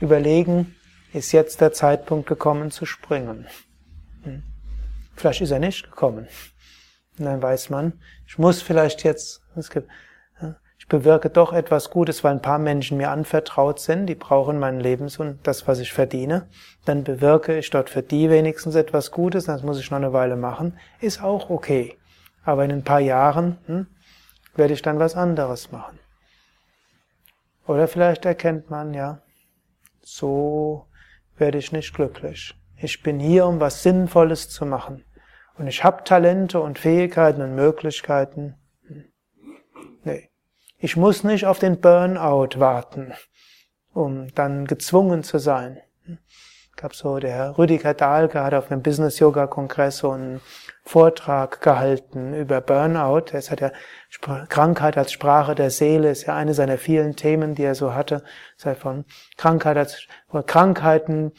Überlegen, 0.00 0.74
ist 1.12 1.32
jetzt 1.32 1.60
der 1.60 1.72
Zeitpunkt 1.72 2.28
gekommen 2.28 2.70
zu 2.70 2.86
springen. 2.86 3.46
Hm. 4.22 4.42
Vielleicht 5.16 5.40
ist 5.40 5.50
er 5.50 5.58
nicht 5.58 5.84
gekommen. 5.84 6.28
Und 7.18 7.24
dann 7.24 7.40
weiß 7.40 7.70
man, 7.70 7.94
ich 8.26 8.38
muss 8.38 8.60
vielleicht 8.60 9.02
jetzt, 9.02 9.42
ich 10.78 10.88
bewirke 10.88 11.30
doch 11.30 11.52
etwas 11.52 11.90
Gutes, 11.90 12.22
weil 12.22 12.32
ein 12.32 12.42
paar 12.42 12.58
Menschen 12.58 12.98
mir 12.98 13.10
anvertraut 13.10 13.80
sind, 13.80 14.06
die 14.06 14.14
brauchen 14.14 14.58
mein 14.58 14.78
Lebens 14.78 15.18
und 15.18 15.46
das, 15.46 15.66
was 15.66 15.78
ich 15.78 15.92
verdiene. 15.92 16.48
Dann 16.84 17.04
bewirke 17.04 17.56
ich 17.56 17.70
dort 17.70 17.88
für 17.88 18.02
die 18.02 18.28
wenigstens 18.28 18.74
etwas 18.74 19.10
Gutes, 19.10 19.46
das 19.46 19.62
muss 19.62 19.80
ich 19.80 19.90
noch 19.90 19.98
eine 19.98 20.12
Weile 20.12 20.36
machen, 20.36 20.78
ist 21.00 21.22
auch 21.22 21.48
okay. 21.48 21.96
Aber 22.44 22.64
in 22.64 22.70
ein 22.70 22.84
paar 22.84 23.00
Jahren 23.00 23.58
hm, 23.66 23.86
werde 24.54 24.74
ich 24.74 24.82
dann 24.82 24.98
was 24.98 25.16
anderes 25.16 25.72
machen. 25.72 25.98
Oder 27.66 27.88
vielleicht 27.88 28.24
erkennt 28.24 28.70
man, 28.70 28.94
ja, 28.94 29.22
so 30.06 30.86
werde 31.36 31.58
ich 31.58 31.72
nicht 31.72 31.94
glücklich. 31.94 32.54
Ich 32.76 33.02
bin 33.02 33.18
hier, 33.18 33.46
um 33.46 33.58
was 33.58 33.82
Sinnvolles 33.82 34.48
zu 34.48 34.64
machen. 34.64 35.04
Und 35.58 35.66
ich 35.66 35.82
habe 35.82 36.04
Talente 36.04 36.60
und 36.60 36.78
Fähigkeiten 36.78 37.42
und 37.42 37.54
Möglichkeiten. 37.54 38.54
Nee. 40.04 40.30
Ich 40.78 40.96
muss 40.96 41.24
nicht 41.24 41.46
auf 41.46 41.58
den 41.58 41.80
Burnout 41.80 42.60
warten, 42.60 43.14
um 43.92 44.32
dann 44.34 44.66
gezwungen 44.66 45.24
zu 45.24 45.38
sein 45.38 45.80
gab 46.76 46.94
so, 46.94 47.18
der 47.18 47.56
Rüdiger 47.56 47.94
Dahlke 47.94 48.42
hat 48.42 48.54
auf 48.54 48.70
einem 48.70 48.82
Business 48.82 49.18
Yoga 49.18 49.46
Kongress 49.46 49.98
so 49.98 50.10
einen 50.10 50.40
Vortrag 50.86 51.60
gehalten 51.62 52.32
über 52.32 52.60
Burnout. 52.60 53.32
Es 53.32 53.50
hat 53.50 53.60
ja 53.60 53.72
Krankheit 54.48 54.96
als 54.96 55.10
Sprache 55.10 55.56
der 55.56 55.70
Seele, 55.70 56.10
ist 56.10 56.26
ja 56.26 56.36
eine 56.36 56.54
seiner 56.54 56.78
vielen 56.78 57.16
Themen, 57.16 57.56
die 57.56 57.64
er 57.64 57.74
so 57.74 57.92
hatte. 57.92 58.22
Sei 58.56 58.76
von 58.76 59.04
Krankheit 59.36 59.76
als, 59.76 60.06
Krankheiten 60.46 61.32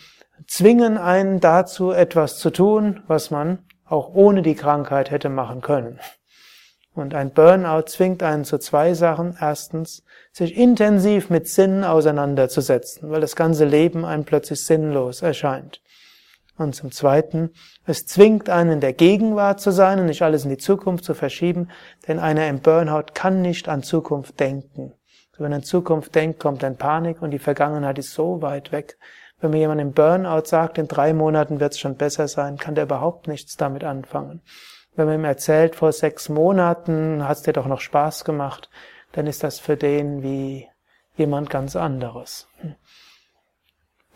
zwingen 0.47 0.97
einen 0.97 1.39
dazu, 1.39 1.91
etwas 1.91 2.39
zu 2.39 2.49
tun, 2.49 3.03
was 3.07 3.31
man 3.31 3.59
auch 3.85 4.13
ohne 4.13 4.41
die 4.41 4.55
Krankheit 4.55 5.11
hätte 5.11 5.29
machen 5.29 5.61
können. 5.61 5.97
Und 6.93 7.13
ein 7.13 7.31
Burnout 7.31 7.83
zwingt 7.83 8.23
einen 8.23 8.43
zu 8.43 8.57
zwei 8.57 8.95
Sachen. 8.95 9.37
Erstens, 9.39 10.03
sich 10.33 10.57
intensiv 10.57 11.29
mit 11.29 11.47
Sinnen 11.47 11.85
auseinanderzusetzen, 11.85 13.09
weil 13.09 13.21
das 13.21 13.37
ganze 13.37 13.63
Leben 13.63 14.03
einem 14.03 14.25
plötzlich 14.25 14.65
sinnlos 14.65 15.21
erscheint. 15.21 15.81
Und 16.57 16.73
zum 16.73 16.91
Zweiten, 16.91 17.51
es 17.85 18.05
zwingt 18.05 18.49
einen 18.49 18.71
in 18.71 18.79
der 18.79 18.93
Gegenwart 18.93 19.59
zu 19.59 19.71
sein 19.71 19.99
und 19.99 20.07
nicht 20.07 20.23
alles 20.23 20.43
in 20.43 20.49
die 20.49 20.57
Zukunft 20.57 21.03
zu 21.03 21.13
verschieben, 21.13 21.69
denn 22.07 22.19
einer 22.19 22.47
im 22.47 22.61
Burnout 22.61 23.13
kann 23.13 23.41
nicht 23.41 23.69
an 23.69 23.83
Zukunft 23.83 24.39
denken. 24.39 24.93
Wenn 25.37 25.51
er 25.51 25.57
an 25.57 25.63
Zukunft 25.63 26.15
denkt, 26.15 26.39
kommt 26.39 26.63
dann 26.63 26.77
Panik 26.77 27.21
und 27.21 27.29
die 27.29 27.39
Vergangenheit 27.39 27.99
ist 27.99 28.13
so 28.13 28.41
weit 28.41 28.71
weg. 28.71 28.97
Wenn 29.39 29.51
mir 29.51 29.59
jemand 29.59 29.81
im 29.81 29.91
Burnout 29.91 30.45
sagt, 30.45 30.79
in 30.79 30.87
drei 30.87 31.13
Monaten 31.13 31.59
wird 31.59 31.73
es 31.73 31.79
schon 31.79 31.95
besser 31.95 32.27
sein, 32.27 32.57
kann 32.57 32.73
der 32.73 32.85
überhaupt 32.85 33.27
nichts 33.27 33.55
damit 33.55 33.83
anfangen. 33.83 34.41
Wenn 34.95 35.05
man 35.05 35.19
ihm 35.19 35.25
erzählt, 35.25 35.75
vor 35.75 35.91
sechs 35.91 36.27
Monaten 36.27 37.27
hat 37.27 37.37
es 37.37 37.43
dir 37.43 37.53
doch 37.53 37.67
noch 37.67 37.81
Spaß 37.81 38.25
gemacht, 38.25 38.71
dann 39.11 39.27
ist 39.27 39.43
das 39.43 39.59
für 39.59 39.77
den 39.77 40.23
wie 40.23 40.67
jemand 41.15 41.51
ganz 41.51 41.75
anderes. 41.75 42.47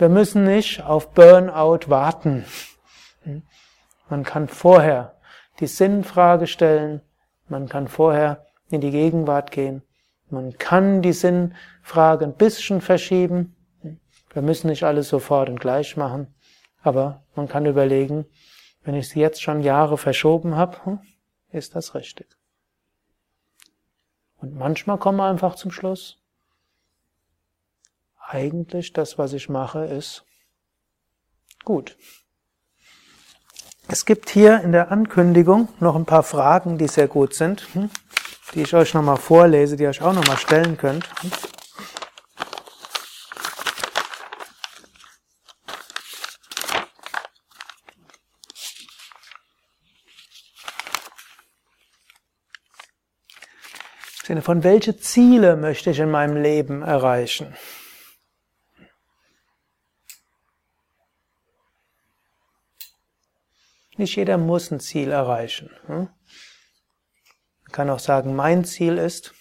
Wir 0.01 0.09
müssen 0.09 0.45
nicht 0.45 0.81
auf 0.81 1.11
Burnout 1.11 1.87
warten. 1.87 2.43
Man 4.09 4.23
kann 4.23 4.47
vorher 4.47 5.19
die 5.59 5.67
Sinnfrage 5.67 6.47
stellen, 6.47 7.01
man 7.49 7.69
kann 7.69 7.87
vorher 7.87 8.47
in 8.71 8.81
die 8.81 8.89
Gegenwart 8.89 9.51
gehen, 9.51 9.83
man 10.31 10.57
kann 10.57 11.03
die 11.03 11.13
Sinnfrage 11.13 12.25
ein 12.25 12.33
bisschen 12.33 12.81
verschieben. 12.81 13.55
Wir 14.33 14.41
müssen 14.41 14.71
nicht 14.71 14.81
alles 14.81 15.07
sofort 15.07 15.49
und 15.49 15.59
gleich 15.59 15.95
machen, 15.97 16.33
aber 16.81 17.23
man 17.35 17.47
kann 17.47 17.67
überlegen, 17.67 18.25
wenn 18.81 18.95
ich 18.95 19.07
sie 19.07 19.19
jetzt 19.19 19.43
schon 19.43 19.61
Jahre 19.61 19.99
verschoben 19.99 20.55
habe, 20.55 20.83
hm, 20.83 20.99
ist 21.51 21.75
das 21.75 21.93
richtig. 21.93 22.25
Und 24.37 24.55
manchmal 24.55 24.97
kommen 24.97 25.19
wir 25.19 25.29
einfach 25.29 25.53
zum 25.53 25.69
Schluss 25.69 26.20
eigentlich 28.31 28.93
das, 28.93 29.17
was 29.17 29.33
ich 29.33 29.49
mache, 29.49 29.85
ist 29.85 30.23
gut. 31.65 31.97
Es 33.87 34.05
gibt 34.05 34.29
hier 34.29 34.61
in 34.61 34.71
der 34.71 34.91
Ankündigung 34.91 35.67
noch 35.79 35.95
ein 35.95 36.05
paar 36.05 36.23
Fragen, 36.23 36.77
die 36.77 36.87
sehr 36.87 37.07
gut 37.07 37.33
sind, 37.33 37.67
hm, 37.73 37.89
die 38.53 38.61
ich 38.61 38.73
euch 38.73 38.93
nochmal 38.93 39.17
vorlese, 39.17 39.75
die 39.75 39.83
ihr 39.83 39.89
euch 39.89 40.01
auch 40.01 40.13
nochmal 40.13 40.37
stellen 40.37 40.77
könnt. 40.77 41.09
Hm. 41.21 41.31
Von, 54.41 54.63
welche 54.63 54.97
Ziele 54.97 55.57
möchte 55.57 55.89
ich 55.89 55.99
in 55.99 56.09
meinem 56.09 56.41
Leben 56.41 56.83
erreichen? 56.83 57.53
Nicht 64.01 64.15
jeder 64.15 64.39
muss 64.39 64.71
ein 64.71 64.79
Ziel 64.79 65.11
erreichen. 65.11 65.69
Hm? 65.85 66.09
Man 67.61 67.71
kann 67.71 67.87
auch 67.91 67.99
sagen, 67.99 68.35
mein 68.35 68.65
Ziel 68.65 68.97
ist, 68.97 69.35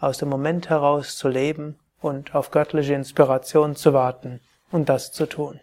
aus 0.00 0.18
dem 0.18 0.28
Moment 0.28 0.70
heraus 0.70 1.16
zu 1.16 1.28
leben 1.28 1.78
und 2.00 2.34
auf 2.34 2.50
göttliche 2.50 2.94
Inspiration 2.94 3.76
zu 3.76 3.92
warten 3.92 4.40
und 4.72 4.88
das 4.88 5.12
zu 5.12 5.26
tun. 5.26 5.60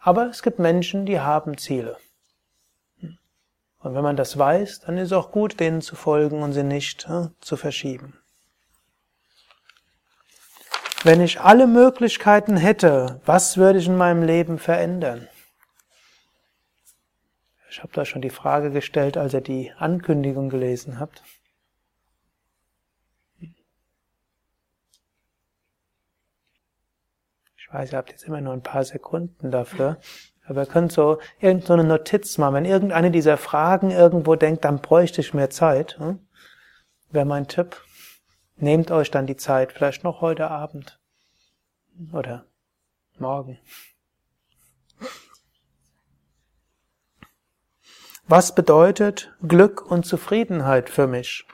Aber 0.00 0.26
es 0.26 0.42
gibt 0.42 0.58
Menschen, 0.58 1.06
die 1.06 1.20
haben 1.20 1.56
Ziele. 1.56 1.98
Und 3.00 3.94
wenn 3.94 4.02
man 4.02 4.16
das 4.16 4.36
weiß, 4.36 4.80
dann 4.80 4.98
ist 4.98 5.12
es 5.12 5.12
auch 5.12 5.30
gut, 5.30 5.60
denen 5.60 5.82
zu 5.82 5.94
folgen 5.94 6.42
und 6.42 6.52
sie 6.52 6.64
nicht 6.64 7.08
äh, 7.08 7.28
zu 7.40 7.56
verschieben. 7.56 8.18
Wenn 11.04 11.20
ich 11.20 11.40
alle 11.40 11.68
Möglichkeiten 11.68 12.56
hätte, 12.56 13.20
was 13.24 13.56
würde 13.56 13.78
ich 13.78 13.86
in 13.86 13.96
meinem 13.96 14.24
Leben 14.24 14.58
verändern? 14.58 15.28
Ich 17.72 17.82
habe 17.82 17.92
da 17.94 18.04
schon 18.04 18.20
die 18.20 18.28
Frage 18.28 18.70
gestellt, 18.70 19.16
als 19.16 19.32
ihr 19.32 19.40
die 19.40 19.72
Ankündigung 19.72 20.50
gelesen 20.50 21.00
habt. 21.00 21.22
Ich 27.56 27.72
weiß, 27.72 27.92
ihr 27.92 27.96
habt 27.96 28.10
jetzt 28.10 28.24
immer 28.24 28.42
nur 28.42 28.52
ein 28.52 28.62
paar 28.62 28.84
Sekunden 28.84 29.50
dafür. 29.50 29.98
Aber 30.44 30.64
ihr 30.64 30.66
könnt 30.66 30.92
so 30.92 31.18
irgendeine 31.40 31.84
Notiz 31.84 32.36
machen. 32.36 32.56
Wenn 32.56 32.64
irgendeine 32.66 33.10
dieser 33.10 33.38
Fragen 33.38 33.90
irgendwo 33.90 34.34
denkt, 34.34 34.66
dann 34.66 34.82
bräuchte 34.82 35.22
ich 35.22 35.32
mehr 35.32 35.48
Zeit. 35.48 35.98
Hm? 35.98 36.18
Wäre 37.10 37.24
mein 37.24 37.48
Tipp. 37.48 37.82
Nehmt 38.56 38.90
euch 38.90 39.10
dann 39.10 39.26
die 39.26 39.36
Zeit, 39.36 39.72
vielleicht 39.72 40.04
noch 40.04 40.20
heute 40.20 40.50
Abend 40.50 41.00
oder 42.12 42.44
morgen. 43.18 43.58
Was 48.34 48.54
bedeutet 48.54 49.30
Glück 49.46 49.82
und 49.82 50.06
Zufriedenheit 50.06 50.88
für 50.88 51.06
mich? 51.06 51.46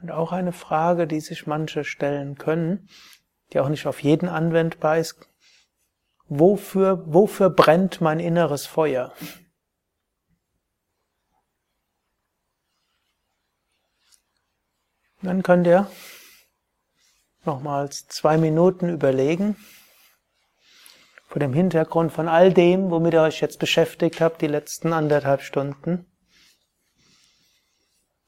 Und 0.00 0.12
auch 0.12 0.30
eine 0.30 0.52
Frage, 0.52 1.08
die 1.08 1.18
sich 1.18 1.48
manche 1.48 1.82
stellen 1.82 2.38
können, 2.38 2.88
die 3.52 3.58
auch 3.58 3.68
nicht 3.68 3.88
auf 3.88 4.04
jeden 4.04 4.28
anwendbar 4.28 4.98
ist. 4.98 5.28
Wofür, 6.28 7.02
wofür 7.12 7.50
brennt 7.50 8.00
mein 8.00 8.20
inneres 8.20 8.64
Feuer? 8.64 9.12
Dann 15.22 15.42
könnt 15.42 15.66
ihr 15.66 15.90
nochmals 17.44 18.06
zwei 18.06 18.38
Minuten 18.38 18.88
überlegen, 18.88 19.56
vor 21.28 21.40
dem 21.40 21.52
Hintergrund 21.52 22.10
von 22.10 22.26
all 22.26 22.54
dem, 22.54 22.90
womit 22.90 23.12
ihr 23.12 23.20
euch 23.20 23.40
jetzt 23.40 23.58
beschäftigt 23.58 24.22
habt, 24.22 24.40
die 24.40 24.46
letzten 24.46 24.94
anderthalb 24.94 25.42
Stunden. 25.42 26.06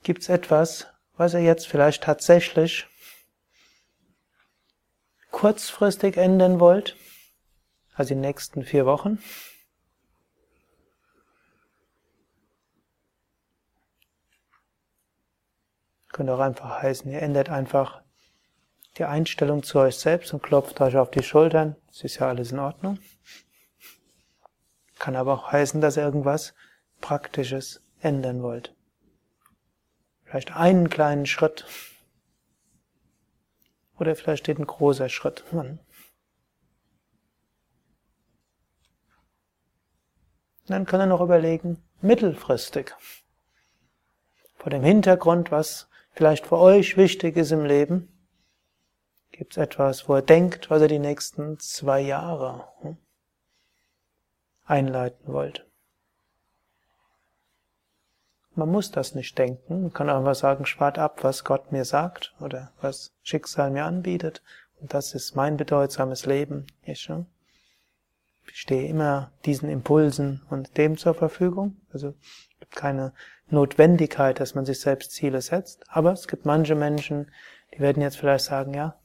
Gibt 0.02 0.22
es 0.22 0.28
etwas, 0.28 0.86
was 1.16 1.32
ihr 1.32 1.40
jetzt 1.40 1.66
vielleicht 1.66 2.02
tatsächlich 2.02 2.86
kurzfristig 5.30 6.18
ändern 6.18 6.60
wollt, 6.60 6.96
also 7.94 8.14
die 8.14 8.20
nächsten 8.20 8.64
vier 8.64 8.84
Wochen. 8.84 9.18
Könnte 16.12 16.34
auch 16.34 16.40
einfach 16.40 16.82
heißen, 16.82 17.10
ihr 17.10 17.22
ändert 17.22 17.48
einfach 17.48 18.02
die 18.98 19.04
Einstellung 19.04 19.62
zu 19.62 19.78
euch 19.78 19.96
selbst 19.96 20.32
und 20.32 20.42
klopft 20.42 20.80
euch 20.80 20.96
auf 20.96 21.10
die 21.10 21.22
Schultern. 21.22 21.76
Es 21.90 22.02
ist 22.02 22.18
ja 22.18 22.28
alles 22.28 22.52
in 22.52 22.58
Ordnung. 22.58 22.98
Kann 24.98 25.16
aber 25.16 25.32
auch 25.32 25.52
heißen, 25.52 25.80
dass 25.80 25.96
ihr 25.96 26.02
irgendwas 26.02 26.54
Praktisches 27.00 27.82
ändern 28.00 28.42
wollt. 28.42 28.74
Vielleicht 30.24 30.54
einen 30.54 30.90
kleinen 30.90 31.26
Schritt. 31.26 31.66
Oder 33.98 34.14
vielleicht 34.16 34.44
steht 34.44 34.58
ein 34.58 34.66
großer 34.66 35.08
Schritt. 35.08 35.44
Dann 40.66 40.86
kann 40.86 41.00
er 41.00 41.06
noch 41.06 41.20
überlegen, 41.20 41.82
mittelfristig. 42.00 42.94
Vor 44.56 44.70
dem 44.70 44.84
Hintergrund, 44.84 45.50
was 45.50 45.88
vielleicht 46.12 46.46
für 46.46 46.58
euch 46.58 46.96
wichtig 46.96 47.36
ist 47.36 47.50
im 47.50 47.64
Leben, 47.64 48.19
gibt 49.40 49.56
es 49.56 49.56
etwas, 49.56 50.06
wo 50.06 50.16
er 50.16 50.22
denkt, 50.22 50.68
was 50.68 50.82
er 50.82 50.88
die 50.88 50.98
nächsten 50.98 51.58
zwei 51.58 52.02
Jahre 52.02 52.68
hm, 52.82 52.98
einleiten 54.66 55.32
wollt. 55.32 55.64
Man 58.54 58.68
muss 58.68 58.90
das 58.90 59.14
nicht 59.14 59.38
denken. 59.38 59.80
Man 59.80 59.92
kann 59.94 60.10
einfach 60.10 60.34
sagen, 60.34 60.66
spart 60.66 60.98
ab, 60.98 61.24
was 61.24 61.42
Gott 61.42 61.72
mir 61.72 61.86
sagt 61.86 62.34
oder 62.38 62.74
was 62.82 63.14
Schicksal 63.22 63.70
mir 63.70 63.86
anbietet. 63.86 64.42
Und 64.78 64.92
das 64.92 65.14
ist 65.14 65.36
mein 65.36 65.56
bedeutsames 65.56 66.26
Leben. 66.26 66.66
Ich, 66.82 67.08
ich 67.08 68.60
stehe 68.60 68.88
immer 68.88 69.32
diesen 69.46 69.70
Impulsen 69.70 70.42
und 70.50 70.76
dem 70.76 70.98
zur 70.98 71.14
Verfügung. 71.14 71.78
Also 71.94 72.08
es 72.08 72.58
gibt 72.58 72.76
keine 72.76 73.14
Notwendigkeit, 73.48 74.38
dass 74.38 74.54
man 74.54 74.66
sich 74.66 74.80
selbst 74.80 75.12
Ziele 75.12 75.40
setzt. 75.40 75.86
Aber 75.88 76.12
es 76.12 76.28
gibt 76.28 76.44
manche 76.44 76.74
Menschen, 76.74 77.30
die 77.72 77.80
werden 77.80 78.02
jetzt 78.02 78.18
vielleicht 78.18 78.44
sagen, 78.44 78.74
ja, 78.74 78.99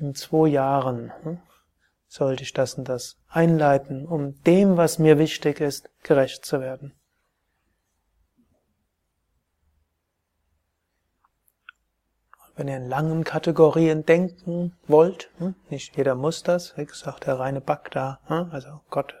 in 0.00 0.14
zwei 0.14 0.48
Jahren 0.48 1.12
hm, 1.22 1.38
sollte 2.08 2.42
ich 2.42 2.52
das 2.52 2.74
und 2.74 2.88
das 2.88 3.16
einleiten, 3.28 4.06
um 4.06 4.42
dem, 4.42 4.76
was 4.76 4.98
mir 4.98 5.18
wichtig 5.18 5.60
ist, 5.60 5.88
gerecht 6.02 6.44
zu 6.44 6.60
werden. 6.60 6.94
Wenn 12.56 12.68
ihr 12.68 12.76
in 12.76 12.88
langen 12.88 13.24
Kategorien 13.24 14.04
denken 14.04 14.76
wollt, 14.86 15.30
hm, 15.38 15.54
nicht 15.70 15.96
jeder 15.96 16.14
muss 16.14 16.42
das, 16.42 16.76
wie 16.76 16.84
gesagt, 16.84 17.26
der 17.26 17.38
reine 17.38 17.60
Bagda, 17.60 18.20
hm, 18.26 18.50
also 18.50 18.80
Gott 18.90 19.14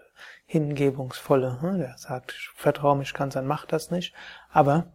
hingebungsvolle, 0.44 1.58
der 1.78 1.96
sagt, 1.96 2.32
ich 2.32 2.48
vertraue 2.54 2.96
mich 2.96 3.14
ganz 3.14 3.36
an, 3.36 3.46
macht 3.46 3.72
das 3.72 3.90
nicht, 3.90 4.12
aber, 4.50 4.92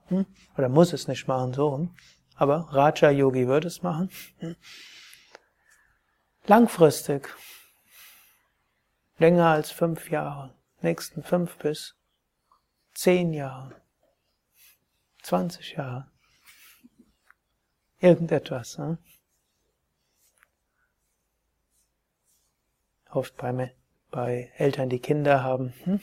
oder 0.58 0.70
muss 0.70 0.94
es 0.94 1.08
nicht 1.08 1.28
machen, 1.28 1.54
so, 1.54 1.88
aber 2.36 2.68
Raja 2.72 3.10
Yogi 3.10 3.48
würde 3.48 3.68
es 3.68 3.82
machen. 3.82 4.10
Langfristig, 6.48 7.30
länger 9.18 9.48
als 9.48 9.72
fünf 9.72 10.12
Jahre, 10.12 10.54
nächsten 10.82 11.24
fünf 11.24 11.58
bis 11.58 11.96
zehn 12.94 13.34
Jahre, 13.34 13.82
zwanzig 15.24 15.74
Jahre, 15.74 16.12
Irgendetwas. 18.00 18.78
Ne? 18.78 19.00
Oft 23.10 23.36
bei, 23.38 23.74
bei 24.12 24.52
Eltern, 24.58 24.90
die 24.90 25.00
Kinder 25.00 25.42
haben, 25.42 25.74
hm, 25.86 26.02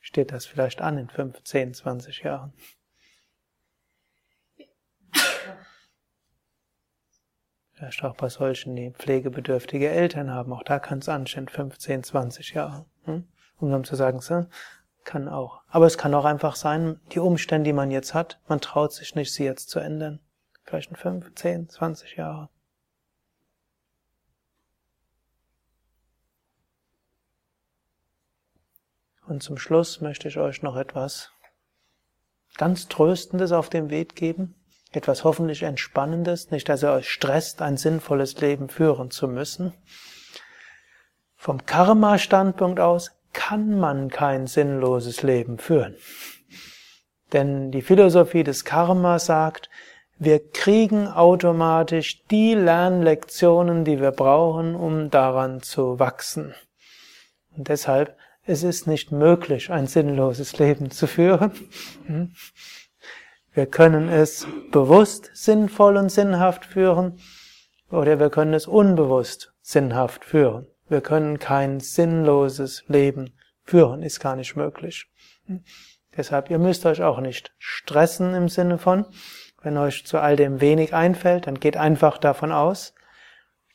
steht 0.00 0.32
das 0.32 0.46
vielleicht 0.46 0.80
an 0.80 0.98
in 0.98 1.08
15, 1.08 1.74
20 1.74 2.22
Jahren. 2.24 2.52
Vielleicht 7.80 8.04
auch 8.04 8.14
bei 8.14 8.28
solchen, 8.28 8.76
die 8.76 8.90
pflegebedürftige 8.90 9.88
Eltern 9.88 10.30
haben. 10.30 10.52
Auch 10.52 10.62
da 10.64 10.78
kann 10.78 10.98
es 10.98 11.08
anstehen, 11.08 11.48
15, 11.48 12.04
20 12.04 12.52
Jahre. 12.52 12.84
Hm? 13.04 13.26
Um 13.56 13.70
dann 13.70 13.84
zu 13.84 13.96
sagen, 13.96 14.20
so, 14.20 14.44
kann 15.04 15.30
auch. 15.30 15.62
Aber 15.66 15.86
es 15.86 15.96
kann 15.96 16.12
auch 16.12 16.26
einfach 16.26 16.56
sein, 16.56 17.00
die 17.12 17.20
Umstände, 17.20 17.64
die 17.64 17.72
man 17.72 17.90
jetzt 17.90 18.12
hat, 18.12 18.38
man 18.48 18.60
traut 18.60 18.92
sich 18.92 19.14
nicht, 19.14 19.32
sie 19.32 19.44
jetzt 19.44 19.70
zu 19.70 19.78
ändern. 19.78 20.20
Vielleicht 20.64 20.90
in 20.90 20.96
5, 20.96 21.34
10, 21.34 21.70
20 21.70 22.16
Jahre. 22.16 22.50
Und 29.26 29.42
zum 29.42 29.56
Schluss 29.56 30.02
möchte 30.02 30.28
ich 30.28 30.36
euch 30.36 30.60
noch 30.60 30.76
etwas 30.76 31.32
ganz 32.58 32.88
Tröstendes 32.88 33.52
auf 33.52 33.70
dem 33.70 33.88
Weg 33.88 34.16
geben. 34.16 34.59
Etwas 34.92 35.24
hoffentlich 35.24 35.62
Entspannendes, 35.62 36.50
nicht, 36.50 36.68
dass 36.68 36.82
ihr 36.82 36.92
euch 36.92 37.08
stresst, 37.08 37.62
ein 37.62 37.76
sinnvolles 37.76 38.40
Leben 38.40 38.68
führen 38.68 39.10
zu 39.10 39.28
müssen. 39.28 39.72
Vom 41.36 41.64
Karma-Standpunkt 41.64 42.80
aus 42.80 43.12
kann 43.32 43.78
man 43.78 44.10
kein 44.10 44.46
sinnloses 44.46 45.22
Leben 45.22 45.58
führen. 45.58 45.96
Denn 47.32 47.70
die 47.70 47.82
Philosophie 47.82 48.42
des 48.42 48.64
Karma 48.64 49.18
sagt, 49.18 49.70
wir 50.18 50.50
kriegen 50.50 51.06
automatisch 51.06 52.24
die 52.26 52.54
Lernlektionen, 52.54 53.84
die 53.84 54.00
wir 54.00 54.10
brauchen, 54.10 54.74
um 54.74 55.08
daran 55.08 55.62
zu 55.62 55.98
wachsen. 55.98 56.54
Und 57.56 57.68
deshalb 57.68 58.16
es 58.46 58.64
ist 58.64 58.86
nicht 58.86 59.12
möglich, 59.12 59.70
ein 59.70 59.86
sinnloses 59.86 60.58
Leben 60.58 60.90
zu 60.90 61.06
führen. 61.06 61.52
Wir 63.52 63.66
können 63.66 64.08
es 64.08 64.46
bewusst 64.70 65.30
sinnvoll 65.34 65.96
und 65.96 66.10
sinnhaft 66.10 66.64
führen 66.64 67.18
oder 67.90 68.20
wir 68.20 68.30
können 68.30 68.54
es 68.54 68.66
unbewusst 68.66 69.52
sinnhaft 69.60 70.24
führen. 70.24 70.66
Wir 70.88 71.00
können 71.00 71.38
kein 71.38 71.80
sinnloses 71.80 72.84
Leben 72.88 73.34
führen, 73.64 74.02
ist 74.02 74.20
gar 74.20 74.36
nicht 74.36 74.56
möglich. 74.56 75.06
Hm? 75.46 75.64
Deshalb, 76.16 76.50
ihr 76.50 76.58
müsst 76.58 76.86
euch 76.86 77.02
auch 77.02 77.20
nicht 77.20 77.52
stressen 77.58 78.34
im 78.34 78.48
Sinne 78.48 78.78
von, 78.78 79.06
wenn 79.62 79.76
euch 79.78 80.06
zu 80.06 80.18
all 80.18 80.36
dem 80.36 80.60
wenig 80.60 80.94
einfällt, 80.94 81.46
dann 81.46 81.60
geht 81.60 81.76
einfach 81.76 82.18
davon 82.18 82.50
aus, 82.52 82.94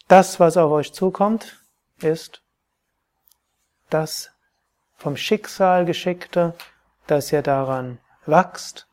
das, 0.08 0.40
was 0.40 0.58
auf 0.58 0.72
euch 0.72 0.94
zukommt, 0.94 1.60
ist 2.02 2.44
das 3.90 4.32
vom 4.96 5.18
Schicksal 5.18 5.86
geschickte, 5.86 6.54
dass 7.08 7.32
ihr 7.32 7.42
daran 7.42 8.00
wachst. 8.26 8.88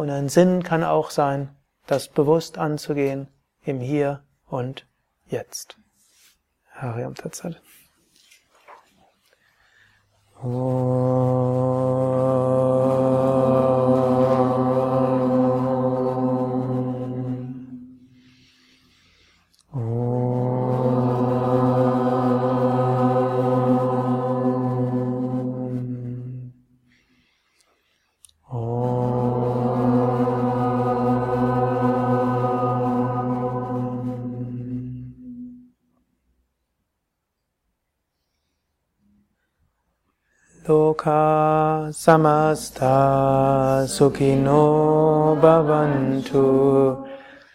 Und 0.00 0.08
ein 0.08 0.30
Sinn 0.30 0.62
kann 0.62 0.82
auch 0.82 1.10
sein, 1.10 1.54
das 1.86 2.08
bewusst 2.08 2.56
anzugehen 2.56 3.28
im 3.62 3.80
Hier 3.80 4.22
und 4.46 4.86
Jetzt. 5.26 5.76
Hariam 6.72 7.14
Tatsat. 7.14 7.60
Loka 10.42 10.70
samasta 42.00 43.84
sukhino 43.86 45.36
bhavantu 45.42 47.04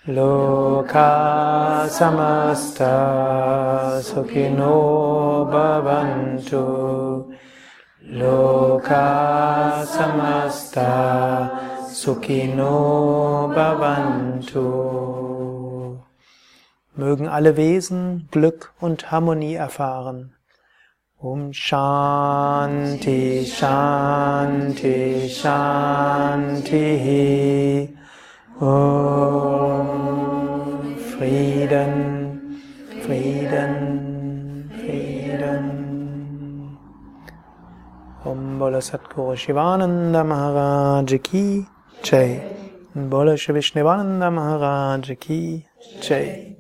Loka 0.06 1.90
samasta 1.90 2.94
sukhino 4.10 5.50
bhavantu 5.50 6.62
Loka 8.22 9.82
samasta 9.96 11.50
sukhino 11.90 13.50
bhavantu 13.50 14.66
Mögen 16.94 17.28
alle 17.28 17.58
Wesen 17.58 18.30
Glück 18.30 18.74
und 18.80 19.10
Harmonie 19.10 19.56
erfahren. 19.56 20.36
Om 21.26 21.52
Shanti 21.52 23.22
Shanti 23.58 25.28
Shanti. 25.38 26.86
Om 28.62 29.88
Frieden 31.10 31.94
Frieden 33.02 34.70
Frieden. 34.78 35.66
Om 38.24 38.60
Bola 38.60 38.82
Satguru 38.82 39.36
Shivananda 39.36 40.24
Maharaj 40.24 41.12
Ki 41.24 41.66
Jai. 42.04 42.40
Bola 42.94 43.36
Shri 43.36 43.56
Vishnuvananda 43.56 44.30
Maharaj 44.32 45.18
Ki 45.20 45.66
Jai 46.02 46.55